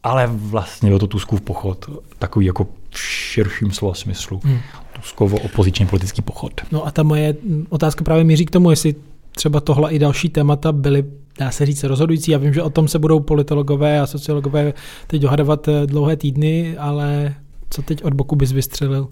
Ale 0.04 0.28
vlastně 0.28 0.90
byl 0.90 1.00
to 1.00 1.08
Tuskův 1.08 1.42
pochod, 1.42 1.90
takový 2.20 2.46
jako 2.46 2.68
v 2.90 3.00
širším 3.00 3.72
slova 3.72 3.94
smyslu. 3.94 4.42
Hmm. 4.44 4.60
Tuskovo 4.94 5.38
opoziční 5.38 5.88
politický 5.88 6.22
pochod. 6.22 6.52
No 6.72 6.88
a 6.88 6.92
ta 6.92 7.04
moje 7.04 7.36
otázka 7.70 8.04
právě 8.04 8.24
míří 8.24 8.46
k 8.46 8.52
tomu, 8.52 8.70
jestli 8.70 8.96
třeba 9.32 9.60
tohle 9.60 9.92
i 9.92 10.00
další 10.00 10.30
témata 10.30 10.72
byly, 10.72 11.06
dá 11.40 11.52
se 11.52 11.66
říct, 11.66 11.84
rozhodující. 11.84 12.32
Já 12.32 12.38
vím, 12.38 12.54
že 12.54 12.64
o 12.64 12.70
tom 12.70 12.88
se 12.88 13.00
budou 13.00 13.20
politologové 13.20 14.00
a 14.00 14.08
sociologové 14.08 14.74
teď 15.08 15.22
dohadovat 15.22 15.68
eh, 15.68 15.88
dlouhé 15.88 16.16
týdny, 16.16 16.78
ale 16.78 17.36
co 17.70 17.82
teď 17.82 18.04
od 18.04 18.14
boku 18.14 18.36
bys 18.36 18.52
vystřelil? 18.52 19.08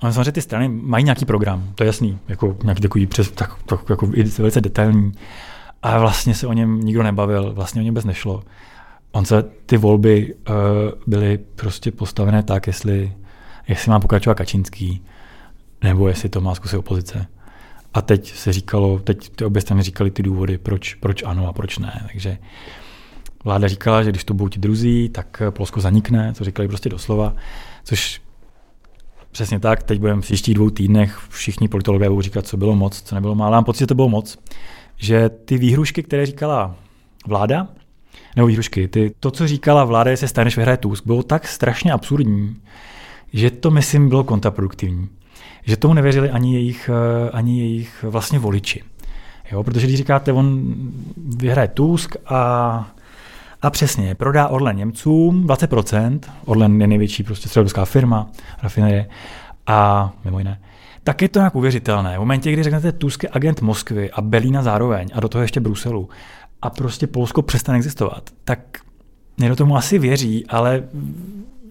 Ale 0.00 0.12
samozřejmě 0.12 0.32
ty 0.32 0.42
strany 0.42 0.68
mají 0.68 1.04
nějaký 1.04 1.24
program, 1.24 1.72
to 1.74 1.82
je 1.82 1.86
jasný, 1.86 2.18
jako 2.28 2.56
nějaký 2.62 2.82
takový 2.82 3.06
přes, 3.06 3.30
tak, 3.30 3.62
tak, 3.62 3.80
jako 3.90 4.06
velice 4.38 4.60
detailní. 4.60 5.12
A 5.82 5.98
vlastně 5.98 6.34
se 6.34 6.46
o 6.46 6.52
něm 6.52 6.80
nikdo 6.80 7.02
nebavil, 7.02 7.52
vlastně 7.54 7.80
o 7.80 7.84
něm 7.84 7.94
bez 7.94 8.04
nešlo. 8.04 8.42
On 9.12 9.24
se, 9.24 9.42
ty 9.42 9.76
volby 9.76 10.34
uh, 10.34 10.54
byly 11.06 11.38
prostě 11.38 11.92
postavené 11.92 12.42
tak, 12.42 12.66
jestli 12.66 13.12
jestli 13.68 13.90
má 13.90 14.00
pokračovat 14.00 14.34
Kačínský, 14.34 15.04
nebo 15.82 16.08
jestli 16.08 16.28
to 16.28 16.40
má 16.40 16.54
zkusit 16.54 16.76
opozice. 16.76 17.26
A 17.94 18.02
teď 18.02 18.34
se 18.34 18.52
říkalo, 18.52 18.98
teď 18.98 19.28
ty 19.28 19.44
obě 19.44 19.62
strany 19.62 19.82
říkali 19.82 20.10
ty 20.10 20.22
důvody, 20.22 20.58
proč, 20.58 20.94
proč 20.94 21.22
ano 21.22 21.48
a 21.48 21.52
proč 21.52 21.78
ne. 21.78 22.06
Takže 22.12 22.38
vláda 23.44 23.68
říkala, 23.68 24.02
že 24.02 24.10
když 24.10 24.24
to 24.24 24.34
budou 24.34 24.48
ti 24.48 24.60
druzí, 24.60 25.08
tak 25.08 25.42
Polsko 25.50 25.80
zanikne, 25.80 26.32
to 26.32 26.44
říkali 26.44 26.68
prostě 26.68 26.88
doslova, 26.88 27.34
což 27.84 28.20
přesně 29.30 29.60
tak, 29.60 29.82
teď 29.82 30.00
budeme 30.00 30.22
v 30.22 30.24
příštích 30.24 30.54
dvou 30.54 30.70
týdnech 30.70 31.18
všichni 31.28 31.68
politologové 31.68 32.08
budou 32.08 32.22
říkat, 32.22 32.46
co 32.46 32.56
bylo 32.56 32.76
moc, 32.76 33.02
co 33.02 33.14
nebylo 33.14 33.34
málo. 33.34 33.52
Mám 33.52 33.64
pocit, 33.64 33.80
že 33.80 33.86
to 33.86 33.94
bylo 33.94 34.08
moc. 34.08 34.38
Že 34.96 35.28
ty 35.28 35.58
výhrušky, 35.58 36.02
které 36.02 36.26
říkala 36.26 36.74
vláda, 37.26 37.68
nebo 38.36 38.46
výhrušky, 38.48 38.88
ty, 38.88 39.14
to, 39.20 39.30
co 39.30 39.48
říkala 39.48 39.84
vláda, 39.84 40.10
jestli 40.10 40.28
stane, 40.28 40.50
vyhraje 40.56 40.76
Tusk, 40.76 41.06
bylo 41.06 41.22
tak 41.22 41.48
strašně 41.48 41.92
absurdní, 41.92 42.56
že 43.32 43.50
to, 43.50 43.70
myslím, 43.70 44.08
bylo 44.08 44.24
kontraproduktivní 44.24 45.08
že 45.68 45.76
tomu 45.76 45.94
nevěřili 45.94 46.30
ani 46.30 46.54
jejich, 46.54 46.90
eh, 46.92 47.30
ani 47.30 47.60
jejich 47.60 48.04
vlastně 48.08 48.38
voliči. 48.38 48.82
Jo, 49.52 49.64
protože 49.64 49.86
když 49.86 49.96
říkáte, 49.96 50.32
on 50.32 50.74
vyhraje 51.36 51.68
Tusk 51.68 52.16
a, 52.26 52.90
a 53.62 53.70
přesně, 53.70 54.14
prodá 54.14 54.48
Orlen 54.48 54.76
Němcům 54.76 55.46
20%, 55.46 56.20
Orlen 56.44 56.80
je 56.80 56.86
největší 56.86 57.22
prostě 57.22 57.48
středovská 57.48 57.84
firma, 57.84 58.30
rafinerie, 58.62 59.08
a 59.66 60.12
mimo 60.24 60.38
jiné, 60.38 60.60
tak 61.04 61.22
je 61.22 61.28
to 61.28 61.38
nějak 61.38 61.54
uvěřitelné. 61.54 62.16
V 62.16 62.18
momentě, 62.18 62.52
kdy 62.52 62.62
řeknete 62.62 62.92
Tusk 62.92 63.24
agent 63.32 63.60
Moskvy 63.60 64.10
a 64.10 64.20
Berlína 64.20 64.62
zároveň 64.62 65.08
a 65.14 65.20
do 65.20 65.28
toho 65.28 65.42
ještě 65.42 65.60
Bruselu 65.60 66.08
a 66.62 66.70
prostě 66.70 67.06
Polsko 67.06 67.42
přestane 67.42 67.78
existovat, 67.78 68.30
tak 68.44 68.78
někdo 69.38 69.56
tomu 69.56 69.76
asi 69.76 69.98
věří, 69.98 70.46
ale 70.46 70.82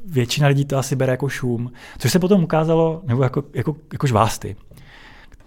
většina 0.06 0.48
lidí 0.48 0.66
to 0.66 0.78
asi 0.78 0.96
bere 0.96 1.12
jako 1.12 1.30
šum, 1.30 1.72
což 1.98 2.12
se 2.12 2.20
potom 2.20 2.44
ukázalo, 2.44 3.02
nebo 3.08 3.24
jako, 3.24 3.44
jako, 3.54 3.76
jako 3.94 4.08
žvásty, 4.08 4.56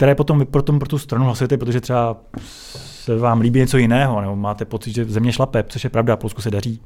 které 0.01 0.15
potom 0.15 0.47
potom 0.47 0.79
pro 0.79 0.89
tu 0.89 0.99
stranu 0.99 1.25
hlasujete, 1.25 1.59
protože 1.59 1.81
třeba 1.81 2.17
se 2.43 3.17
vám 3.17 3.41
líbí 3.41 3.61
něco 3.61 3.79
jiného, 3.79 4.21
nebo 4.21 4.37
máte 4.37 4.65
pocit, 4.65 4.95
že 4.95 5.05
země 5.05 5.33
šlape, 5.33 5.65
což 5.69 5.85
je 5.85 5.91
pravda, 5.91 6.17
Polsku 6.17 6.43
se 6.43 6.51
daří, 6.51 6.81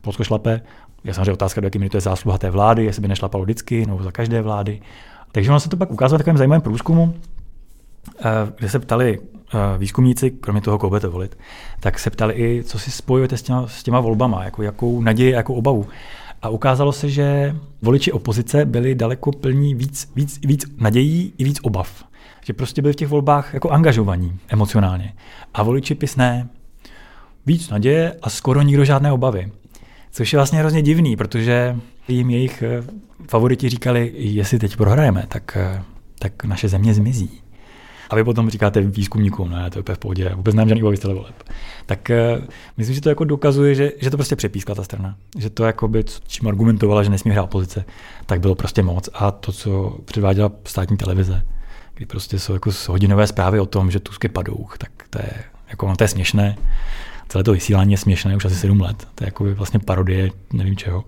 Polsko 0.00 0.24
šlape, 0.24 0.60
je 1.04 1.14
samozřejmě 1.14 1.32
otázka, 1.32 1.60
do 1.60 1.66
jaké 1.66 1.78
míry 1.78 1.90
to 1.90 1.96
je 1.96 2.00
zásluha 2.00 2.38
té 2.38 2.50
vlády, 2.50 2.84
jestli 2.84 3.02
by 3.02 3.08
nešlapalo 3.08 3.44
vždycky, 3.44 3.86
nebo 3.86 4.02
za 4.02 4.12
každé 4.12 4.42
vlády. 4.42 4.80
Takže 5.32 5.50
ono 5.50 5.60
se 5.60 5.68
to 5.68 5.76
pak 5.76 5.90
ukázalo 5.90 6.18
v 6.18 6.20
takovém 6.20 6.36
zajímavém 6.36 6.60
průzkumu, 6.60 7.14
eh, 8.18 8.30
kde 8.58 8.68
se 8.68 8.78
ptali 8.78 9.18
eh, 9.18 9.78
výzkumníci, 9.78 10.30
kromě 10.30 10.60
toho, 10.60 10.78
koho 10.78 10.90
budete 10.90 11.08
volit, 11.08 11.38
tak 11.80 11.98
se 11.98 12.10
ptali 12.10 12.34
i, 12.34 12.62
co 12.64 12.78
si 12.78 12.90
spojujete 12.90 13.36
s 13.36 13.42
těma, 13.42 13.66
s 13.66 13.82
těma 13.82 14.00
volbama, 14.00 14.44
jako 14.44 14.62
jakou 14.62 15.00
naději, 15.00 15.32
jakou 15.32 15.54
obavu. 15.54 15.86
A 16.42 16.48
ukázalo 16.48 16.92
se, 16.92 17.08
že 17.08 17.56
voliči 17.82 18.12
opozice 18.12 18.64
byli 18.64 18.94
daleko 18.94 19.32
plní 19.32 19.74
víc, 19.74 20.12
víc, 20.16 20.40
víc 20.44 20.64
nadějí 20.78 21.32
i 21.38 21.44
víc 21.44 21.58
obav. 21.62 22.04
Že 22.44 22.52
prostě 22.52 22.82
byli 22.82 22.92
v 22.92 22.96
těch 22.96 23.08
volbách 23.08 23.54
jako 23.54 23.70
angažovaní 23.70 24.38
emocionálně. 24.48 25.14
A 25.54 25.62
voliči 25.62 25.94
PIS 25.94 26.16
ne. 26.16 26.48
Víc 27.46 27.70
naděje 27.70 28.16
a 28.22 28.30
skoro 28.30 28.62
nikdo 28.62 28.84
žádné 28.84 29.12
obavy. 29.12 29.52
Což 30.10 30.32
je 30.32 30.36
vlastně 30.36 30.58
hrozně 30.58 30.82
divný, 30.82 31.16
protože 31.16 31.76
jim 32.08 32.30
jejich 32.30 32.62
eh, 32.62 32.82
favoriti 33.28 33.68
říkali, 33.68 34.12
jestli 34.16 34.58
teď 34.58 34.76
prohrajeme, 34.76 35.24
tak, 35.28 35.56
eh, 35.56 35.82
tak 36.18 36.44
naše 36.44 36.68
země 36.68 36.94
zmizí. 36.94 37.44
A 38.10 38.16
vy 38.16 38.24
potom 38.24 38.50
říkáte 38.50 38.80
výzkumníkům, 38.80 39.50
ne, 39.50 39.70
to 39.70 39.78
je 39.78 39.94
v 39.94 39.98
pohodě, 39.98 40.30
vůbec 40.34 40.54
nemám 40.54 40.68
žádný 40.68 40.82
obavy 40.82 40.96
z 40.96 41.04
voleb. 41.04 41.42
Tak 41.86 42.10
uh, 42.38 42.44
myslím, 42.76 42.94
že 42.94 43.00
to 43.00 43.08
jako 43.08 43.24
dokazuje, 43.24 43.74
že, 43.74 43.92
že 44.00 44.10
to 44.10 44.16
prostě 44.16 44.36
přepískla 44.36 44.74
ta 44.74 44.84
strana. 44.84 45.16
Že 45.38 45.50
to, 45.50 45.64
jako 45.64 45.88
by, 45.88 46.04
čím 46.26 46.48
argumentovala, 46.48 47.02
že 47.02 47.10
nesmí 47.10 47.30
hrát 47.30 47.42
opozice, 47.42 47.84
tak 48.26 48.40
bylo 48.40 48.54
prostě 48.54 48.82
moc. 48.82 49.08
A 49.14 49.30
to, 49.30 49.52
co 49.52 49.98
předváděla 50.04 50.52
státní 50.64 50.96
televize, 50.96 51.42
kdy 51.94 52.06
prostě 52.06 52.38
jsou 52.38 52.52
jako 52.52 52.70
hodinové 52.88 53.26
zprávy 53.26 53.60
o 53.60 53.66
tom, 53.66 53.90
že 53.90 54.00
Tusk 54.00 54.24
je 54.24 54.30
padouch, 54.30 54.78
tak 54.78 54.90
to 55.10 55.18
je, 55.18 55.32
jako, 55.68 55.88
no, 55.88 55.96
to 55.96 56.04
je 56.04 56.08
směšné. 56.08 56.56
Celé 57.28 57.44
to 57.44 57.52
vysílání 57.52 57.92
je 57.92 57.98
směšné 57.98 58.36
už 58.36 58.44
asi 58.44 58.54
sedm 58.54 58.80
let. 58.80 59.08
To 59.14 59.24
je 59.24 59.26
jako 59.26 59.44
vlastně 59.44 59.80
parodie, 59.80 60.30
nevím 60.52 60.76
čeho. 60.76 61.04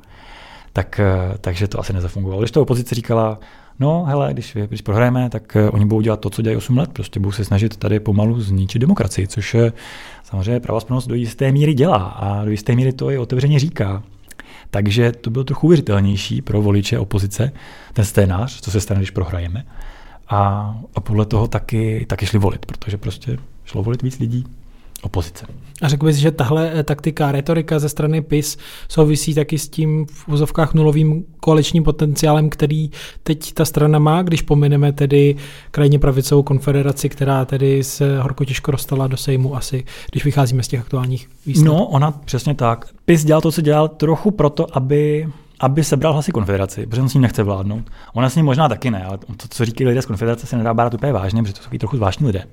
Tak, 0.72 1.00
eh, 1.00 1.38
takže 1.40 1.68
to 1.68 1.80
asi 1.80 1.92
nezafungovalo. 1.92 2.42
Když 2.42 2.50
to 2.50 2.62
opozice 2.62 2.94
říkala, 2.94 3.38
No, 3.80 4.04
hele, 4.04 4.32
když, 4.32 4.56
když 4.66 4.80
prohrajeme, 4.80 5.30
tak 5.30 5.56
uh, 5.56 5.74
oni 5.74 5.84
budou 5.84 6.00
dělat 6.00 6.20
to, 6.20 6.30
co 6.30 6.42
dělají 6.42 6.56
8 6.56 6.78
let. 6.78 6.90
Prostě 6.92 7.20
budou 7.20 7.32
se 7.32 7.44
snažit 7.44 7.76
tady 7.76 8.00
pomalu 8.00 8.40
zničit 8.40 8.78
demokracii, 8.78 9.26
což 9.28 9.54
je 9.54 9.72
samozřejmě 10.24 10.60
pravosplnost 10.60 11.08
do 11.08 11.14
jisté 11.14 11.52
míry 11.52 11.74
dělá 11.74 11.96
a 11.96 12.44
do 12.44 12.50
jisté 12.50 12.74
míry 12.74 12.92
to 12.92 13.10
i 13.10 13.18
otevřeně 13.18 13.58
říká. 13.58 14.02
Takže 14.70 15.12
to 15.12 15.30
bylo 15.30 15.44
trochu 15.44 15.66
uvěřitelnější 15.66 16.42
pro 16.42 16.62
voliče 16.62 16.98
opozice, 16.98 17.52
ten 17.92 18.04
scénář, 18.04 18.60
co 18.60 18.70
se 18.70 18.80
stane, 18.80 19.00
když 19.00 19.10
prohrajeme. 19.10 19.64
A, 20.28 20.74
a 20.94 21.00
podle 21.00 21.26
toho 21.26 21.48
taky, 21.48 22.06
taky 22.08 22.26
šli 22.26 22.38
volit, 22.38 22.66
protože 22.66 22.96
prostě 22.96 23.38
šlo 23.64 23.82
volit 23.82 24.02
víc 24.02 24.18
lidí 24.18 24.44
opozice. 25.02 25.46
A 25.82 25.88
řekl 25.88 26.06
bys, 26.06 26.16
že 26.16 26.30
tahle 26.30 26.72
eh, 26.74 26.82
taktika, 26.82 27.32
retorika 27.32 27.78
ze 27.78 27.88
strany 27.88 28.22
PIS 28.22 28.56
souvisí 28.88 29.34
taky 29.34 29.58
s 29.58 29.68
tím 29.68 30.06
v 30.06 30.28
úzovkách 30.28 30.74
nulovým 30.74 31.24
koaličním 31.40 31.84
potenciálem, 31.84 32.50
který 32.50 32.90
teď 33.22 33.52
ta 33.52 33.64
strana 33.64 33.98
má, 33.98 34.22
když 34.22 34.42
pomineme 34.42 34.92
tedy 34.92 35.36
krajně 35.70 35.98
pravicovou 35.98 36.42
konfederaci, 36.42 37.08
která 37.08 37.44
tedy 37.44 37.84
se 37.84 38.20
horko 38.20 38.44
těžko 38.44 38.70
dostala 38.70 39.06
do 39.06 39.16
Sejmu 39.16 39.56
asi, 39.56 39.84
když 40.10 40.24
vycházíme 40.24 40.62
z 40.62 40.68
těch 40.68 40.80
aktuálních 40.80 41.28
výsledků. 41.46 41.74
No, 41.74 41.86
ona 41.86 42.10
přesně 42.10 42.54
tak. 42.54 42.88
PIS 43.04 43.24
dělal 43.24 43.40
to, 43.40 43.52
co 43.52 43.60
dělal, 43.60 43.88
trochu 43.88 44.30
proto, 44.30 44.76
aby 44.76 45.28
aby 45.60 45.84
sebral 45.84 46.12
hlasy 46.12 46.32
konfederaci, 46.32 46.86
protože 46.86 47.02
on 47.02 47.08
s 47.08 47.14
ním 47.14 47.22
nechce 47.22 47.42
vládnout. 47.42 47.84
Ona 48.14 48.30
s 48.30 48.36
ním 48.36 48.44
možná 48.44 48.68
taky 48.68 48.90
ne, 48.90 49.04
ale 49.04 49.18
to, 49.18 49.48
co 49.48 49.64
říkají 49.64 49.88
lidé 49.88 50.02
z 50.02 50.06
konfederace, 50.06 50.46
se 50.46 50.56
nedá 50.56 50.74
brát 50.74 50.94
úplně 50.94 51.12
vážně, 51.12 51.42
protože 51.42 51.54
to 51.54 51.62
jsou 51.62 51.78
trochu 51.78 51.96
zvláštní 51.96 52.26
lidé 52.26 52.44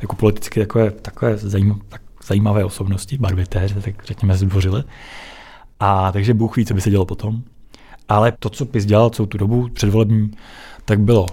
jako 0.00 0.16
politicky 0.16 0.60
takové, 0.60 0.90
takové 0.90 1.36
zajímavé, 1.36 1.80
tak 1.88 2.02
zajímavé 2.26 2.64
osobnosti, 2.64 3.18
barvité, 3.18 3.68
tak 3.84 3.94
řekněme 4.04 4.36
zdvořile. 4.36 4.84
A 5.80 6.12
takže 6.12 6.34
Bůh 6.34 6.56
ví, 6.56 6.66
co 6.66 6.74
by 6.74 6.80
se 6.80 6.90
dělo 6.90 7.06
potom. 7.06 7.42
Ale 8.08 8.32
to, 8.38 8.50
co 8.50 8.66
PIS 8.66 8.86
dělal 8.86 9.10
celou 9.10 9.26
tu 9.26 9.38
dobu 9.38 9.68
předvolební, 9.68 10.30
tak 10.84 11.00
bylo 11.00 11.26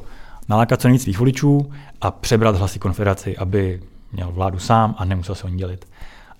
nalákat 0.49 0.81
co 0.81 0.87
nejvíc 0.87 1.03
svých 1.03 1.19
voličů 1.19 1.71
a 2.01 2.11
přebrat 2.11 2.55
hlasy 2.55 2.79
konfederaci, 2.79 3.37
aby 3.37 3.81
měl 4.11 4.31
vládu 4.31 4.59
sám 4.59 4.95
a 4.97 5.05
nemusel 5.05 5.35
se 5.35 5.43
o 5.43 5.49
ní 5.49 5.57
dělit. 5.57 5.87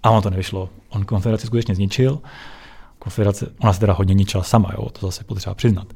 A 0.04 0.10
ono 0.10 0.21
to 0.21 0.30
nevyšlo. 0.30 0.69
On 0.89 1.06
konfederaci 1.06 1.48
skutečně 1.48 1.76
zničil. 1.76 2.19
Konfederace, 3.06 3.52
ona 3.60 3.74
se 3.74 3.80
teda 3.80 3.94
hodně 3.94 4.13
ničila 4.13 4.44
sama, 4.44 4.72
jo, 4.74 4.89
to 4.89 5.06
zase 5.06 5.24
potřeba 5.24 5.56
přiznat. 5.56 5.88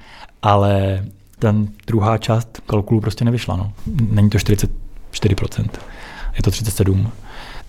Ale 0.41 1.05
ten 1.39 1.67
druhá 1.87 2.17
část 2.17 2.61
kalkulu 2.65 3.01
prostě 3.01 3.25
nevyšla. 3.25 3.55
No. 3.55 3.73
Není 4.11 4.29
to 4.29 4.37
44% 4.37 5.69
je 6.39 6.43
to 6.43 6.51
37. 6.51 7.11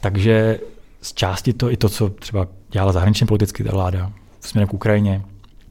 Takže 0.01 0.59
z 1.03 1.15
části 1.15 1.53
to 1.53 1.71
i 1.71 1.77
to, 1.77 1.89
co 1.89 2.09
třeba 2.09 2.47
dělala 2.71 2.93
zahraničně 2.93 3.27
politicky 3.27 3.65
ta 3.65 3.73
vláda 3.73 4.13
směrem 4.41 4.69
k 4.69 4.75
Ukrajině, 4.75 5.23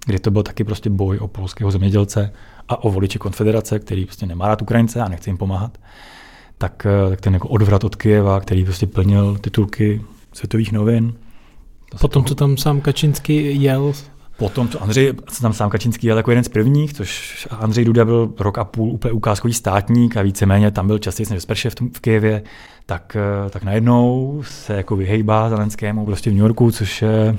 kdy 0.05 0.19
to 0.19 0.31
byl 0.31 0.43
taky 0.43 0.63
prostě 0.63 0.89
boj 0.89 1.17
o 1.17 1.27
polského 1.27 1.71
zemědělce 1.71 2.33
a 2.69 2.83
o 2.83 2.91
voliče 2.91 3.19
konfederace, 3.19 3.79
který 3.79 4.05
prostě 4.05 4.25
nemá 4.25 4.47
rád 4.47 4.61
Ukrajince 4.61 5.01
a 5.01 5.07
nechce 5.07 5.29
jim 5.29 5.37
pomáhat, 5.37 5.77
tak, 6.57 6.85
eh, 6.85 7.09
tak 7.09 7.21
ten 7.21 7.33
jako 7.33 7.47
odvrat 7.47 7.83
od 7.83 7.95
Kyjeva, 7.95 8.39
který 8.39 8.63
prostě 8.63 8.87
plnil 8.87 9.37
titulky 9.37 10.01
světových 10.33 10.71
novin. 10.71 11.13
Potom, 11.99 12.25
co 12.25 12.35
tam 12.35 12.57
sám 12.57 12.81
Kačinský 12.81 13.61
jel 13.63 13.93
Potom, 14.39 14.69
co 14.69 14.83
Andřej, 14.83 15.13
co 15.31 15.41
tam 15.41 15.53
sám 15.53 15.69
Kačinský 15.69 16.07
jel 16.07 16.17
jako 16.17 16.31
jeden 16.31 16.43
z 16.43 16.49
prvních, 16.49 16.93
což 16.93 17.47
Andřej 17.51 17.85
Duda 17.85 18.05
byl 18.05 18.33
rok 18.39 18.57
a 18.57 18.63
půl 18.63 18.91
úplně 18.91 19.11
ukázkový 19.11 19.53
státník 19.53 20.17
a 20.17 20.21
víceméně 20.21 20.71
tam 20.71 20.87
byl 20.87 20.97
častěji 20.99 21.27
než 21.29 21.43
Spershev 21.43 21.75
v, 21.75 21.97
v 21.97 21.99
Kijevě, 21.99 22.43
tak, 22.85 23.15
eh, 23.15 23.49
tak 23.49 23.63
najednou 23.63 24.41
se 24.45 24.73
jako 24.73 24.95
vyhejbá 24.95 25.49
Zelenskému 25.49 26.05
prostě 26.05 26.29
v 26.29 26.33
New 26.33 26.41
Yorku, 26.41 26.71
což 26.71 27.01
je, 27.01 27.37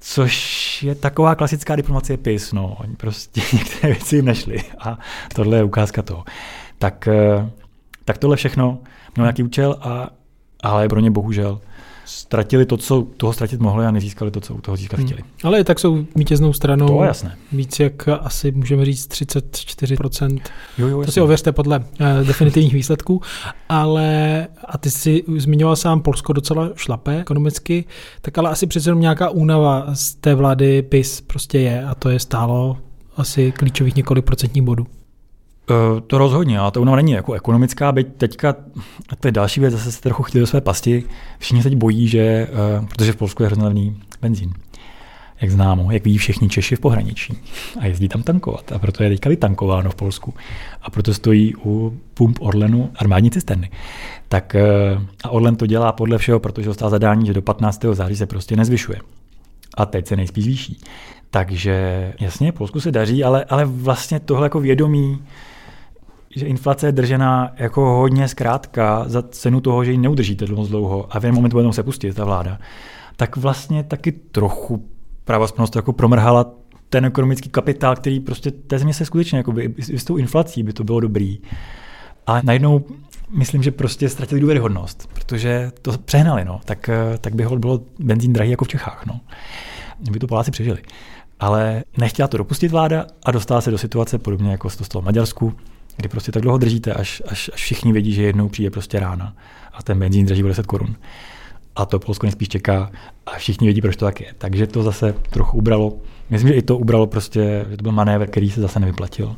což 0.00 0.82
je 0.82 0.94
taková 0.94 1.34
klasická 1.34 1.76
diplomacie 1.76 2.16
PIS, 2.16 2.52
no, 2.52 2.76
oni 2.80 2.96
prostě 2.96 3.40
některé 3.52 3.92
věci 3.92 4.16
jim 4.16 4.24
nešly 4.24 4.62
a 4.78 4.98
tohle 5.34 5.56
je 5.56 5.64
ukázka 5.64 6.02
toho. 6.02 6.24
Tak, 6.78 7.08
eh, 7.08 7.50
tak 8.04 8.18
tohle 8.18 8.36
všechno 8.36 8.78
mělo 9.16 9.24
nějaký 9.24 9.42
účel, 9.42 9.76
a, 9.80 10.10
ale 10.62 10.88
pro 10.88 11.00
ně 11.00 11.10
bohužel 11.10 11.60
ztratili 12.06 12.66
to, 12.66 12.76
co 12.76 13.06
toho 13.16 13.32
ztratit 13.32 13.60
mohli 13.60 13.86
a 13.86 13.90
nezískali 13.90 14.30
to, 14.30 14.40
co 14.40 14.54
u 14.54 14.60
toho 14.60 14.76
získat 14.76 14.96
hmm. 14.96 15.06
chtěli. 15.06 15.22
Ale 15.44 15.60
i 15.60 15.64
tak 15.64 15.78
jsou 15.78 16.06
vítěznou 16.16 16.52
stranou. 16.52 16.86
To 16.86 17.02
je 17.02 17.06
jasné. 17.06 17.36
Víc 17.52 17.80
jak 17.80 18.08
asi 18.08 18.52
můžeme 18.52 18.84
říct 18.84 19.08
34%. 19.08 20.40
Jo, 20.78 20.88
jo, 20.88 21.04
to 21.04 21.12
si 21.12 21.20
ověřte 21.20 21.52
podle 21.52 21.78
uh, 21.78 22.26
definitivních 22.26 22.74
výsledků. 22.74 23.22
Ale 23.68 24.48
a 24.64 24.78
ty 24.78 24.90
si 24.90 25.24
zmiňoval 25.36 25.76
sám 25.76 26.00
Polsko 26.00 26.32
docela 26.32 26.70
šlape 26.76 27.20
ekonomicky, 27.20 27.84
tak 28.20 28.38
ale 28.38 28.50
asi 28.50 28.66
přece 28.66 28.90
jenom 28.90 29.00
nějaká 29.00 29.30
únava 29.30 29.86
z 29.94 30.14
té 30.14 30.34
vlády 30.34 30.82
PIS 30.82 31.20
prostě 31.20 31.58
je 31.58 31.84
a 31.84 31.94
to 31.94 32.08
je 32.08 32.20
stálo 32.20 32.76
asi 33.16 33.52
klíčových 33.52 33.96
několik 33.96 34.24
procentních 34.24 34.62
bodů. 34.62 34.86
Uh, 35.70 36.00
to 36.00 36.18
rozhodně, 36.18 36.58
ale 36.58 36.70
to 36.70 36.82
ono 36.82 36.96
není 36.96 37.12
jako 37.12 37.32
ekonomická, 37.32 37.92
byť 37.92 38.06
teďka, 38.16 38.54
to 39.20 39.28
je 39.28 39.32
další 39.32 39.60
věc, 39.60 39.72
zase 39.72 39.92
se 39.92 40.00
trochu 40.00 40.22
chtěli 40.22 40.40
do 40.40 40.46
své 40.46 40.60
pasti, 40.60 41.04
všichni 41.38 41.62
se 41.62 41.70
teď 41.70 41.78
bojí, 41.78 42.08
že, 42.08 42.48
uh, 42.80 42.86
protože 42.86 43.12
v 43.12 43.16
Polsku 43.16 43.42
je 43.42 43.46
hrozně 43.46 43.64
levný 43.64 44.02
benzín, 44.22 44.52
jak 45.40 45.50
známo, 45.50 45.90
jak 45.90 46.04
ví 46.04 46.18
všichni 46.18 46.48
Češi 46.48 46.76
v 46.76 46.80
pohraničí 46.80 47.38
a 47.80 47.86
jezdí 47.86 48.08
tam 48.08 48.22
tankovat. 48.22 48.72
A 48.72 48.78
proto 48.78 49.02
je 49.02 49.10
teďka 49.10 49.30
vytankováno 49.30 49.90
v 49.90 49.94
Polsku. 49.94 50.34
A 50.82 50.90
proto 50.90 51.14
stojí 51.14 51.54
u 51.64 51.98
pump 52.14 52.38
Orlenu 52.40 52.90
armádní 52.96 53.30
cisterny. 53.30 53.70
Tak 54.28 54.54
eh, 54.54 54.62
a 55.24 55.30
Orlen 55.30 55.56
to 55.56 55.66
dělá 55.66 55.92
podle 55.92 56.18
všeho, 56.18 56.40
protože 56.40 56.66
dostal 56.66 56.90
zadání, 56.90 57.26
že 57.26 57.32
do 57.32 57.42
15. 57.42 57.84
září 57.92 58.16
se 58.16 58.26
prostě 58.26 58.56
nezvyšuje. 58.56 58.98
A 59.76 59.86
teď 59.86 60.06
se 60.06 60.16
nejspíš 60.16 60.44
zvýší. 60.44 60.80
Takže 61.30 62.12
jasně, 62.20 62.52
Polsku 62.52 62.80
se 62.80 62.92
daří, 62.92 63.24
ale, 63.24 63.44
ale 63.44 63.64
vlastně 63.64 64.20
tohle 64.20 64.46
jako 64.46 64.60
vědomí, 64.60 65.22
že 66.36 66.46
inflace 66.46 66.86
je 66.86 66.92
držená 66.92 67.52
jako 67.56 67.80
hodně 67.80 68.28
zkrátka 68.28 69.04
za 69.06 69.22
cenu 69.22 69.60
toho, 69.60 69.84
že 69.84 69.92
ji 69.92 69.98
neudržíte 69.98 70.46
moc 70.46 70.68
dlouho 70.68 71.16
a 71.16 71.20
v 71.20 71.24
jeden 71.24 71.34
moment 71.34 71.52
bude 71.52 71.72
se 71.72 71.82
pustit 71.82 72.14
ta 72.14 72.24
vláda, 72.24 72.58
tak 73.16 73.36
vlastně 73.36 73.82
taky 73.82 74.12
trochu 74.12 74.88
pravosplnost 75.24 75.76
jako 75.76 75.92
promrhala 75.92 76.50
ten 76.88 77.04
ekonomický 77.04 77.48
kapitál, 77.48 77.96
který 77.96 78.20
prostě 78.20 78.50
té 78.50 78.78
země 78.78 78.94
se 78.94 79.04
skutečně, 79.04 79.38
jako 79.38 79.52
by, 79.52 79.74
s 79.78 80.04
tou 80.04 80.16
inflací 80.16 80.62
by 80.62 80.72
to 80.72 80.84
bylo 80.84 81.00
dobrý. 81.00 81.38
Ale 82.26 82.40
najednou 82.44 82.84
myslím, 83.30 83.62
že 83.62 83.70
prostě 83.70 84.08
ztratili 84.08 84.40
důvěryhodnost, 84.40 85.08
protože 85.14 85.72
to 85.82 85.98
přehnali, 85.98 86.44
no. 86.44 86.60
tak, 86.64 86.90
tak 87.20 87.34
by 87.34 87.44
ho 87.44 87.56
bylo 87.56 87.80
benzín 87.98 88.32
drahý 88.32 88.50
jako 88.50 88.64
v 88.64 88.68
Čechách. 88.68 89.06
No. 89.06 89.20
By 90.10 90.18
to 90.18 90.26
Poláci 90.26 90.50
přežili. 90.50 90.82
Ale 91.40 91.84
nechtěla 91.98 92.28
to 92.28 92.36
dopustit 92.36 92.70
vláda 92.72 93.06
a 93.24 93.30
dostala 93.30 93.60
se 93.60 93.70
do 93.70 93.78
situace 93.78 94.18
podobně 94.18 94.50
jako 94.50 94.70
se 94.70 94.78
to 94.78 94.84
stalo 94.84 95.02
v 95.02 95.04
Maďarsku, 95.04 95.54
kdy 95.96 96.08
prostě 96.08 96.32
tak 96.32 96.42
dlouho 96.42 96.58
držíte, 96.58 96.94
až, 96.94 97.22
až, 97.28 97.50
až 97.54 97.60
všichni 97.62 97.92
vědí, 97.92 98.12
že 98.12 98.22
jednou 98.22 98.48
přijde 98.48 98.70
prostě 98.70 99.00
rána 99.00 99.36
a 99.72 99.82
ten 99.82 99.98
benzín 99.98 100.26
drží 100.26 100.44
o 100.44 100.48
10 100.48 100.66
korun. 100.66 100.96
A 101.76 101.86
to 101.86 101.98
Polsko 101.98 102.26
nejspíš 102.26 102.48
čeká 102.48 102.90
a 103.26 103.30
všichni 103.30 103.66
vědí, 103.66 103.80
proč 103.80 103.96
to 103.96 104.04
tak 104.04 104.20
je. 104.20 104.34
Takže 104.38 104.66
to 104.66 104.82
zase 104.82 105.14
trochu 105.30 105.58
ubralo. 105.58 105.92
Myslím, 106.30 106.48
že 106.48 106.54
i 106.54 106.62
to 106.62 106.78
ubralo 106.78 107.06
prostě, 107.06 107.66
že 107.70 107.76
to 107.76 107.82
byl 107.82 107.92
manévr, 107.92 108.26
který 108.26 108.50
se 108.50 108.60
zase 108.60 108.80
nevyplatil. 108.80 109.36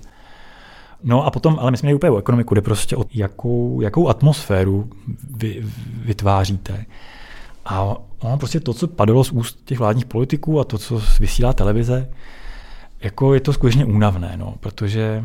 No 1.05 1.27
a 1.27 1.31
potom, 1.31 1.59
ale 1.61 1.71
myslím, 1.71 1.91
že 1.91 1.95
úplně 1.95 2.11
o 2.11 2.19
ekonomiku, 2.19 2.55
jde 2.55 2.61
prostě 2.61 2.97
o 2.97 3.05
jakou, 3.15 3.81
jakou 3.81 4.09
atmosféru 4.09 4.91
vy, 5.37 5.63
vytváříte. 6.05 6.85
A 7.65 7.97
ono 8.19 8.39
prostě 8.39 8.61
to, 8.61 8.75
co 8.75 8.89
padalo 8.89 9.25
z 9.25 9.33
úst 9.33 9.59
těch 9.65 9.79
vládních 9.79 10.07
politiků 10.07 10.61
a 10.61 10.65
to, 10.65 10.79
co 10.79 11.03
vysílá 11.21 11.53
televize, 11.53 12.11
jako 13.01 13.35
je 13.35 13.41
to 13.41 13.53
skutečně 13.53 13.85
únavné, 13.85 14.33
no, 14.37 14.55
protože, 14.61 15.25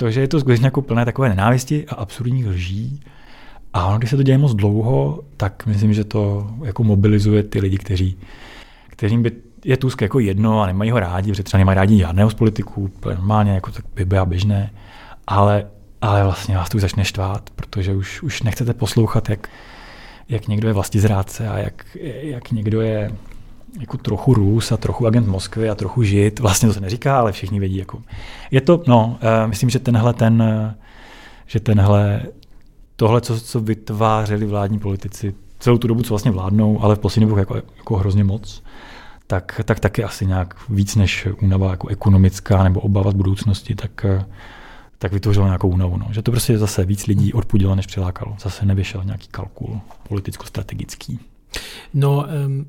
protože 0.00 0.20
je 0.20 0.28
to 0.28 0.40
skutečně 0.40 0.66
jako 0.66 0.82
plné 0.82 1.04
takové 1.04 1.28
nenávisti 1.28 1.86
a 1.86 1.94
absurdních 1.94 2.46
lží. 2.46 3.00
A 3.72 3.86
ono, 3.86 3.98
když 3.98 4.10
se 4.10 4.16
to 4.16 4.22
děje 4.22 4.38
moc 4.38 4.54
dlouho, 4.54 5.20
tak 5.36 5.66
myslím, 5.66 5.94
že 5.94 6.04
to 6.04 6.50
jako 6.64 6.84
mobilizuje 6.84 7.42
ty 7.42 7.60
lidi, 7.60 7.78
kteří, 7.78 8.16
kteřím 8.88 9.22
by 9.22 9.32
je 9.64 9.76
Tusk 9.76 10.02
jako 10.02 10.18
jedno 10.18 10.62
a 10.62 10.66
nemají 10.66 10.90
ho 10.90 11.00
rádi, 11.00 11.30
protože 11.30 11.42
třeba 11.42 11.58
nemají 11.58 11.76
rádi 11.76 11.98
žádného 11.98 12.30
z 12.30 12.34
politiků, 12.34 12.90
normálně 13.04 13.52
jako 13.52 13.70
tak 13.70 13.84
by 13.94 14.04
byla 14.04 14.24
běžné, 14.24 14.70
ale, 15.26 15.66
ale 16.00 16.24
vlastně 16.24 16.56
vás 16.56 16.68
to 16.68 16.76
už 16.76 16.82
začne 16.82 17.04
štvát, 17.04 17.50
protože 17.56 17.92
už, 17.92 18.22
už 18.22 18.42
nechcete 18.42 18.74
poslouchat, 18.74 19.28
jak, 19.28 19.48
jak 20.28 20.48
někdo 20.48 20.68
je 20.68 20.74
zrádce 21.00 21.48
a 21.48 21.58
jak, 21.58 21.86
jak 22.22 22.50
někdo 22.50 22.80
je 22.80 23.12
jako 23.80 23.96
trochu 23.96 24.34
Rus 24.34 24.72
a 24.72 24.76
trochu 24.76 25.06
agent 25.06 25.26
Moskvy 25.26 25.70
a 25.70 25.74
trochu 25.74 26.02
žid. 26.02 26.40
Vlastně 26.40 26.68
to 26.68 26.74
se 26.74 26.80
neříká, 26.80 27.18
ale 27.18 27.32
všichni 27.32 27.60
vědí. 27.60 27.76
Jako. 27.76 28.02
Je 28.50 28.60
to, 28.60 28.82
no, 28.86 29.18
uh, 29.22 29.50
myslím, 29.50 29.70
že 29.70 29.78
tenhle 29.78 30.12
ten, 30.12 30.42
uh, 30.42 30.72
že 31.46 31.60
tenhle, 31.60 32.22
tohle, 32.96 33.20
co, 33.20 33.40
co 33.40 33.60
vytvářeli 33.60 34.46
vládní 34.46 34.78
politici 34.78 35.34
celou 35.58 35.78
tu 35.78 35.88
dobu, 35.88 36.02
co 36.02 36.08
vlastně 36.08 36.30
vládnou, 36.30 36.82
ale 36.82 36.96
v 36.96 36.98
poslední 36.98 37.28
době 37.28 37.40
jako, 37.42 37.56
jako 37.56 37.96
hrozně 37.96 38.24
moc, 38.24 38.62
tak, 39.26 39.60
tak 39.64 39.80
taky 39.80 40.04
asi 40.04 40.26
nějak 40.26 40.54
víc 40.68 40.96
než 40.96 41.28
únava 41.42 41.70
jako 41.70 41.88
ekonomická 41.88 42.62
nebo 42.62 42.80
obava 42.80 43.10
z 43.10 43.14
budoucnosti, 43.14 43.74
tak, 43.74 44.06
uh, 44.16 44.22
tak 44.98 45.12
vytvořilo 45.12 45.46
nějakou 45.46 45.68
únavu. 45.68 45.96
No. 45.96 46.06
Že 46.10 46.22
to 46.22 46.30
prostě 46.30 46.58
zase 46.58 46.84
víc 46.84 47.06
lidí 47.06 47.32
odpudilo, 47.32 47.74
než 47.74 47.86
přilákalo. 47.86 48.36
Zase 48.40 48.66
nevyšel 48.66 49.04
nějaký 49.04 49.28
kalkul 49.28 49.80
politicko-strategický. 50.08 51.18
No, 51.94 52.26
um, 52.46 52.66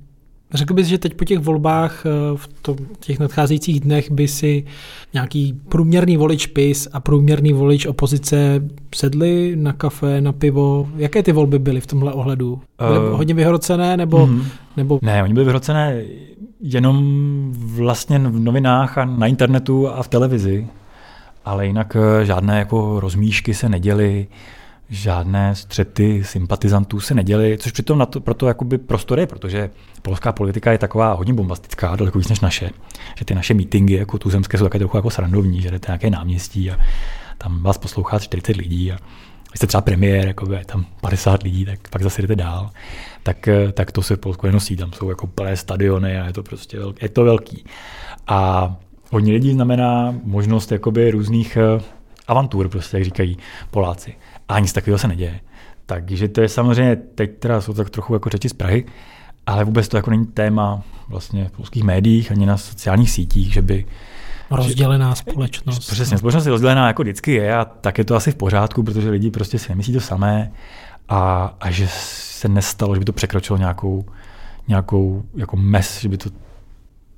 řekl 0.53 0.73
bys, 0.73 0.87
že 0.87 0.97
teď 0.97 1.13
po 1.13 1.25
těch 1.25 1.39
volbách 1.39 2.05
eh, 2.05 2.09
v 2.37 2.49
těch 2.99 3.19
nadcházejících 3.19 3.79
dnech 3.79 4.11
by 4.11 4.27
si 4.27 4.65
nějaký 5.13 5.59
průměrný 5.69 6.17
volič 6.17 6.47
PIS 6.47 6.87
a 6.93 6.99
průměrný 6.99 7.53
volič 7.53 7.85
opozice 7.85 8.63
sedli 8.95 9.55
na 9.55 9.73
kafe, 9.73 10.21
na 10.21 10.31
pivo? 10.31 10.89
Jaké 10.95 11.23
ty 11.23 11.31
volby 11.31 11.59
byly 11.59 11.81
v 11.81 11.87
tomhle 11.87 12.13
ohledu? 12.13 12.61
Byly 12.87 12.99
uh, 12.99 13.17
hodně 13.17 13.33
vyhrocené 13.33 13.97
nebo, 13.97 14.27
mm, 14.27 14.43
nebo... 14.77 14.99
Ne, 15.01 15.23
oni 15.23 15.33
byly 15.33 15.45
vyhrocené 15.45 16.03
jenom 16.61 17.05
vlastně 17.53 18.19
v 18.19 18.39
novinách 18.39 18.97
a 18.97 19.05
na 19.05 19.27
internetu 19.27 19.89
a 19.89 20.03
v 20.03 20.07
televizi 20.07 20.67
ale 21.45 21.67
jinak 21.67 21.95
eh, 21.95 22.25
žádné 22.25 22.59
jako 22.59 22.99
rozmíšky 22.99 23.53
se 23.53 23.69
neděly, 23.69 24.27
žádné 24.91 25.56
střety 25.56 26.23
sympatizantů 26.23 26.99
se 26.99 27.13
neděly, 27.13 27.58
což 27.58 27.71
přitom 27.71 27.97
na 27.97 28.06
to, 28.06 28.19
proto 28.19 28.47
jakoby 28.47 28.80
je, 29.17 29.27
protože 29.27 29.69
polská 30.01 30.32
politika 30.32 30.71
je 30.71 30.77
taková 30.77 31.13
hodně 31.13 31.34
bombastická, 31.34 31.95
daleko 31.95 32.19
víc 32.19 32.30
než 32.30 32.39
naše. 32.39 32.69
Že 33.17 33.25
ty 33.25 33.36
naše 33.36 33.54
meetingy 33.54 33.93
jako 33.93 34.17
tuzemské 34.17 34.58
jsou 34.58 34.63
také 34.63 34.80
trochu 34.80 34.97
jako 34.97 35.10
srandovní, 35.10 35.62
že 35.62 35.71
jdete 35.71 35.91
nějaké 35.91 36.10
náměstí 36.10 36.71
a 36.71 36.77
tam 37.38 37.63
vás 37.63 37.77
poslouchá 37.77 38.19
40 38.19 38.56
lidí 38.56 38.91
a 38.91 38.95
vy 39.51 39.58
jste 39.58 39.67
třeba 39.67 39.82
premiér, 39.82 40.27
jako 40.27 40.54
je 40.54 40.65
tam 40.65 40.86
50 41.01 41.43
lidí, 41.43 41.65
tak 41.65 41.89
pak 41.89 42.04
zase 42.04 42.21
jdete 42.21 42.36
dál. 42.36 42.69
Tak, 43.23 43.49
tak 43.73 43.91
to 43.91 44.01
se 44.01 44.15
v 44.15 44.19
Polsku 44.19 44.47
nenosí, 44.47 44.75
tam 44.75 44.93
jsou 44.93 45.10
jako 45.10 45.27
plné 45.27 45.58
stadiony 45.58 46.19
a 46.19 46.25
je 46.25 46.34
to 46.34 46.43
prostě 46.43 46.80
velký, 46.80 46.99
je 47.01 47.10
to 47.10 47.23
velký. 47.23 47.65
A 48.27 48.75
hodně 49.12 49.34
lidí 49.34 49.54
znamená 49.54 50.15
možnost 50.23 50.71
jakoby 50.71 51.12
různých 51.12 51.58
eh, 51.58 51.82
avantur, 52.27 52.69
prostě, 52.69 52.97
jak 52.97 53.04
říkají 53.04 53.38
Poláci. 53.71 54.15
A 54.51 54.59
nic 54.59 54.73
takového 54.73 54.97
se 54.97 55.07
neděje. 55.07 55.39
Takže 55.85 56.27
to 56.27 56.41
je 56.41 56.49
samozřejmě, 56.49 56.95
teď 56.95 57.39
teda 57.39 57.61
jsou 57.61 57.73
tak 57.73 57.89
trochu 57.89 58.13
jako 58.13 58.29
řeči 58.29 58.49
z 58.49 58.53
Prahy, 58.53 58.85
ale 59.45 59.63
vůbec 59.63 59.87
to 59.87 59.97
jako 59.97 60.09
není 60.09 60.25
téma 60.25 60.81
vlastně 61.07 61.47
v 61.47 61.51
polských 61.51 61.83
médiích 61.83 62.31
ani 62.31 62.45
na 62.45 62.57
sociálních 62.57 63.11
sítích, 63.11 63.53
že 63.53 63.61
by 63.61 63.85
Rozdělená 64.51 65.15
společnost. 65.15 65.79
Přesně, 65.79 66.17
společnost 66.17 66.45
je 66.45 66.51
rozdělená 66.51 66.87
jako 66.87 67.01
vždycky 67.01 67.31
je 67.31 67.55
a 67.55 67.65
tak 67.65 67.97
je 67.97 68.03
to 68.03 68.15
asi 68.15 68.31
v 68.31 68.35
pořádku, 68.35 68.83
protože 68.83 69.09
lidi 69.09 69.31
prostě 69.31 69.59
si 69.59 69.69
nemyslí 69.69 69.93
to 69.93 69.99
samé 69.99 70.51
a, 71.09 71.53
a 71.59 71.71
že 71.71 71.87
se 71.91 72.49
nestalo, 72.49 72.95
že 72.95 72.99
by 72.99 73.05
to 73.05 73.13
překročilo 73.13 73.57
nějakou, 73.57 74.05
nějakou 74.67 75.23
jako 75.35 75.57
mes, 75.57 76.01
že 76.01 76.09
by 76.09 76.17
to 76.17 76.29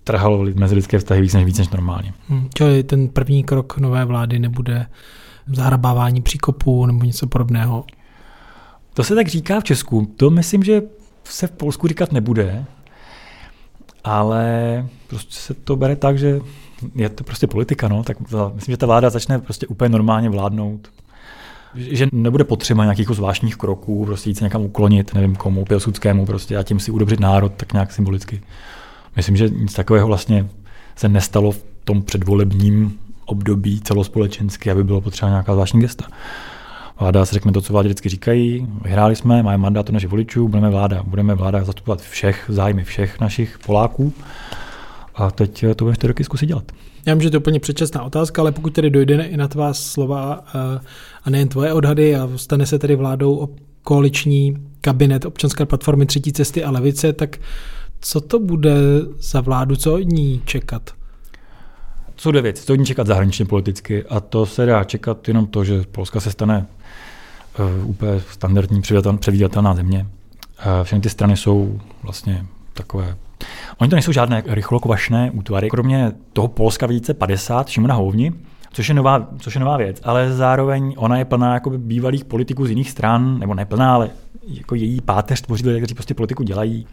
trhalo 0.04 0.46
mezi 0.56 0.76
lidské 0.76 1.00
vztahy 1.00 1.22
víc 1.22 1.34
než 1.34 1.46
víc 1.46 1.58
než 1.58 1.70
normálně. 1.70 2.14
Hmm, 2.30 2.50
čili 2.54 2.84
ten 2.84 3.08
první 3.08 3.44
krok 3.44 3.78
nové 3.78 4.06
vlády 4.06 4.40
nebude 4.40 4.86
zahrabávání 5.48 6.22
příkopů 6.22 6.86
nebo 6.86 7.06
něco 7.06 7.28
podobného? 7.28 7.86
To 8.94 9.04
se 9.04 9.16
tak 9.16 9.28
říká 9.28 9.60
v 9.60 9.64
Česku. 9.64 10.14
To 10.18 10.30
myslím, 10.30 10.64
že 10.64 10.82
se 11.24 11.48
v 11.48 11.52
Polsku 11.52 11.88
říkat 11.88 12.12
nebude, 12.12 12.66
ale 14.04 14.86
prostě 15.08 15.36
se 15.36 15.54
to 15.54 15.76
bere 15.76 15.96
tak, 15.96 16.18
že 16.18 16.40
je 16.96 17.10
to 17.10 17.24
prostě 17.24 17.48
politika, 17.48 17.88
no, 17.88 18.04
tak 18.04 18.18
myslím, 18.54 18.74
že 18.74 18.78
ta 18.78 18.86
vláda 18.86 19.10
začne 19.10 19.40
prostě 19.40 19.68
úplně 19.68 19.90
normálně 19.90 20.30
vládnout. 20.30 20.90
Že 21.76 22.08
nebude 22.12 22.44
potřeba 22.44 22.84
nějakých 22.84 23.08
zvláštních 23.08 23.56
kroků, 23.56 24.06
prostě 24.06 24.30
jít 24.30 24.38
se 24.38 24.44
někam 24.44 24.62
uklonit, 24.62 25.14
nevím 25.14 25.36
komu, 25.36 25.66
Pilsudskému 25.66 26.26
prostě 26.26 26.58
a 26.58 26.64
tím 26.64 26.80
si 26.80 26.92
udobřit 26.92 27.20
národ, 27.20 27.54
tak 27.58 27.74
nějak 27.74 27.92
symbolicky. 27.92 28.42
Myslím, 29.16 29.38
že 29.38 29.50
nic 29.50 29.74
takového 29.74 30.08
vlastně 30.08 30.48
se 30.96 31.10
nestalo 31.10 31.52
v 31.52 31.64
tom 31.84 32.02
předvolebním 32.02 33.00
období 33.26 33.82
celospolečensky, 33.82 34.72
aby 34.72 34.84
bylo 34.84 35.02
potřeba 35.02 35.30
nějaká 35.30 35.54
zvláštní 35.54 35.82
gesta. 35.82 36.06
Vláda 37.00 37.26
si 37.26 37.34
řekne 37.34 37.52
to, 37.52 37.62
co 37.62 37.74
vládě 37.74 37.88
vždycky 37.90 38.10
říkají. 38.10 38.68
Vyhráli 38.84 39.16
jsme, 39.16 39.44
máme 39.44 39.58
mandát 39.58 39.90
od 39.90 39.94
našich 39.94 40.10
voličů, 40.10 40.48
budeme 40.48 40.70
vláda, 40.70 41.04
budeme 41.04 41.36
vláda 41.36 41.64
zastupovat 41.64 42.02
všech 42.02 42.46
zájmy 42.48 42.84
všech 42.84 43.20
našich 43.20 43.60
Poláků. 43.66 44.14
A 45.16 45.32
teď 45.32 45.66
to 45.76 45.86
budeme 45.86 45.96
čtyři 45.96 46.08
roky 46.08 46.24
zkusit 46.24 46.46
dělat. 46.46 46.64
Já 47.06 47.14
vím, 47.14 47.22
že 47.22 47.30
to 47.30 47.36
je 47.36 47.40
úplně 47.40 47.60
předčasná 47.60 48.04
otázka, 48.04 48.42
ale 48.42 48.52
pokud 48.52 48.74
tedy 48.74 48.90
dojde 48.90 49.24
i 49.26 49.38
na 49.38 49.48
tvá 49.48 49.74
slova 49.74 50.46
eh, 50.48 50.80
a 51.24 51.30
nejen 51.30 51.48
tvoje 51.48 51.74
odhady 51.74 52.16
a 52.16 52.30
stane 52.36 52.66
se 52.66 52.80
tedy 52.80 52.96
vládou 52.96 53.56
koaliční 53.84 54.58
kabinet 54.82 55.26
občanské 55.26 55.66
platformy 55.66 56.06
Třetí 56.06 56.34
cesty 56.34 56.64
a 56.64 56.72
levice, 56.72 57.14
tak 57.14 57.38
co 58.02 58.22
to 58.22 58.40
bude 58.40 58.76
za 59.18 59.42
vládu, 59.42 59.76
co 59.76 59.94
od 59.94 60.08
ní 60.08 60.42
čekat? 60.46 60.92
Jsou 62.18 62.32
dvě 62.32 62.42
věci. 62.42 62.66
Co 62.66 62.74
od 62.74 62.76
ní 62.76 62.86
čekat 62.86 63.08
zahraničně 63.08 63.46
politicky 63.46 64.04
a 64.04 64.20
to 64.20 64.46
se 64.46 64.66
dá 64.66 64.84
čekat 64.84 65.28
jenom 65.28 65.48
to, 65.48 65.64
že 65.64 65.82
Polska 65.92 66.20
se 66.20 66.32
stane 66.32 66.66
uh, 67.60 67.90
úplně 67.90 68.20
standardní 68.32 68.82
předvídatelná 69.18 69.76
země. 69.76 70.00
Uh, 70.00 70.84
všechny 70.84 71.02
ty 71.02 71.10
strany 71.10 71.38
jsou 71.38 71.80
vlastně 72.04 72.46
takové 72.74 73.16
Oni 73.78 73.90
to 73.90 73.96
nejsou 73.96 74.12
žádné 74.12 74.44
rychlokvašné 74.46 75.32
útvary. 75.32 75.70
Kromě 75.70 76.12
toho 76.34 76.48
Polska 76.48 76.88
více 76.88 77.14
50, 77.14 77.70
Šimona 77.70 77.96
Houvni, 77.96 78.34
což 78.74 78.90
je, 78.90 78.96
nová, 78.96 79.28
což 79.40 79.56
je 79.56 79.62
nová 79.62 79.78
věc, 79.78 80.02
ale 80.04 80.34
zároveň 80.34 80.94
ona 80.98 81.18
je 81.18 81.26
plná 81.26 81.54
jakoby 81.54 81.78
bývalých 81.78 82.26
politiků 82.26 82.66
z 82.66 82.70
jiných 82.70 82.92
stran, 82.92 83.40
nebo 83.40 83.54
neplná, 83.54 83.94
ale 83.94 84.10
jako 84.48 84.76
její 84.76 85.02
páteř 85.02 85.42
tvoří 85.42 85.68
lidé, 85.68 85.80
kteří 85.80 85.96
prostě 85.96 86.14
politiku 86.14 86.44
dělají. 86.44 86.88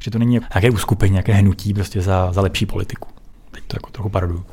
že 0.00 0.10
to 0.10 0.18
není 0.18 0.32
nějaké 0.32 0.70
uskupení, 0.70 1.12
nějaké 1.12 1.32
hnutí 1.32 1.74
prostě 1.74 2.02
za, 2.02 2.32
za 2.32 2.40
lepší 2.40 2.66
politiku. 2.66 3.08
To 3.66 3.76
jako 3.76 3.90
trochu 3.90 4.08
paroduju. 4.08 4.44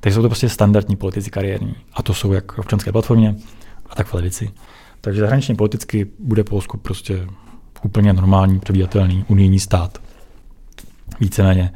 Takže 0.00 0.14
jsou 0.14 0.22
to 0.22 0.28
prostě 0.28 0.48
standardní 0.48 0.96
politici 0.96 1.30
kariérní. 1.30 1.74
A 1.94 2.02
to 2.02 2.14
jsou 2.14 2.32
jak 2.32 2.52
v 2.52 2.58
občanské 2.58 2.92
platformě, 2.92 3.34
a 3.90 3.94
tak 3.94 4.06
v 4.06 4.14
levici. 4.14 4.50
Takže 5.00 5.20
zahraničně 5.20 5.54
politicky 5.54 6.06
bude 6.18 6.44
Polsko 6.44 6.76
prostě 6.76 7.26
úplně 7.82 8.12
normální, 8.12 8.60
předvídatelný 8.60 9.24
unijní 9.28 9.60
stát. 9.60 9.98
Víceméně 11.20 11.72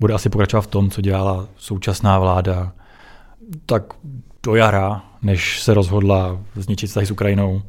bude 0.00 0.14
asi 0.14 0.28
pokračovat 0.28 0.62
v 0.62 0.66
tom, 0.66 0.90
co 0.90 1.00
dělala 1.00 1.46
současná 1.56 2.18
vláda, 2.18 2.72
tak 3.66 3.82
do 4.42 4.54
jara, 4.54 5.04
než 5.22 5.62
se 5.62 5.74
rozhodla 5.74 6.38
zničit 6.54 6.86
vztahy 6.86 7.06
s 7.06 7.10
Ukrajinou 7.10 7.62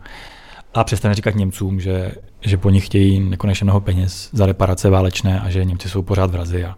a 0.73 0.83
přestane 0.83 1.15
říkat 1.15 1.35
Němcům, 1.35 1.79
že, 1.79 2.11
že 2.41 2.57
po 2.57 2.69
nich 2.69 2.85
chtějí 2.85 3.19
nekonečně 3.19 3.65
mnoho 3.65 3.81
peněz 3.81 4.29
za 4.33 4.45
reparace 4.45 4.89
válečné 4.89 5.39
a 5.39 5.49
že 5.49 5.65
Němci 5.65 5.89
jsou 5.89 6.01
pořád 6.01 6.31
vrazy 6.31 6.65
a, 6.65 6.75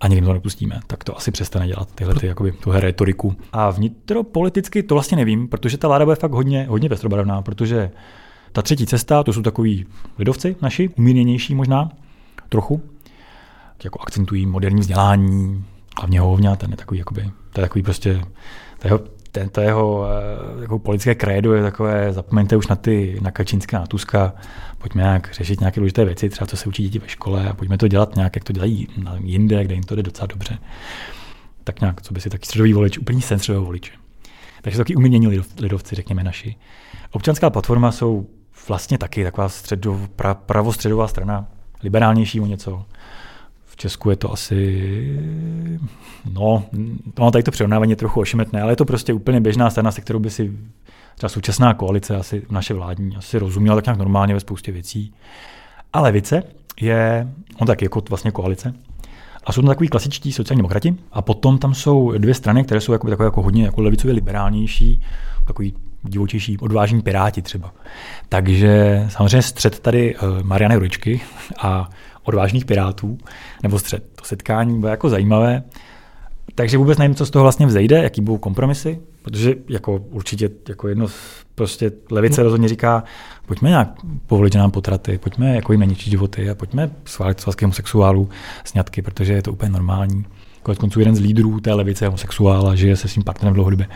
a 0.00 0.08
nikdy 0.08 0.26
to 0.26 0.32
nepustíme, 0.32 0.80
tak 0.86 1.04
to 1.04 1.16
asi 1.16 1.30
přestane 1.30 1.66
dělat 1.66 1.88
tyhle 1.94 2.14
ty, 2.14 2.26
jakoby, 2.26 2.52
tuhle 2.52 2.80
retoriku. 2.80 3.36
A 3.52 3.70
vnitropoliticky 3.70 4.82
to 4.82 4.94
vlastně 4.94 5.16
nevím, 5.16 5.48
protože 5.48 5.78
ta 5.78 5.88
vláda 5.88 6.04
bude 6.04 6.16
fakt 6.16 6.32
hodně, 6.32 6.66
hodně 6.68 6.88
pestrobarevná, 6.88 7.42
protože 7.42 7.90
ta 8.52 8.62
třetí 8.62 8.86
cesta, 8.86 9.22
to 9.22 9.32
jsou 9.32 9.42
takový 9.42 9.86
lidovci 10.18 10.56
naši, 10.62 10.88
umírněnější 10.88 11.54
možná, 11.54 11.90
trochu, 12.48 12.82
jako 13.84 14.00
akcentují 14.02 14.46
moderní 14.46 14.80
vzdělání, 14.80 15.64
hlavně 15.98 16.20
hovňa, 16.20 16.56
ten 16.56 16.70
je 16.70 16.76
takový, 16.76 16.98
jakoby, 16.98 17.30
to 17.52 17.60
je 17.60 17.66
takový 17.66 17.82
prostě, 17.82 18.24
to 18.78 18.88
jeho, 18.88 19.00
ten, 19.32 19.48
to 19.48 19.60
jeho 19.60 20.06
jako 20.60 20.78
politické 20.78 21.14
krédo 21.14 21.54
je 21.54 21.62
takové, 21.62 22.12
zapomeňte 22.12 22.56
už 22.56 22.66
na 22.66 22.76
ty, 22.76 23.18
na 23.22 23.30
Kačínska, 23.30 23.78
na 23.78 23.86
Tuska, 23.86 24.32
pojďme 24.78 25.02
nějak 25.02 25.34
řešit 25.34 25.60
nějaké 25.60 25.80
důležité 25.80 26.04
věci, 26.04 26.28
třeba 26.28 26.46
co 26.46 26.56
se 26.56 26.68
učí 26.68 26.82
děti 26.82 26.98
ve 26.98 27.08
škole 27.08 27.48
a 27.48 27.54
pojďme 27.54 27.78
to 27.78 27.88
dělat 27.88 28.16
nějak, 28.16 28.36
jak 28.36 28.44
to 28.44 28.52
dělají 28.52 28.88
jinde, 29.22 29.64
kde 29.64 29.74
jim 29.74 29.82
to 29.84 29.96
jde 29.96 30.02
docela 30.02 30.26
dobře. 30.26 30.58
Tak 31.64 31.80
nějak, 31.80 32.02
co 32.02 32.14
by 32.14 32.20
si 32.20 32.30
taky 32.30 32.46
středový 32.46 32.72
volič, 32.72 32.98
úplně 32.98 33.22
sen 33.22 33.38
středový 33.38 33.64
volič. 33.64 33.92
Takže 34.62 34.76
jsou 34.76 34.80
taky 34.80 34.96
umírnění 34.96 35.40
lidovci, 35.60 35.94
řekněme 35.94 36.24
naši. 36.24 36.56
Občanská 37.10 37.50
platforma 37.50 37.92
jsou 37.92 38.26
vlastně 38.68 38.98
taky 38.98 39.24
taková 39.24 39.48
středo, 39.48 40.00
pra, 40.16 40.34
pravostředová 40.34 41.08
strana, 41.08 41.46
liberálnější 41.82 42.40
o 42.40 42.46
něco. 42.46 42.84
Česku 43.78 44.10
je 44.10 44.16
to 44.16 44.32
asi, 44.32 45.20
no, 46.32 46.64
no 47.18 47.30
tady 47.30 47.42
to 47.42 47.50
přirovnávání 47.50 47.96
trochu 47.96 48.20
ošemetné, 48.20 48.62
ale 48.62 48.72
je 48.72 48.76
to 48.76 48.84
prostě 48.84 49.12
úplně 49.12 49.40
běžná 49.40 49.70
strana, 49.70 49.90
se 49.90 50.00
kterou 50.00 50.18
by 50.18 50.30
si 50.30 50.52
třeba 51.14 51.28
současná 51.28 51.74
koalice, 51.74 52.16
asi 52.16 52.42
naše 52.50 52.74
vládní, 52.74 53.16
asi 53.16 53.38
rozuměla 53.38 53.76
tak 53.76 53.86
nějak 53.86 53.98
normálně 53.98 54.34
ve 54.34 54.40
spoustě 54.40 54.72
věcí. 54.72 55.14
A 55.92 56.00
levice 56.00 56.42
je, 56.80 57.28
on 57.58 57.66
tak 57.66 57.82
jako 57.82 58.02
vlastně 58.08 58.30
koalice, 58.30 58.74
a 59.44 59.52
jsou 59.52 59.62
to 59.62 59.68
takový 59.68 59.88
klasičtí 59.88 60.32
sociální 60.32 60.58
demokrati. 60.58 60.94
A 61.12 61.22
potom 61.22 61.58
tam 61.58 61.74
jsou 61.74 62.12
dvě 62.18 62.34
strany, 62.34 62.64
které 62.64 62.80
jsou 62.80 62.92
takové 62.92 63.24
jako 63.24 63.42
hodně 63.42 63.64
jako 63.64 63.82
levicově 63.82 64.14
liberálnější, 64.14 65.02
takový 65.46 65.74
divočejší, 66.02 66.58
odvážní 66.58 67.02
piráti 67.02 67.42
třeba. 67.42 67.72
Takže 68.28 69.04
samozřejmě 69.08 69.42
střed 69.42 69.78
tady 69.78 70.16
uh, 70.16 70.42
Mariany 70.42 70.76
Ručky 70.76 71.20
a 71.58 71.90
odvážných 72.28 72.64
pirátů, 72.64 73.18
nebo 73.62 73.78
střed. 73.78 74.04
To 74.16 74.24
setkání 74.24 74.80
bylo 74.80 74.90
jako 74.90 75.08
zajímavé. 75.08 75.62
Takže 76.54 76.78
vůbec 76.78 76.98
nevím, 76.98 77.14
co 77.14 77.26
z 77.26 77.30
toho 77.30 77.42
vlastně 77.42 77.66
vzejde, 77.66 78.02
jaký 78.02 78.20
budou 78.20 78.38
kompromisy, 78.38 79.00
protože 79.22 79.54
jako 79.68 79.96
určitě 80.10 80.50
jako 80.68 80.88
jedno 80.88 81.06
prostě 81.54 81.92
levice 82.10 82.42
rozhodně 82.42 82.68
říká, 82.68 83.04
pojďme 83.46 83.68
nějak 83.68 83.88
povolit 84.26 84.54
nám 84.54 84.70
potraty, 84.70 85.18
pojďme 85.18 85.56
jako 85.56 85.72
jim 85.72 85.80
ničit 85.80 86.10
životy 86.10 86.50
a 86.50 86.54
pojďme 86.54 86.90
schválit 87.04 87.40
svazky 87.40 87.64
homosexuálů 87.64 88.28
sňatky, 88.64 89.02
protože 89.02 89.32
je 89.32 89.42
to 89.42 89.52
úplně 89.52 89.70
normální. 89.70 90.24
Konec 90.62 90.78
konců 90.78 90.98
jeden 90.98 91.14
z 91.14 91.20
lídrů 91.20 91.60
té 91.60 91.74
levice 91.74 92.04
je 92.04 92.08
homosexuál 92.08 92.68
a 92.68 92.74
žije 92.74 92.96
se 92.96 93.08
svým 93.08 93.24
partnerem 93.24 93.54
dlouhodobě. 93.54 93.86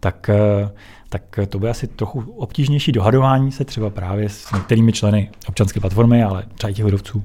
Tak 0.00 0.30
uh, 0.62 0.68
tak 1.14 1.38
to 1.48 1.58
bude 1.58 1.70
asi 1.70 1.86
trochu 1.86 2.20
obtížnější 2.36 2.92
dohadování 2.92 3.52
se 3.52 3.64
třeba 3.64 3.90
právě 3.90 4.28
s 4.28 4.52
některými 4.52 4.92
členy 4.92 5.30
občanské 5.48 5.80
platformy, 5.80 6.22
ale 6.22 6.44
třeba 6.54 6.70
i 6.70 6.74
těch 6.74 6.84
lidovců. 6.84 7.24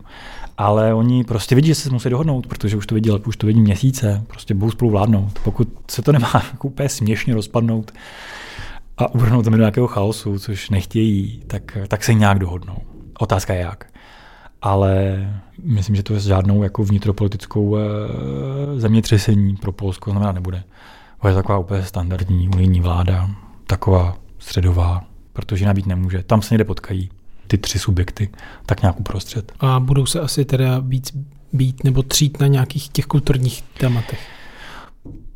Ale 0.60 0.94
oni 0.94 1.24
prostě 1.24 1.56
vidí, 1.56 1.68
že 1.68 1.76
se 1.76 1.90
musí 1.90 2.10
dohodnout, 2.10 2.48
protože 2.48 2.78
už 2.78 2.88
to 2.88 2.96
vidí, 2.96 3.12
už 3.12 3.38
to 3.38 3.48
vidí 3.48 3.62
měsíce, 3.62 4.24
prostě 4.28 4.54
budou 4.54 4.72
spolu 4.72 4.92
vládnout. 4.92 5.40
Pokud 5.44 5.68
se 5.92 6.02
to 6.02 6.12
nemá 6.12 6.44
úplně 6.64 6.90
směšně 6.90 7.34
rozpadnout 7.34 7.92
a 8.98 9.16
uvrhnout 9.16 9.46
do 9.46 9.58
nějakého 9.58 9.88
chaosu, 9.88 10.40
což 10.40 10.70
nechtějí, 10.70 11.44
tak, 11.48 11.78
tak 11.88 12.04
se 12.04 12.14
nějak 12.14 12.40
dohodnou. 12.40 12.78
Otázka 13.20 13.54
je 13.54 13.60
jak. 13.60 13.86
Ale 14.62 15.26
myslím, 15.64 15.96
že 15.96 16.04
to 16.04 16.14
je 16.14 16.20
žádnou 16.20 16.64
jako 16.64 16.84
vnitropolitickou 16.84 17.78
e, 17.78 17.80
zemětřesení 18.76 19.56
pro 19.56 19.72
Polsko 19.72 20.12
znamená 20.12 20.32
nebude. 20.32 20.64
Bude 21.22 21.34
taková 21.34 21.58
úplně 21.58 21.84
standardní 21.84 22.50
unijní 22.50 22.82
vláda, 22.82 23.30
taková 23.68 24.18
středová, 24.40 25.04
protože 25.34 25.66
nabít 25.66 25.86
nemůže. 25.86 26.24
Tam 26.24 26.42
se 26.42 26.54
někde 26.54 26.64
potkají 26.64 27.10
ty 27.50 27.58
tři 27.58 27.80
subjekty, 27.80 28.30
tak 28.66 28.82
nějak 28.82 29.00
uprostřed. 29.00 29.52
A 29.60 29.80
budou 29.80 30.06
se 30.06 30.20
asi 30.20 30.46
teda 30.46 30.82
být, 30.82 31.10
být 31.54 31.84
nebo 31.84 32.04
třít 32.04 32.40
na 32.40 32.48
nějakých 32.48 32.90
těch 32.90 33.06
kulturních 33.06 33.62
tématech? 33.62 34.20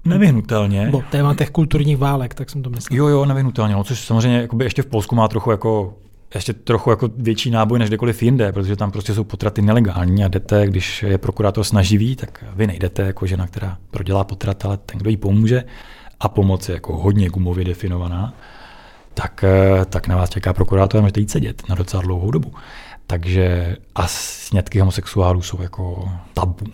Nevyhnutelně. 0.06 0.88
Bo 0.91 1.04
tématech 1.12 1.49
kulturních 1.49 1.97
válek, 1.97 2.34
tak 2.34 2.49
jsem 2.49 2.63
to 2.63 2.69
myslel. 2.69 2.97
Jo, 2.97 3.08
jo, 3.08 3.26
nevyhnutelně, 3.26 3.73
no, 3.73 3.84
což 3.84 3.99
samozřejmě 3.99 4.38
jakoby 4.38 4.65
ještě 4.65 4.82
v 4.82 4.86
Polsku 4.86 5.15
má 5.15 5.28
trochu 5.28 5.52
jako 5.52 5.97
ještě 6.36 6.54
trochu 6.54 6.89
jako 6.89 7.10
větší 7.17 7.52
náboj 7.52 7.80
než 7.80 7.89
kdekoliv 7.89 8.23
jinde, 8.23 8.52
protože 8.52 8.76
tam 8.76 8.91
prostě 8.91 9.13
jsou 9.13 9.23
potraty 9.23 9.62
nelegální 9.62 10.23
a 10.23 10.28
jdete, 10.28 10.67
když 10.67 11.04
je 11.04 11.17
prokurátor 11.17 11.63
snaživý, 11.63 12.15
tak 12.15 12.43
vy 12.56 12.67
nejdete 12.67 13.02
jako 13.02 13.26
žena, 13.26 13.47
která 13.47 13.78
prodělá 13.91 14.23
potrat, 14.23 14.65
ale 14.65 14.78
ten, 14.78 14.99
kdo 14.99 15.10
jí 15.10 15.17
pomůže, 15.17 15.63
a 16.19 16.30
pomoc 16.30 16.69
je 16.69 16.73
jako 16.73 16.97
hodně 16.97 17.30
gumově 17.30 17.65
definovaná, 17.65 18.34
tak, 19.13 19.43
eh, 19.43 19.86
tak 19.86 20.08
na 20.08 20.15
vás 20.15 20.30
čeká 20.30 20.54
prokurátor 20.54 20.99
a 20.99 21.02
můžete 21.02 21.19
jít 21.19 21.32
sedět 21.32 21.69
na 21.69 21.76
docela 21.76 22.04
dlouhou 22.04 22.32
dobu. 22.32 22.54
Takže 23.08 23.78
a 23.95 24.08
snědky 24.08 24.80
homosexuálů 24.80 25.41
jsou 25.41 25.62
jako 25.62 26.10
tabu. 26.34 26.65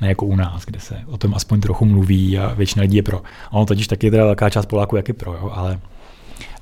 Ne 0.00 0.08
jako 0.08 0.26
u 0.26 0.36
nás, 0.36 0.64
kde 0.64 0.80
se 0.80 1.00
o 1.06 1.16
tom 1.16 1.34
aspoň 1.34 1.60
trochu 1.60 1.84
mluví 1.84 2.38
a 2.38 2.54
většina 2.54 2.82
lidí 2.82 2.96
je 2.96 3.02
pro. 3.02 3.22
Ono 3.50 3.66
totiž 3.66 3.86
taky 3.86 4.06
je 4.06 4.10
teda 4.10 4.24
velká 4.24 4.50
část 4.50 4.66
Poláků 4.66 4.96
jak 4.96 5.08
je 5.08 5.14
pro, 5.14 5.32
jo, 5.32 5.50
ale, 5.54 5.80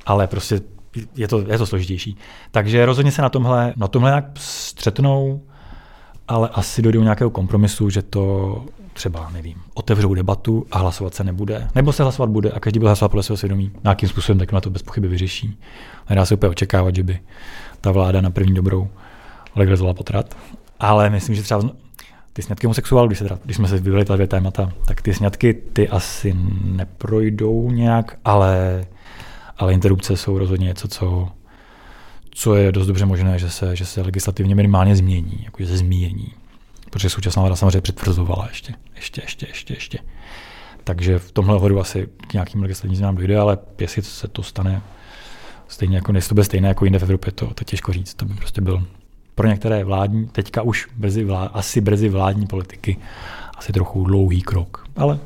ale 0.06 0.26
prostě 0.26 0.60
je 1.16 1.28
to, 1.28 1.44
je 1.52 1.58
to 1.58 1.66
složitější. 1.66 2.16
Takže 2.50 2.86
rozhodně 2.86 3.12
se 3.12 3.22
na 3.22 3.28
tomhle, 3.28 3.74
na 3.76 3.88
tomhle 3.88 4.10
nějak 4.10 4.24
střetnou, 4.38 5.42
ale 6.28 6.48
asi 6.48 6.82
dojdou 6.82 7.02
nějakého 7.02 7.30
kompromisu, 7.30 7.90
že 7.90 8.02
to 8.02 8.64
třeba, 8.96 9.30
nevím, 9.30 9.62
otevřou 9.74 10.14
debatu 10.14 10.66
a 10.70 10.78
hlasovat 10.78 11.14
se 11.14 11.24
nebude, 11.24 11.68
nebo 11.74 11.92
se 11.92 12.02
hlasovat 12.02 12.30
bude 12.30 12.50
a 12.50 12.60
každý 12.60 12.78
bude 12.78 12.88
hlasovat 12.88 13.08
podle 13.08 13.22
svého 13.22 13.36
svědomí. 13.36 13.72
Nějakým 13.82 14.08
způsobem 14.08 14.38
tak 14.38 14.52
na 14.52 14.60
to 14.60 14.70
bez 14.70 14.82
pochyby 14.82 15.08
vyřeší. 15.08 15.58
Nedá 16.10 16.26
se 16.26 16.34
úplně 16.34 16.50
očekávat, 16.50 16.96
že 16.96 17.02
by 17.02 17.18
ta 17.80 17.90
vláda 17.90 18.20
na 18.20 18.30
první 18.30 18.54
dobrou 18.54 18.88
legalizovala 19.56 19.94
potrat. 19.94 20.36
Ale 20.80 21.10
myslím, 21.10 21.34
že 21.34 21.42
třeba 21.42 21.62
ty 22.32 22.42
sňatky 22.42 22.66
homosexuálů, 22.66 23.06
když, 23.08 23.18
se 23.18 23.38
když 23.44 23.56
jsme 23.56 23.68
se 23.68 23.78
vybrali 23.78 24.04
ta 24.04 24.14
dvě 24.14 24.26
témata, 24.26 24.72
tak 24.86 25.02
ty 25.02 25.14
sňatky 25.14 25.54
ty 25.54 25.88
asi 25.88 26.36
neprojdou 26.64 27.70
nějak, 27.70 28.18
ale, 28.24 28.84
ale 29.58 29.72
interrupce 29.72 30.16
jsou 30.16 30.38
rozhodně 30.38 30.66
něco, 30.66 30.88
co, 30.88 31.28
co 32.30 32.54
je 32.54 32.72
dost 32.72 32.86
dobře 32.86 33.06
možné, 33.06 33.38
že 33.38 33.50
se, 33.50 33.76
že 33.76 33.84
se 33.84 34.02
legislativně 34.02 34.54
minimálně 34.54 34.96
změní, 34.96 35.40
jakože 35.44 35.68
se 35.68 35.76
zmínění 35.76 36.32
protože 36.90 37.10
současná 37.10 37.42
vláda 37.42 37.56
samozřejmě 37.56 37.80
přetvrzovala 37.80 38.46
ještě, 38.48 38.74
ještě, 38.96 39.22
ještě, 39.22 39.46
ještě, 39.46 39.74
ještě. 39.74 39.98
Takže 40.84 41.18
v 41.18 41.32
tomhle 41.32 41.56
ohledu 41.56 41.80
asi 41.80 42.08
k 42.28 42.32
nějakým 42.32 42.62
legislativním 42.62 42.96
změnám 42.96 43.16
dojde, 43.16 43.38
ale 43.38 43.58
jestli 43.80 44.02
se 44.02 44.28
to 44.28 44.42
stane 44.42 44.82
stejně 45.68 45.96
jako, 45.96 46.12
jestli 46.12 46.28
to 46.28 46.34
bude 46.34 46.44
stejné 46.44 46.68
jako 46.68 46.84
jinde 46.84 46.98
v 46.98 47.02
Evropě, 47.02 47.32
to, 47.32 47.54
to 47.54 47.64
těžko 47.64 47.92
říct. 47.92 48.14
To 48.14 48.24
by 48.24 48.34
prostě 48.34 48.60
byl 48.60 48.86
pro 49.34 49.48
některé 49.48 49.84
vládní, 49.84 50.28
teďka 50.28 50.62
už 50.62 50.88
brzy 50.96 51.24
vlá, 51.24 51.44
asi 51.44 51.80
brzy 51.80 52.08
vládní 52.08 52.46
politiky, 52.46 52.96
asi 53.56 53.72
trochu 53.72 54.04
dlouhý 54.04 54.42
krok, 54.42 54.86
ale 54.96 55.18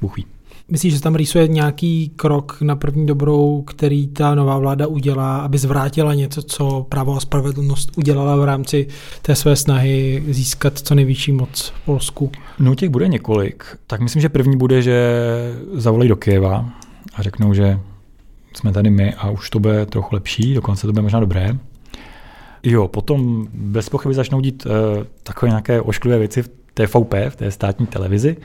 Bůh 0.00 0.16
ví. 0.16 0.33
Myslíš, 0.68 0.94
že 0.94 1.00
tam 1.00 1.14
rýsuje 1.14 1.48
nějaký 1.48 2.12
krok 2.16 2.58
na 2.60 2.76
první 2.76 3.06
dobrou, 3.06 3.62
který 3.62 4.06
ta 4.06 4.34
nová 4.34 4.58
vláda 4.58 4.86
udělá, 4.86 5.38
aby 5.38 5.58
zvrátila 5.58 6.14
něco, 6.14 6.42
co 6.42 6.86
právo 6.88 7.16
a 7.16 7.20
spravedlnost 7.20 7.90
udělala 7.98 8.36
v 8.36 8.44
rámci 8.44 8.86
té 9.22 9.34
své 9.34 9.56
snahy 9.56 10.24
získat 10.28 10.78
co 10.78 10.94
největší 10.94 11.32
moc 11.32 11.72
v 11.76 11.84
Polsku? 11.84 12.30
No 12.58 12.74
těch 12.74 12.88
bude 12.88 13.08
několik. 13.08 13.64
Tak 13.86 14.00
myslím, 14.00 14.22
že 14.22 14.28
první 14.28 14.56
bude, 14.56 14.82
že 14.82 15.18
zavolají 15.72 16.08
do 16.08 16.16
Kyjeva 16.16 16.70
a 17.14 17.22
řeknou, 17.22 17.54
že 17.54 17.80
jsme 18.54 18.72
tady 18.72 18.90
my 18.90 19.14
a 19.14 19.30
už 19.30 19.50
to 19.50 19.60
bude 19.60 19.86
trochu 19.86 20.14
lepší, 20.14 20.54
dokonce 20.54 20.86
to 20.86 20.92
bude 20.92 21.02
možná 21.02 21.20
dobré. 21.20 21.58
Jo, 22.62 22.88
potom 22.88 23.48
bez 23.52 23.88
pochyby 23.88 24.14
začnou 24.14 24.40
dít 24.40 24.66
uh, 24.66 24.72
takové 25.22 25.50
nějaké 25.50 25.80
ošklivé 25.80 26.18
věci 26.18 26.42
v 26.42 26.50
TVP, 26.74 27.14
v 27.28 27.36
té 27.36 27.50
státní 27.50 27.86
televizi, 27.86 28.36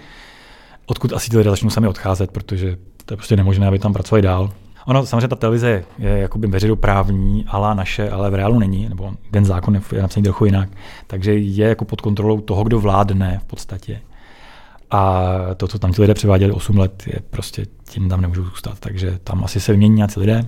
odkud 0.89 1.13
asi 1.13 1.29
ty 1.29 1.37
lidé 1.37 1.49
začnou 1.49 1.69
sami 1.69 1.87
odcházet, 1.87 2.31
protože 2.31 2.77
to 3.05 3.13
je 3.13 3.17
prostě 3.17 3.35
nemožné, 3.35 3.67
aby 3.67 3.79
tam 3.79 3.93
pracovali 3.93 4.21
dál. 4.21 4.49
Ono 4.85 5.05
samozřejmě 5.05 5.27
ta 5.27 5.35
televize 5.35 5.83
je 5.99 6.09
jakoby 6.09 6.47
veřejnoprávní, 6.47 7.45
ale 7.47 7.75
naše, 7.75 8.09
ale 8.09 8.29
v 8.29 8.35
reálu 8.35 8.59
není, 8.59 8.89
nebo 8.89 9.11
ten 9.31 9.45
zákon 9.45 9.75
je 9.91 10.01
napsaný 10.01 10.23
trochu 10.23 10.45
jinak. 10.45 10.69
Takže 11.07 11.33
je 11.33 11.67
jako 11.67 11.85
pod 11.85 12.01
kontrolou 12.01 12.41
toho, 12.41 12.63
kdo 12.63 12.79
vládne 12.79 13.39
v 13.43 13.45
podstatě. 13.45 14.01
A 14.91 15.23
to, 15.57 15.67
co 15.67 15.79
tam 15.79 15.93
ti 15.93 16.01
lidé 16.01 16.13
převáděli 16.13 16.51
8 16.51 16.77
let, 16.77 17.03
je 17.07 17.19
prostě 17.29 17.65
tím 17.89 18.09
tam 18.09 18.21
nemůžou 18.21 18.43
zůstat. 18.43 18.79
Takže 18.79 19.19
tam 19.23 19.43
asi 19.43 19.59
se 19.59 19.71
vymění 19.71 19.95
nějací 19.95 20.19
lidé 20.19 20.45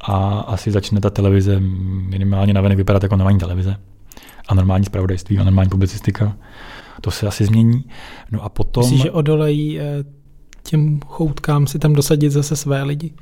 a 0.00 0.38
asi 0.38 0.70
začne 0.70 1.00
ta 1.00 1.10
televize 1.10 1.60
minimálně 1.60 2.54
navenek 2.54 2.78
vypadat 2.78 3.02
jako 3.02 3.16
normální 3.16 3.38
televize 3.38 3.76
a 4.48 4.54
normální 4.54 4.84
spravodajství 4.84 5.38
a 5.38 5.44
normální 5.44 5.70
publicistika. 5.70 6.36
To 7.02 7.10
se 7.10 7.26
asi 7.26 7.44
změní. 7.44 7.84
No 8.30 8.42
a 8.44 8.48
potom... 8.48 8.82
Myslíš, 8.82 9.02
že 9.02 9.10
odolejí 9.10 9.80
eh, 9.80 10.04
těm 10.62 11.00
choutkám 11.06 11.66
si 11.66 11.78
tam 11.78 11.92
dosadit 11.92 12.30
zase 12.30 12.56
své 12.56 12.82
lidi? 12.82 13.12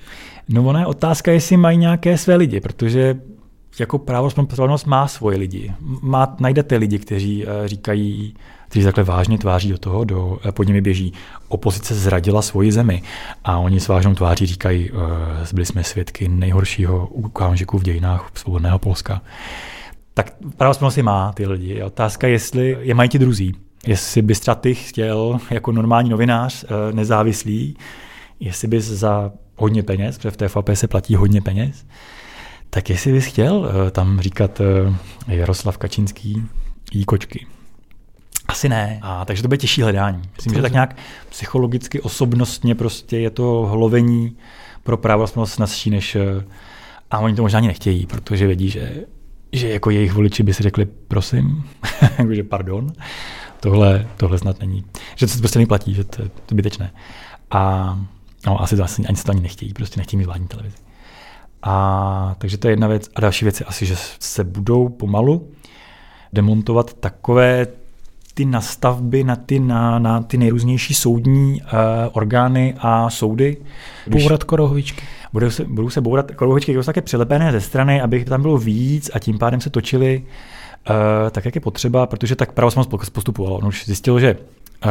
No 0.49 0.65
ona 0.65 0.81
je 0.81 0.87
otázka, 0.87 1.33
jestli 1.33 1.57
mají 1.57 1.79
nějaké 1.79 2.19
své 2.19 2.37
lidi, 2.37 2.61
protože 2.61 3.21
jako 3.79 3.99
právo 3.99 4.31
spravedlnost 4.31 4.87
má 4.87 5.09
svoje 5.09 5.39
lidi. 5.39 5.73
Má, 6.03 6.37
najdete 6.41 6.77
lidi, 6.77 6.99
kteří 6.99 7.47
uh, 7.47 7.53
říkají, 7.65 8.35
kteří 8.69 8.85
takhle 8.85 9.05
vážně 9.05 9.39
tváří 9.39 9.71
do 9.71 9.79
toho, 9.79 10.05
do, 10.05 10.27
uh, 10.27 10.51
pod 10.51 10.67
nimi 10.67 10.81
běží. 10.81 11.13
Opozice 11.49 11.95
zradila 11.95 12.43
svoji 12.43 12.73
zemi 12.73 13.03
a 13.45 13.59
oni 13.59 13.81
s 13.81 13.89
vážnou 13.89 14.15
tváří 14.15 14.47
říkají, 14.47 14.91
byli 15.53 15.67
jsme 15.67 15.85
svědky 15.85 16.29
nejhoršího 16.29 17.07
okamžiku 17.07 17.79
v 17.79 17.83
dějinách 17.83 18.31
svobodného 18.35 18.79
Polska. 18.79 19.23
Tak 20.15 20.35
právo 20.57 20.75
spravedlnosti 20.75 21.03
má 21.03 21.33
ty 21.33 21.47
lidi. 21.47 21.75
Je 21.75 21.85
otázka, 21.85 22.27
jestli 22.27 22.77
je 22.81 22.95
mají 22.95 23.09
ti 23.09 23.19
druzí. 23.19 23.55
Jestli 23.87 24.23
bys 24.23 24.41
třeba 24.41 24.55
ty 24.55 24.75
chtěl 24.75 25.39
jako 25.51 25.73
normální 25.73 26.11
novinář, 26.11 26.65
uh, 26.65 26.71
nezávislý, 26.93 27.77
jestli 28.41 28.69
bys 28.69 28.85
za 28.85 29.33
hodně 29.57 29.83
peněz, 29.83 30.17
protože 30.19 30.31
v 30.31 30.37
TFAP 30.37 30.69
se 30.75 30.89
platí 30.89 31.15
hodně 31.15 31.41
peněz, 31.41 31.87
tak 32.71 32.91
jestli 32.91 33.13
bys 33.13 33.27
chtěl 33.27 33.57
uh, 33.57 33.91
tam 33.91 34.21
říkat 34.21 34.61
uh, 34.61 34.95
Jaroslav 35.29 35.79
Kačinský 35.79 36.43
jí 36.93 37.05
kočky. 37.05 37.47
Asi 38.49 38.69
ne. 38.69 38.99
A 39.03 39.25
takže 39.25 39.43
to 39.43 39.49
bude 39.49 39.59
těžší 39.59 39.83
hledání. 39.83 40.23
Myslím, 40.37 40.55
že 40.55 40.63
tak 40.63 40.73
nějak 40.73 40.97
psychologicky, 41.29 42.01
osobnostně 42.01 42.75
prostě 42.75 43.19
je 43.19 43.31
to 43.31 43.69
hlovení 43.71 44.37
pro 44.83 44.97
právo 44.97 45.27
snazší 45.45 45.91
než... 45.91 46.17
A 47.11 47.19
oni 47.19 47.35
to 47.37 47.43
možná 47.43 47.57
ani 47.57 47.67
nechtějí, 47.67 48.07
protože 48.07 48.47
vědí, 48.47 48.71
že, 48.71 49.05
že 49.53 49.69
jako 49.69 49.91
jejich 49.91 50.13
voliči 50.13 50.43
by 50.43 50.55
si 50.55 50.63
řekli, 50.63 50.87
prosím, 51.09 51.65
jakože 52.19 52.45
pardon, 52.45 52.93
tohle, 53.61 54.07
tohle 54.17 54.39
snad 54.39 54.61
není. 54.61 54.85
Že 55.17 55.27
to 55.27 55.39
prostě 55.39 55.59
neplatí, 55.59 55.95
že 55.95 56.05
to 56.05 56.23
je 56.23 56.31
zbytečné. 56.51 56.91
A 57.51 57.99
no, 58.47 58.63
asi 58.63 58.77
to 58.77 58.85
asi, 58.85 59.03
ani 59.07 59.17
se 59.17 59.25
to 59.25 59.31
ani 59.31 59.41
nechtějí, 59.41 59.73
prostě 59.73 60.01
nechtějí 60.01 60.19
mít 60.19 60.25
vládní 60.25 60.49
televizi. 60.49 60.77
A 61.63 62.35
takže 62.39 62.59
to 62.59 62.69
je 62.69 62.73
jedna 62.73 62.87
věc. 62.87 63.09
A 63.15 63.21
další 63.21 63.45
věc 63.45 63.61
je 63.61 63.67
asi, 63.67 63.87
že 63.87 63.97
se 64.19 64.45
budou 64.45 64.89
pomalu 64.89 65.49
demontovat 66.33 66.95
takové 66.95 67.67
ty 68.35 68.45
nastavby 68.45 69.25
na 69.25 69.37
ty, 69.37 69.61
na, 69.61 69.99
na 69.99 70.23
ty 70.23 70.37
nejrůznější 70.37 70.95
soudní 70.95 71.63
uh, 71.63 71.69
orgány 72.13 72.75
a 72.79 73.11
soudy. 73.11 73.57
Když 74.07 74.23
bourat 74.23 74.45
korohovičky. 74.45 75.03
Budou 75.33 75.51
se, 75.51 75.65
budou 75.65 75.91
se 75.91 76.01
bourat 76.01 76.31
korohovičky, 76.31 76.75
jsou 76.75 76.83
také 76.83 77.03
přilepené 77.03 77.53
ze 77.53 77.61
strany, 77.61 78.01
aby 78.01 78.25
tam 78.25 78.43
bylo 78.43 78.59
víc 78.59 79.11
a 79.15 79.19
tím 79.19 79.39
pádem 79.39 79.61
se 79.61 79.71
točily 79.71 80.25
tak, 81.31 81.45
jak 81.45 81.55
je 81.55 81.61
potřeba, 81.61 82.07
protože 82.07 82.37
tak 82.37 82.53
pravosmoc 82.53 83.11
postupovalo. 83.11 83.59
On 83.59 83.67
už 83.67 83.87
zjistil, 83.87 84.21
že 84.21 84.37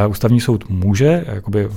ústavní 0.08 0.42
soud 0.42 0.70
může, 0.70 1.26
jakoby, 1.28 1.70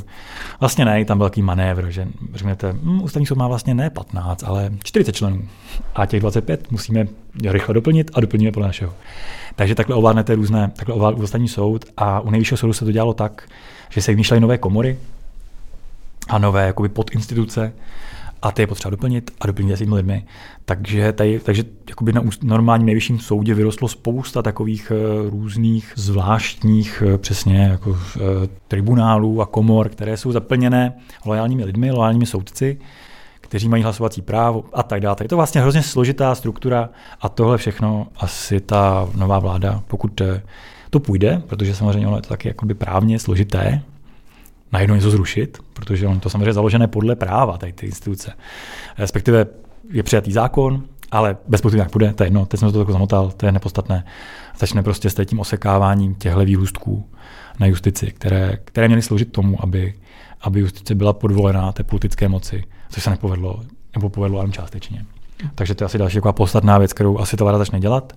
vlastně 0.60 0.84
ne, 0.84 1.04
tam 1.04 1.18
velký 1.18 1.42
manévr, 1.42 1.90
že 1.90 2.08
řeknete, 2.34 2.72
hm, 2.72 3.02
ústavní 3.02 3.26
soud 3.26 3.38
má 3.38 3.48
vlastně 3.48 3.74
ne 3.74 3.90
15, 3.90 4.44
ale 4.44 4.72
40 4.84 5.12
členů 5.12 5.48
a 5.94 6.06
těch 6.06 6.20
25 6.20 6.70
musíme 6.70 7.06
rychle 7.44 7.74
doplnit 7.74 8.10
a 8.14 8.20
doplníme 8.20 8.52
podle 8.52 8.66
našeho. 8.66 8.94
Takže 9.56 9.74
takhle 9.74 9.96
ovládnete 9.96 10.34
různé, 10.34 10.72
takhle 10.76 10.94
ovládl 10.94 11.22
ústavní 11.22 11.48
soud 11.48 11.84
a 11.96 12.20
u 12.20 12.30
nejvyššího 12.30 12.58
soudu 12.58 12.72
se 12.72 12.84
to 12.84 12.92
dělalo 12.92 13.14
tak, 13.14 13.48
že 13.90 14.02
se 14.02 14.12
vymýšlely 14.12 14.40
nové 14.40 14.58
komory 14.58 14.98
a 16.28 16.38
nové 16.38 16.66
jakoby 16.66 16.88
podinstituce, 16.88 17.72
a 18.42 18.52
ty 18.52 18.62
je 18.62 18.66
potřeba 18.66 18.90
doplnit 18.90 19.30
a 19.40 19.46
doplnit 19.46 19.78
těmi 19.78 19.94
lidmi. 19.94 20.24
Takže, 20.64 21.12
tady, 21.12 21.40
takže 21.40 21.64
jakoby 21.88 22.12
na 22.12 22.22
normálním 22.42 22.86
nejvyšším 22.86 23.18
soudě 23.18 23.54
vyrostlo 23.54 23.88
spousta 23.88 24.42
takových 24.42 24.92
uh, 24.92 25.30
různých 25.30 25.92
zvláštních 25.96 27.02
uh, 27.06 27.16
přesně 27.16 27.62
jako 27.62 27.90
uh, 27.90 27.98
tribunálů 28.68 29.42
a 29.42 29.46
komor, 29.46 29.88
které 29.88 30.16
jsou 30.16 30.32
zaplněné 30.32 30.92
lojálními 31.26 31.64
lidmi, 31.64 31.90
lojálními 31.90 32.26
soudci, 32.26 32.78
kteří 33.40 33.68
mají 33.68 33.82
hlasovací 33.82 34.22
právo 34.22 34.64
a 34.72 34.82
tak 34.82 35.00
dále. 35.00 35.16
Je 35.22 35.28
to 35.28 35.36
vlastně 35.36 35.60
hrozně 35.60 35.82
složitá 35.82 36.34
struktura 36.34 36.88
a 37.20 37.28
tohle 37.28 37.58
všechno 37.58 38.06
asi 38.16 38.60
ta 38.60 39.08
nová 39.14 39.38
vláda, 39.38 39.82
pokud 39.86 40.22
to 40.90 41.00
půjde, 41.00 41.42
protože 41.46 41.74
samozřejmě 41.74 42.06
ono 42.06 42.16
je 42.16 42.22
to 42.22 42.28
taky 42.28 42.48
jakoby 42.48 42.74
právně 42.74 43.18
složité, 43.18 43.82
najednou 44.72 44.94
něco 44.94 45.10
zrušit, 45.10 45.58
protože 45.72 46.06
on 46.06 46.20
to 46.20 46.30
samozřejmě 46.30 46.52
založené 46.52 46.86
podle 46.86 47.16
práva, 47.16 47.58
tady 47.58 47.72
ty 47.72 47.86
instituce. 47.86 48.32
Respektive 48.98 49.46
je 49.90 50.02
přijatý 50.02 50.32
zákon, 50.32 50.82
ale 51.10 51.36
bez 51.48 51.60
pochyby 51.60 51.78
jak 51.78 51.90
půjde, 51.90 52.12
to 52.12 52.22
je 52.22 52.26
jedno, 52.26 52.46
teď 52.46 52.60
jsem 52.60 52.72
to 52.72 52.78
tak 52.84 52.92
zamotal, 52.92 53.30
to 53.30 53.46
je 53.46 53.52
nepostatné. 53.52 54.04
Začne 54.58 54.82
prostě 54.82 55.10
s 55.10 55.24
tím 55.24 55.40
osekáváním 55.40 56.14
těchto 56.14 56.44
výhůstků 56.44 57.10
na 57.58 57.66
justici, 57.66 58.06
které, 58.06 58.58
které 58.64 58.88
měly 58.88 59.02
sloužit 59.02 59.32
tomu, 59.32 59.62
aby, 59.62 59.94
aby 60.40 60.60
justice 60.60 60.94
byla 60.94 61.12
podvolená 61.12 61.72
té 61.72 61.82
politické 61.82 62.28
moci, 62.28 62.64
což 62.90 63.02
se 63.02 63.10
nepovedlo, 63.10 63.60
nebo 63.96 64.10
povedlo 64.10 64.38
jenom 64.38 64.52
částečně. 64.52 65.04
Takže 65.54 65.74
to 65.74 65.84
je 65.84 65.86
asi 65.86 65.98
další 65.98 66.14
taková 66.14 66.32
podstatná 66.32 66.78
věc, 66.78 66.92
kterou 66.92 67.18
asi 67.18 67.36
ta 67.36 67.44
vláda 67.44 67.58
začne 67.58 67.80
dělat. 67.80 68.12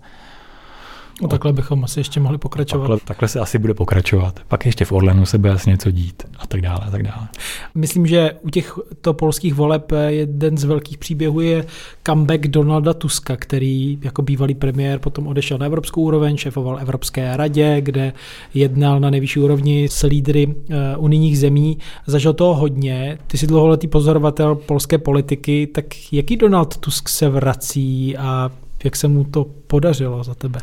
No 1.21 1.28
takhle 1.28 1.54
bychom 1.54 1.84
asi 1.84 1.99
ještě 1.99 2.19
mohli 2.19 2.38
pokračovat. 2.38 2.82
Takhle, 2.82 2.99
takhle 3.06 3.28
se 3.28 3.39
asi 3.39 3.58
bude 3.58 3.73
pokračovat. 3.73 4.39
Pak 4.47 4.65
ještě 4.65 4.86
v 4.86 4.91
Orlenu 4.91 5.25
se 5.25 5.38
bude 5.38 5.54
asi 5.54 5.69
něco 5.69 5.91
dít 5.91 6.23
a 6.38 6.47
tak 6.47 6.62
dále 6.62 6.80
a 6.88 6.91
tak 6.91 7.04
dále. 7.04 7.28
Myslím, 7.75 8.08
že 8.08 8.32
u 8.41 8.49
těchto 8.49 9.13
polských 9.13 9.54
voleb 9.54 9.91
jeden 10.08 10.58
z 10.58 10.63
velkých 10.63 10.97
příběhů 10.97 11.41
je 11.41 11.65
comeback 12.08 12.47
Donalda 12.47 12.93
Tuska, 12.93 13.36
který 13.36 13.97
jako 14.04 14.21
bývalý 14.21 14.56
premiér 14.56 14.99
potom 14.99 15.28
odešel 15.28 15.58
na 15.58 15.65
evropskou 15.65 16.01
úroveň, 16.01 16.38
šéfoval 16.38 16.80
Evropské 16.80 17.38
radě, 17.38 17.82
kde 17.82 18.13
jednal 18.54 18.99
na 18.99 19.10
nejvyšší 19.10 19.39
úrovni 19.39 19.88
s 19.91 20.08
lídry 20.08 20.47
uh, 20.47 20.54
unijních 20.97 21.39
zemí. 21.39 21.78
Zažil 22.08 22.34
toho 22.34 22.56
hodně. 22.56 23.17
Ty 23.28 23.38
jsi 23.38 23.47
dlouholetý 23.47 23.88
pozorovatel 23.88 24.56
polské 24.56 24.97
politiky, 24.97 25.67
tak 25.67 25.86
jaký 26.12 26.38
Donald 26.38 26.78
Tusk 26.78 27.10
se 27.10 27.30
vrací 27.30 28.17
a 28.17 28.51
jak 28.84 28.95
se 28.95 29.08
mu 29.08 29.23
to 29.23 29.45
podařilo 29.67 30.23
za 30.23 30.36
tebe? 30.36 30.60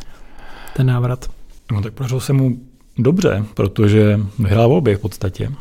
Ten 0.75 0.87
návrat? 0.87 1.29
No 1.71 1.81
tak 1.81 1.93
podařilo 1.93 2.21
se 2.21 2.33
mu 2.33 2.57
dobře, 2.97 3.45
protože 3.53 4.19
vyhrál 4.39 4.69
volby 4.69 4.95
v 4.95 4.99
podstatě. 4.99 5.51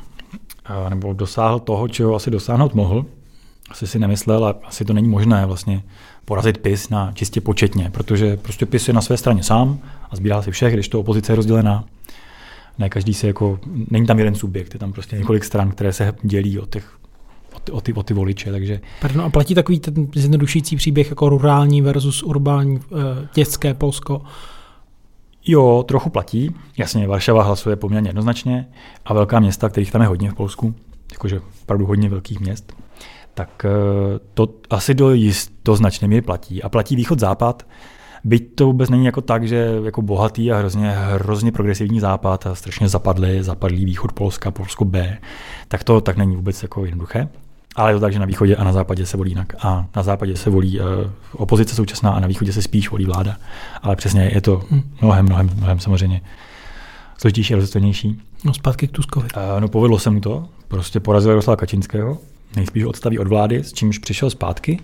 A 0.64 0.88
nebo 0.88 1.12
dosáhl 1.12 1.60
toho, 1.60 1.88
čeho 1.88 2.14
asi 2.14 2.30
dosáhnout 2.30 2.74
mohl. 2.74 3.04
Asi 3.70 3.86
si 3.86 3.98
nemyslel 3.98 4.44
a 4.44 4.54
asi 4.64 4.84
to 4.84 4.92
není 4.92 5.08
možné 5.08 5.46
vlastně 5.46 5.82
porazit 6.24 6.58
PIS 6.58 6.88
na 6.88 7.12
čistě 7.12 7.40
početně, 7.40 7.90
protože 7.90 8.36
prostě 8.36 8.66
PIS 8.66 8.88
je 8.88 8.94
na 8.94 9.00
své 9.00 9.16
straně 9.16 9.42
sám 9.42 9.78
a 10.10 10.16
sbírá 10.16 10.42
si 10.42 10.50
všech, 10.50 10.74
když 10.74 10.88
to 10.88 11.00
opozice 11.00 11.32
je 11.32 11.36
rozdělená. 11.36 11.84
Ne 12.78 12.88
každý 12.88 13.14
se 13.14 13.26
jako, 13.26 13.58
není 13.90 14.06
tam 14.06 14.18
jeden 14.18 14.34
subjekt, 14.34 14.74
je 14.74 14.80
tam 14.80 14.92
prostě 14.92 15.18
několik 15.18 15.44
stran, 15.44 15.70
které 15.70 15.92
se 15.92 16.14
dělí 16.22 16.58
od 16.58 16.70
těch 16.70 16.98
o 17.54 17.60
ty, 17.60 17.72
o 17.72 17.80
ty, 17.80 17.92
o 17.92 18.02
ty 18.02 18.14
voliče. 18.14 18.52
Takže... 18.52 18.80
Pardon, 19.00 19.22
a 19.24 19.30
platí 19.30 19.54
takový 19.54 19.80
ten 19.80 20.08
zjednodušující 20.14 20.76
příběh 20.76 21.10
jako 21.10 21.28
rurální 21.28 21.82
versus 21.82 22.22
urbání 22.22 22.80
eh, 22.80 23.28
dětské 23.34 23.74
Polsko? 23.74 24.22
Jo, 25.46 25.84
trochu 25.88 26.10
platí. 26.10 26.54
Jasně, 26.76 27.08
Varšava 27.08 27.42
hlasuje 27.42 27.76
poměrně 27.76 28.08
jednoznačně 28.08 28.68
a 29.04 29.14
velká 29.14 29.40
města, 29.40 29.68
kterých 29.68 29.92
tam 29.92 30.02
je 30.02 30.08
hodně 30.08 30.30
v 30.30 30.34
Polsku, 30.34 30.74
jakože 31.12 31.40
opravdu 31.62 31.86
hodně 31.86 32.08
velkých 32.08 32.40
měst, 32.40 32.72
tak 33.34 33.64
eh, 33.64 34.18
to 34.34 34.48
asi 34.70 34.94
do, 34.94 35.10
jist, 35.12 35.52
do 35.64 35.76
značné 35.76 36.08
míry 36.08 36.22
platí. 36.22 36.62
A 36.62 36.68
platí 36.68 36.96
východ-západ, 36.96 37.66
byť 38.24 38.54
to 38.54 38.66
vůbec 38.66 38.90
není 38.90 39.04
jako 39.04 39.20
tak, 39.20 39.48
že 39.48 39.80
jako 39.84 40.02
bohatý 40.02 40.52
a 40.52 40.58
hrozně, 40.58 40.90
hrozně 40.90 41.52
progresivní 41.52 42.00
západ 42.00 42.46
a 42.46 42.54
strašně 42.54 42.88
zapadlý, 42.88 43.42
zapadlý 43.42 43.84
východ 43.84 44.12
Polska, 44.12 44.50
Polsko 44.50 44.84
B, 44.84 45.18
tak 45.68 45.84
to 45.84 46.00
tak 46.00 46.16
není 46.16 46.36
vůbec 46.36 46.62
jako 46.62 46.84
jednoduché. 46.84 47.28
Ale 47.76 47.90
je 47.90 47.94
to 47.94 48.00
tak, 48.00 48.12
že 48.12 48.18
na 48.18 48.26
východě 48.26 48.56
a 48.56 48.64
na 48.64 48.72
západě 48.72 49.06
se 49.06 49.16
volí 49.16 49.30
jinak. 49.30 49.52
A 49.64 49.86
na 49.96 50.02
západě 50.02 50.36
se 50.36 50.50
volí 50.50 50.80
uh, 50.80 50.86
opozice 51.32 51.74
současná 51.74 52.10
a 52.10 52.20
na 52.20 52.26
východě 52.28 52.52
se 52.52 52.62
spíš 52.62 52.90
volí 52.90 53.04
vláda. 53.04 53.36
Ale 53.82 53.96
přesně 53.96 54.30
je 54.34 54.40
to 54.40 54.62
hm. 54.70 54.82
mnohem, 55.02 55.24
mnohem, 55.24 55.50
mnohem 55.56 55.78
samozřejmě 55.78 56.20
složitější 57.18 57.54
a 57.54 57.56
rozhodnější. 57.56 58.20
No 58.44 58.54
zpátky 58.54 58.88
k 58.88 58.92
Tuskovi. 58.92 59.28
Uh, 59.36 59.60
no 59.60 59.68
povedlo 59.68 59.98
se 59.98 60.10
mu 60.10 60.20
to. 60.20 60.48
Prostě 60.68 61.00
porazil 61.00 61.30
Jaroslava 61.30 61.56
Kačinského. 61.56 62.18
Nejspíš 62.56 62.84
odstaví 62.84 63.18
od 63.18 63.28
vlády, 63.28 63.64
s 63.64 63.72
čímž 63.72 63.98
přišel 63.98 64.30
zpátky. 64.30 64.80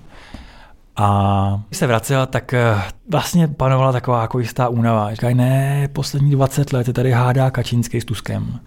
A 0.97 1.61
když 1.68 1.78
se 1.78 1.86
vracel, 1.86 2.26
tak 2.26 2.55
uh, 2.74 2.80
vlastně 3.11 3.49
panovala 3.49 3.93
taková 3.93 4.22
jako 4.22 4.39
jistá 4.39 4.68
únava. 4.68 5.14
Říkají, 5.14 5.34
ne, 5.34 5.89
poslední 5.93 6.30
20 6.30 6.72
let 6.72 6.86
je 6.86 6.93
tady 6.93 7.12
hádá 7.12 7.51
Kačínský 7.51 8.01
s 8.01 8.05
Tuskem 8.05 8.61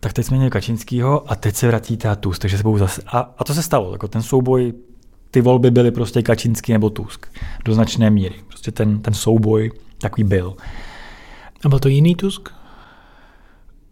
tak 0.00 0.12
teď 0.12 0.26
jsme 0.26 0.36
měli 0.36 0.50
Kačinskýho 0.50 1.32
a 1.32 1.36
teď 1.36 1.54
se 1.54 1.66
vrací 1.66 1.96
ta 1.96 2.14
Tusk, 2.14 2.40
takže 2.40 2.56
se 2.56 2.62
budou 2.62 2.78
zase, 2.78 3.02
a, 3.06 3.34
a 3.38 3.44
to 3.44 3.54
se 3.54 3.62
stalo, 3.62 3.92
jako 3.92 4.08
ten 4.08 4.22
souboj, 4.22 4.72
ty 5.30 5.40
volby 5.40 5.70
byly 5.70 5.90
prostě 5.90 6.22
Kačinský 6.22 6.72
nebo 6.72 6.90
Tusk, 6.90 7.26
do 7.64 7.74
značné 7.74 8.10
míry, 8.10 8.34
prostě 8.48 8.72
ten, 8.72 9.00
ten 9.00 9.14
souboj 9.14 9.72
takový 9.98 10.24
byl. 10.24 10.56
A 11.64 11.68
byl 11.68 11.78
to 11.78 11.88
jiný 11.88 12.14
Tusk? 12.14 12.48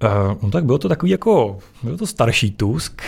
Uh, 0.04 0.42
no 0.42 0.50
tak 0.50 0.64
bylo 0.64 0.78
to 0.78 0.88
takový 0.88 1.10
jako, 1.10 1.58
byl 1.82 1.98
to 1.98 2.06
starší 2.06 2.50
Tusk. 2.50 3.02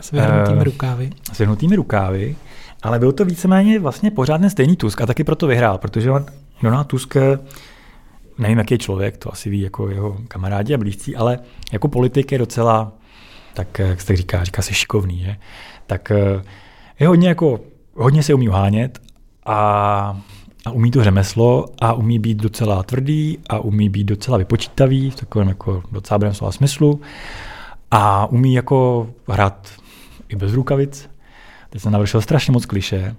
S 0.00 0.10
vyhrnutými 0.10 0.56
uh, 0.56 0.62
rukávy. 0.62 1.10
S 1.32 1.38
vyhrnutými 1.38 1.76
rukávy, 1.76 2.36
ale 2.82 2.98
byl 2.98 3.12
to 3.12 3.24
víceméně 3.24 3.78
vlastně 3.78 4.10
pořád 4.10 4.38
ten 4.38 4.50
stejný 4.50 4.76
Tusk 4.76 5.00
a 5.00 5.06
taky 5.06 5.24
proto 5.24 5.46
vyhrál, 5.46 5.78
protože 5.78 6.10
on, 6.10 6.26
Donald 6.62 6.86
Tusk, 6.86 7.16
nevím, 8.42 8.58
jaký 8.58 8.74
je 8.74 8.78
člověk, 8.78 9.16
to 9.16 9.32
asi 9.32 9.50
ví 9.50 9.60
jako 9.60 9.88
jeho 9.88 10.18
kamarádi 10.28 10.74
a 10.74 10.78
blízcí, 10.78 11.16
ale 11.16 11.38
jako 11.72 11.88
politik 11.88 12.32
je 12.32 12.38
docela, 12.38 12.92
tak 13.54 13.78
jak 13.78 14.00
se 14.00 14.16
říká, 14.16 14.44
říká 14.44 14.62
se 14.62 14.74
šikovný, 14.74 15.22
je? 15.22 15.36
tak 15.86 16.10
eh, 16.10 16.42
je 17.00 17.08
hodně 17.08 17.28
jako, 17.28 17.60
hodně 17.94 18.22
se 18.22 18.34
umí 18.34 18.48
uhánět 18.48 18.98
a 19.46 20.20
a 20.64 20.70
umí 20.70 20.90
to 20.90 21.04
řemeslo 21.04 21.66
a 21.80 21.92
umí 21.92 22.18
být 22.18 22.38
docela 22.38 22.82
tvrdý 22.82 23.38
a 23.48 23.58
umí 23.58 23.88
být 23.88 24.04
docela 24.04 24.38
vypočítavý 24.38 25.10
v 25.10 25.16
takovém 25.16 25.48
jako 25.48 25.82
docela 25.92 26.18
dobrém 26.18 26.34
slova 26.34 26.52
smyslu 26.52 27.00
a 27.90 28.26
umí 28.26 28.54
jako 28.54 29.10
hrát 29.28 29.68
i 30.28 30.36
bez 30.36 30.52
rukavic. 30.52 31.10
Teď 31.70 31.82
jsem 31.82 31.92
navršil 31.92 32.20
strašně 32.20 32.52
moc 32.52 32.66
kliše. 32.66 33.16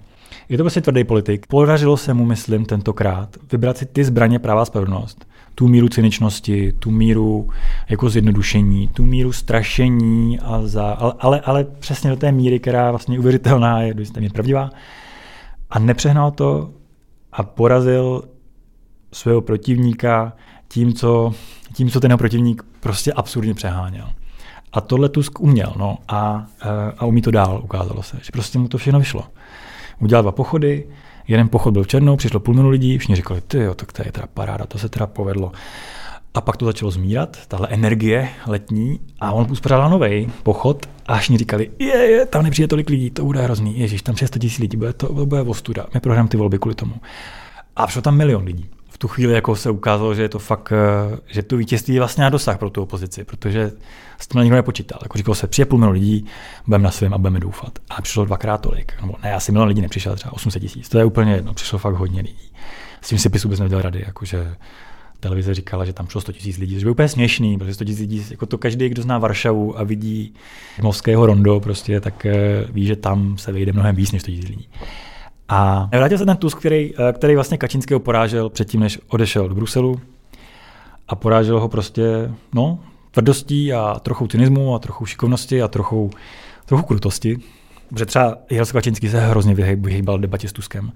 Je 0.48 0.56
to 0.56 0.64
prostě 0.64 0.80
tvrdý 0.80 1.04
politik. 1.04 1.46
Podařilo 1.46 1.96
se 1.96 2.14
mu, 2.14 2.24
myslím, 2.24 2.64
tentokrát 2.64 3.36
vybrat 3.52 3.78
si 3.78 3.86
ty 3.86 4.04
zbraně 4.04 4.38
pravá 4.38 4.64
spravedlnost. 4.64 5.26
Tu 5.54 5.68
míru 5.68 5.88
cyničnosti, 5.88 6.72
tu 6.72 6.90
míru 6.90 7.48
jako 7.88 8.10
zjednodušení, 8.10 8.88
tu 8.88 9.04
míru 9.04 9.32
strašení, 9.32 10.40
a 10.40 10.60
za, 10.64 10.90
ale, 10.90 11.14
ale, 11.18 11.40
ale 11.40 11.64
přesně 11.64 12.10
do 12.10 12.16
té 12.16 12.32
míry, 12.32 12.60
která 12.60 12.90
vlastně 12.90 13.18
uvěřitelná 13.18 13.80
je, 13.80 13.94
do 13.94 14.04
pravdivá. 14.32 14.70
A 15.70 15.78
nepřehnal 15.78 16.30
to 16.30 16.70
a 17.32 17.42
porazil 17.42 18.22
svého 19.12 19.40
protivníka 19.40 20.32
tím, 20.68 20.92
co, 20.92 21.34
tím, 21.72 21.90
co 21.90 22.00
ten 22.00 22.18
protivník 22.18 22.62
prostě 22.80 23.12
absurdně 23.12 23.54
přeháněl. 23.54 24.08
A 24.72 24.80
tohle 24.80 25.08
Tusk 25.08 25.40
uměl, 25.40 25.74
no, 25.78 25.98
a, 26.08 26.46
a 26.98 27.06
umí 27.06 27.22
to 27.22 27.30
dál, 27.30 27.60
ukázalo 27.64 28.02
se, 28.02 28.16
že 28.22 28.32
prostě 28.32 28.58
mu 28.58 28.68
to 28.68 28.78
všechno 28.78 28.98
vyšlo. 28.98 29.24
Udělal 30.00 30.22
dva 30.22 30.32
pochody, 30.32 30.86
jeden 31.28 31.48
pochod 31.48 31.70
byl 31.70 31.82
v 31.82 31.86
Černou, 31.86 32.16
přišlo 32.16 32.40
půl 32.40 32.54
milionu 32.54 32.70
lidí, 32.70 32.98
všichni 32.98 33.16
říkali, 33.16 33.40
ty 33.40 33.58
jo, 33.58 33.74
tak 33.74 33.92
to 33.92 34.02
je 34.06 34.12
teda 34.12 34.26
paráda, 34.34 34.66
to 34.66 34.78
se 34.78 34.88
teda 34.88 35.06
povedlo. 35.06 35.52
A 36.34 36.40
pak 36.40 36.56
to 36.56 36.64
začalo 36.64 36.90
zmírat, 36.90 37.46
tahle 37.48 37.68
energie 37.70 38.28
letní, 38.46 39.00
a 39.20 39.32
on 39.32 39.46
uspořádal 39.50 39.90
nový 39.90 40.32
pochod 40.42 40.86
a 41.06 41.16
všichni 41.16 41.38
říkali, 41.38 41.70
je, 41.78 41.96
je, 41.96 42.26
tam 42.26 42.42
nepřijde 42.42 42.68
tolik 42.68 42.90
lidí, 42.90 43.10
to 43.10 43.24
bude 43.24 43.42
hrozný, 43.42 43.78
ježíš, 43.78 44.02
tam 44.02 44.16
600 44.16 44.42
tisíc 44.42 44.58
lidí, 44.58 44.76
bude 44.76 44.92
to, 44.92 45.06
to 45.06 45.26
bude 45.26 45.40
ostuda, 45.40 45.86
my 45.94 46.00
prohrám 46.00 46.28
ty 46.28 46.36
volby 46.36 46.58
kvůli 46.58 46.74
tomu. 46.74 46.94
A 47.76 47.86
přišlo 47.86 48.02
tam 48.02 48.16
milion 48.16 48.44
lidí. 48.44 48.70
V 48.94 48.98
tu 48.98 49.08
chvíli 49.08 49.34
jako 49.34 49.56
se 49.56 49.70
ukázalo, 49.70 50.14
že 50.14 50.22
je 50.22 50.28
to 50.28 50.38
fakt, 50.38 50.72
eh, 50.72 51.18
že 51.26 51.42
to 51.42 51.56
vítězství 51.56 51.94
je 51.94 52.00
vlastně 52.00 52.24
na 52.24 52.30
dosah 52.30 52.58
pro 52.58 52.70
tu 52.70 52.82
opozici, 52.82 53.24
protože 53.24 53.72
s 54.18 54.26
tím 54.26 54.40
nikdo 54.40 54.56
nepočítal. 54.56 54.98
Jako 55.02 55.18
říkalo 55.18 55.34
se, 55.34 55.46
přijde 55.46 55.66
půl 55.66 55.78
milion 55.78 55.94
lidí, 55.94 56.26
budeme 56.66 56.84
na 56.84 56.90
svém 56.90 57.14
a 57.14 57.18
budeme 57.18 57.40
doufat. 57.40 57.78
A 57.90 58.02
přišlo 58.02 58.24
dvakrát 58.24 58.60
tolik. 58.60 58.92
Nebo 59.00 59.14
ne, 59.22 59.34
asi 59.34 59.52
milion 59.52 59.68
lidí 59.68 59.80
nepřišel, 59.80 60.16
třeba 60.16 60.32
800 60.32 60.62
tisíc. 60.62 60.88
To 60.88 60.98
je 60.98 61.04
úplně 61.04 61.32
jedno, 61.32 61.54
přišlo 61.54 61.78
fakt 61.78 61.94
hodně 61.94 62.20
lidí. 62.20 62.52
S 63.00 63.08
tím 63.08 63.18
si 63.18 63.28
pisu 63.28 63.48
vůbec 63.48 63.60
nedělal 63.60 63.82
rady, 63.82 64.04
jakože 64.06 64.56
televize 65.20 65.54
říkala, 65.54 65.84
že 65.84 65.92
tam 65.92 66.06
šlo 66.08 66.20
100 66.20 66.32
000 66.32 66.56
lidí, 66.58 66.74
což 66.74 66.82
je 66.82 66.90
úplně 66.90 67.08
směšný, 67.08 67.58
protože 67.58 67.74
100 67.74 67.84
000 67.84 67.96
lidí, 68.00 68.26
jako 68.30 68.46
to 68.46 68.58
každý, 68.58 68.88
kdo 68.88 69.02
zná 69.02 69.18
Varšavu 69.18 69.78
a 69.78 69.84
vidí 69.84 70.34
Movského 70.82 71.26
rondo, 71.26 71.60
prostě, 71.60 72.00
tak 72.00 72.26
eh, 72.26 72.64
ví, 72.70 72.86
že 72.86 72.96
tam 72.96 73.38
se 73.38 73.52
vejde 73.52 73.72
mnohem 73.72 73.96
víc 73.96 74.12
než 74.12 74.22
100 74.22 74.30
000 74.30 74.42
lidí. 74.48 74.68
A 75.48 75.88
vrátil 75.92 76.18
se 76.18 76.26
ten 76.26 76.36
Tusk, 76.36 76.58
který, 76.58 76.94
eh, 76.98 77.12
který 77.12 77.34
vlastně 77.34 77.58
Kačínského 77.58 78.00
porážel 78.00 78.50
předtím, 78.50 78.80
než 78.80 79.00
odešel 79.08 79.48
do 79.48 79.54
Bruselu 79.54 80.00
a 81.08 81.14
porážel 81.14 81.60
ho 81.60 81.68
prostě, 81.68 82.30
no, 82.54 82.78
tvrdostí 83.10 83.72
a 83.72 84.00
trochu 84.02 84.26
cynismu 84.26 84.74
a 84.74 84.78
trochu 84.78 85.06
šikovnosti 85.06 85.62
a 85.62 85.68
trochu, 85.68 86.10
trochu 86.66 86.84
krutosti. 86.84 87.38
Protože 87.88 88.06
třeba 88.06 88.36
Jiří 88.50 88.72
Kačínský 88.72 89.08
se 89.08 89.20
hrozně 89.20 89.54
vyhýbal 89.54 90.18
debatě 90.18 90.48
s 90.48 90.52
Tuskem. 90.52 90.92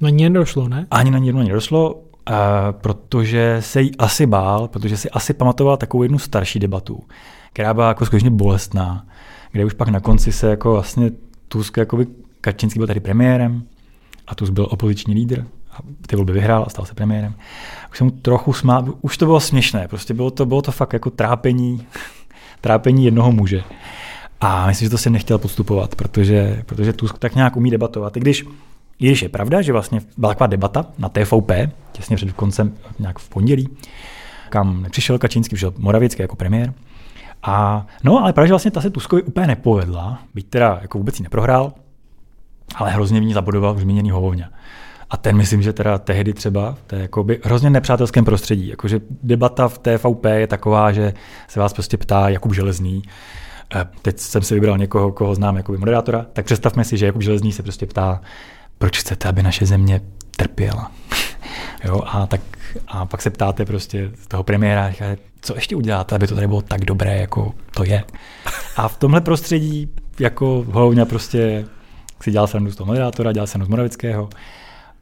Na 0.00 0.10
ní 0.10 0.24
nedošlo, 0.24 0.68
ne? 0.68 0.86
Ani 0.90 1.10
na 1.10 1.18
ní 1.18 1.32
nedošlo. 1.32 1.94
Uh, 2.30 2.36
protože 2.70 3.56
se 3.60 3.82
jí 3.82 3.96
asi 3.96 4.26
bál, 4.26 4.68
protože 4.68 4.96
si 4.96 5.10
asi 5.10 5.34
pamatoval 5.34 5.76
takovou 5.76 6.02
jednu 6.02 6.18
starší 6.18 6.58
debatu, 6.58 7.02
která 7.52 7.74
byla 7.74 7.88
jako 7.88 8.06
skutečně 8.06 8.30
bolestná, 8.30 9.06
kde 9.52 9.64
už 9.64 9.74
pak 9.74 9.88
na 9.88 10.00
konci 10.00 10.32
se 10.32 10.50
jako 10.50 10.72
vlastně 10.72 11.10
Tusk, 11.48 11.78
by 11.94 12.06
Kačinský 12.40 12.78
byl 12.78 12.86
tady 12.86 13.00
premiérem 13.00 13.62
a 14.26 14.34
Tusk 14.34 14.52
byl 14.52 14.68
opoziční 14.70 15.14
lídr 15.14 15.44
a 15.72 15.78
ty 16.06 16.16
volby 16.16 16.32
vyhrál 16.32 16.64
a 16.66 16.70
stal 16.70 16.84
se 16.84 16.94
premiérem. 16.94 17.34
Už 17.90 17.98
jsem 17.98 18.10
trochu 18.10 18.52
smál, 18.52 18.94
už 19.00 19.16
to 19.16 19.26
bylo 19.26 19.40
směšné, 19.40 19.88
prostě 19.88 20.14
bylo 20.14 20.30
to, 20.30 20.46
bylo 20.46 20.62
to 20.62 20.72
fakt 20.72 20.92
jako 20.92 21.10
trápení, 21.10 21.86
trápení 22.60 23.04
jednoho 23.04 23.32
muže. 23.32 23.62
A 24.40 24.66
myslím, 24.66 24.86
že 24.86 24.90
to 24.90 24.98
se 24.98 25.10
nechtěl 25.10 25.38
podstupovat, 25.38 25.94
protože, 25.94 26.62
protože 26.66 26.92
Tusk 26.92 27.18
tak 27.18 27.34
nějak 27.34 27.56
umí 27.56 27.70
debatovat. 27.70 28.16
I 28.16 28.20
když 28.20 28.44
i 29.00 29.06
když 29.06 29.22
je 29.22 29.28
pravda, 29.28 29.62
že 29.62 29.72
vlastně 29.72 30.00
byla 30.16 30.34
taková 30.34 30.46
debata 30.46 30.86
na 30.98 31.08
TVP, 31.08 31.50
těsně 31.92 32.16
před 32.16 32.32
koncem, 32.32 32.74
nějak 32.98 33.18
v 33.18 33.28
pondělí, 33.28 33.68
kam 34.48 34.82
nepřišel 34.82 35.18
Kačínský, 35.18 35.54
přišel 35.54 35.74
Moravěcký 35.78 36.22
jako 36.22 36.36
premiér. 36.36 36.72
A 37.42 37.86
no, 38.04 38.18
ale 38.18 38.32
pravda, 38.32 38.46
že 38.46 38.52
vlastně 38.52 38.70
ta 38.70 38.80
se 38.80 38.90
Tuskovi 38.90 39.22
úplně 39.22 39.46
nepovedla, 39.46 40.18
byť 40.34 40.46
teda 40.46 40.78
jako 40.82 40.98
vůbec 40.98 41.18
ji 41.18 41.22
neprohrál, 41.22 41.72
ale 42.74 42.90
hrozně 42.90 43.20
v 43.20 43.24
ní 43.24 43.32
zabudoval 43.32 43.78
zmíněný 43.78 44.10
Hovovňa. 44.10 44.48
A 45.10 45.16
ten 45.16 45.36
myslím, 45.36 45.62
že 45.62 45.72
teda 45.72 45.98
tehdy 45.98 46.32
třeba, 46.32 46.76
to 46.86 46.96
je 46.96 47.02
jako 47.02 47.24
by 47.24 47.40
hrozně 47.44 47.70
nepřátelském 47.70 48.24
prostředí. 48.24 48.68
Jakože 48.68 49.00
debata 49.22 49.68
v 49.68 49.78
TVP 49.78 50.24
je 50.24 50.46
taková, 50.46 50.92
že 50.92 51.12
se 51.48 51.60
vás 51.60 51.72
prostě 51.72 51.96
ptá 51.96 52.28
Jakub 52.28 52.54
Železný, 52.54 53.02
eh, 53.74 53.86
teď 54.02 54.18
jsem 54.18 54.42
si 54.42 54.54
vybral 54.54 54.78
někoho, 54.78 55.12
koho 55.12 55.34
znám 55.34 55.56
jako 55.56 55.72
moderátora, 55.72 56.26
tak 56.32 56.44
představme 56.44 56.84
si, 56.84 56.98
že 56.98 57.06
Jakub 57.06 57.22
Železný 57.22 57.52
se 57.52 57.62
prostě 57.62 57.86
ptá 57.86 58.20
proč 58.78 58.98
chcete, 58.98 59.28
aby 59.28 59.42
naše 59.42 59.66
země 59.66 60.00
trpěla. 60.36 60.90
jo, 61.84 62.02
a, 62.06 62.26
tak, 62.26 62.40
a 62.88 63.06
pak 63.06 63.22
se 63.22 63.30
ptáte 63.30 63.64
prostě 63.64 64.10
toho 64.28 64.42
premiéra, 64.42 64.92
co 65.40 65.54
ještě 65.54 65.76
uděláte, 65.76 66.14
aby 66.14 66.26
to 66.26 66.34
tady 66.34 66.46
bylo 66.46 66.62
tak 66.62 66.84
dobré, 66.84 67.18
jako 67.18 67.54
to 67.74 67.84
je. 67.84 68.04
A 68.76 68.88
v 68.88 68.96
tomhle 68.96 69.20
prostředí 69.20 69.88
jako 70.20 70.64
hlavně 70.70 71.04
prostě 71.04 71.64
si 72.22 72.30
dělal 72.30 72.46
srandu 72.46 72.70
z 72.70 72.76
toho 72.76 72.86
moderátora, 72.86 73.32
dělal 73.32 73.46
srandu 73.46 73.66
z 73.66 73.68
Moravického 73.68 74.28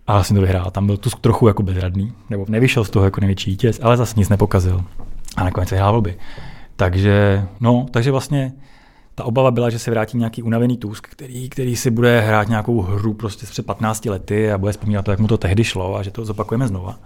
a 0.07 0.13
vlastně 0.13 0.35
to 0.35 0.41
vyhrál. 0.41 0.71
Tam 0.71 0.87
byl 0.87 0.97
tu 0.97 1.11
trochu 1.11 1.49
jako 1.49 1.63
bezradný, 1.63 2.13
nebo 2.31 2.45
nevyšel 2.49 2.85
z 2.85 2.91
toho 2.91 3.05
jako 3.05 3.21
největší 3.21 3.51
vítěz, 3.51 3.81
ale 3.83 3.97
zase 3.97 4.15
nic 4.17 4.29
nepokazil. 4.29 4.85
A 5.37 5.45
nakonec 5.45 5.71
vyhrál 5.71 5.93
volby. 5.93 6.19
Takže, 6.77 7.45
no, 7.61 7.87
takže 7.91 8.11
vlastně 8.11 8.53
ta 9.15 9.25
obava 9.25 9.51
byla, 9.51 9.71
že 9.71 9.79
se 9.79 9.91
vrátí 9.91 10.19
nějaký 10.19 10.43
unavený 10.43 10.77
Tusk, 10.77 11.09
který, 11.09 11.49
který 11.49 11.77
si 11.77 11.91
bude 11.91 12.21
hrát 12.21 12.49
nějakou 12.49 12.83
hru 12.83 13.15
prostě 13.15 13.47
před 13.47 13.67
15 13.67 14.05
lety 14.05 14.53
a 14.53 14.59
bude 14.59 14.73
vzpomínat 14.73 15.05
to, 15.05 15.11
jak 15.11 15.21
mu 15.21 15.27
to 15.27 15.39
tehdy 15.39 15.65
šlo 15.65 15.97
a 15.97 16.03
že 16.03 16.11
to 16.11 16.25
zopakujeme 16.25 16.69
znova. 16.69 16.99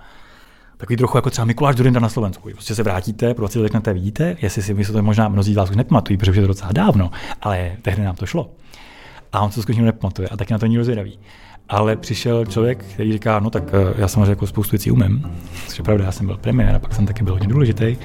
Takový 0.77 0.97
trochu 0.97 1.19
jako 1.19 1.31
třeba 1.31 1.45
Mikuláš 1.45 1.77
Durinda 1.77 2.01
na 2.01 2.09
Slovensku. 2.09 2.51
Prostě 2.53 2.75
se 2.75 2.83
vrátíte, 2.83 3.35
pro 3.35 3.43
20 3.43 3.61
let 3.61 3.75
na 3.75 3.81
té 3.81 3.93
vidíte, 3.93 4.37
jestli 4.43 4.63
si 4.63 4.75
myslíte, 4.75 4.99
to 4.99 5.03
možná 5.03 5.29
mnozí 5.29 5.53
z 5.53 5.57
vás 5.57 5.71
už 5.71 5.77
nepamatují, 5.77 6.17
protože 6.17 6.41
je 6.41 6.43
to 6.43 6.49
docela 6.49 6.73
dávno, 6.73 7.11
ale 7.41 7.73
tehdy 7.83 8.03
nám 8.03 8.17
to 8.17 8.27
šlo. 8.27 8.51
A 9.33 9.41
on 9.41 9.51
se 9.51 9.55
to 9.55 9.63
skutečně 9.63 9.85
nepamatuje 9.85 10.29
a 10.29 10.37
taky 10.37 10.53
na 10.53 10.59
to 10.59 10.65
není 10.67 10.79
rozvědavý. 10.79 11.19
Ale 11.69 11.97
přišel 11.97 12.47
člověk, 12.47 12.85
který 12.85 13.13
říká, 13.13 13.41
no 13.41 13.51
tak 13.51 13.65
eh, 13.73 13.95
já 13.97 14.09
samozřejmě 14.09 14.31
jako 14.31 14.47
spoustu 14.47 14.71
věcí 14.71 14.91
umím, 14.91 15.31
což 15.69 15.79
je 15.79 15.85
pravda, 15.85 16.05
já 16.05 16.13
jsem 16.13 16.27
byl 16.27 16.37
premiér 16.37 16.75
a 16.75 16.79
pak 16.79 16.95
jsem 16.95 17.07
taky 17.07 17.25
byl 17.25 17.33
hodně 17.33 17.49
důležitý 17.49 17.97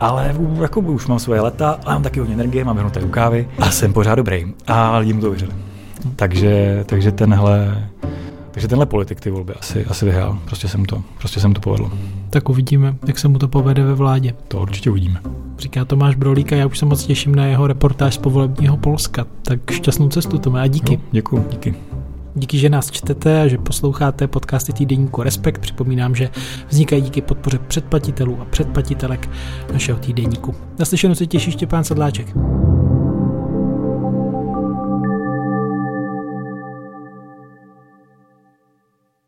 ale 0.00 0.34
jako 0.60 0.80
už 0.80 1.06
mám 1.06 1.18
svoje 1.18 1.40
leta 1.40 1.80
a 1.84 1.92
mám 1.92 2.02
taky 2.02 2.20
hodně 2.20 2.34
energie, 2.34 2.64
mám 2.64 2.76
vyhnuté 2.76 3.00
rukávy 3.00 3.48
a 3.58 3.70
jsem 3.70 3.92
pořád 3.92 4.14
dobrý. 4.14 4.54
A 4.66 4.98
lidi 4.98 5.12
mu 5.12 5.20
to 5.20 5.30
věřili. 5.30 5.52
Takže, 6.16 6.84
takže 6.86 7.12
tenhle, 7.12 7.88
takže 8.50 8.68
tenhle 8.68 8.86
politik 8.86 9.20
ty 9.20 9.30
volby 9.30 9.54
asi, 9.54 9.84
asi 9.84 10.04
vyhrál. 10.04 10.38
Prostě 10.44 10.68
se 10.68 10.78
mu 10.78 10.86
to, 10.86 11.02
prostě 11.18 11.40
se 11.40 11.48
mu 11.48 11.54
to 11.54 11.60
povedlo. 11.60 11.90
Tak 12.34 12.48
uvidíme, 12.48 12.96
jak 13.06 13.18
se 13.18 13.28
mu 13.28 13.38
to 13.38 13.48
povede 13.48 13.84
ve 13.84 13.94
vládě. 13.94 14.34
To 14.48 14.60
určitě 14.60 14.90
uvidíme. 14.90 15.20
Říká 15.58 15.84
Tomáš 15.84 16.14
Brolík 16.14 16.52
a 16.52 16.56
já 16.56 16.66
už 16.66 16.78
se 16.78 16.86
moc 16.86 17.04
těším 17.04 17.34
na 17.34 17.46
jeho 17.46 17.66
reportáž 17.66 18.14
z 18.14 18.18
povolebního 18.18 18.76
Polska. 18.76 19.26
Tak 19.42 19.70
šťastnou 19.70 20.08
cestu, 20.08 20.38
Tomé, 20.38 20.60
a 20.60 20.66
díky. 20.66 20.94
Jo, 20.94 21.00
děkuji, 21.12 21.46
díky. 21.50 21.74
Díky, 22.34 22.58
že 22.58 22.68
nás 22.68 22.90
čtete 22.90 23.42
a 23.42 23.48
že 23.48 23.58
posloucháte 23.58 24.26
podcasty 24.26 24.72
týdeníku 24.72 25.22
Respekt. 25.22 25.60
Připomínám, 25.60 26.14
že 26.14 26.30
vznikají 26.68 27.02
díky 27.02 27.20
podpoře 27.20 27.58
předplatitelů 27.58 28.38
a 28.40 28.44
předplatitelek 28.44 29.30
našeho 29.72 29.98
týdeníku. 29.98 30.54
Naslyšenou 30.78 31.14
se 31.14 31.26
těší 31.26 31.50
Štěpán 31.50 31.84
Sedláček. 31.84 32.34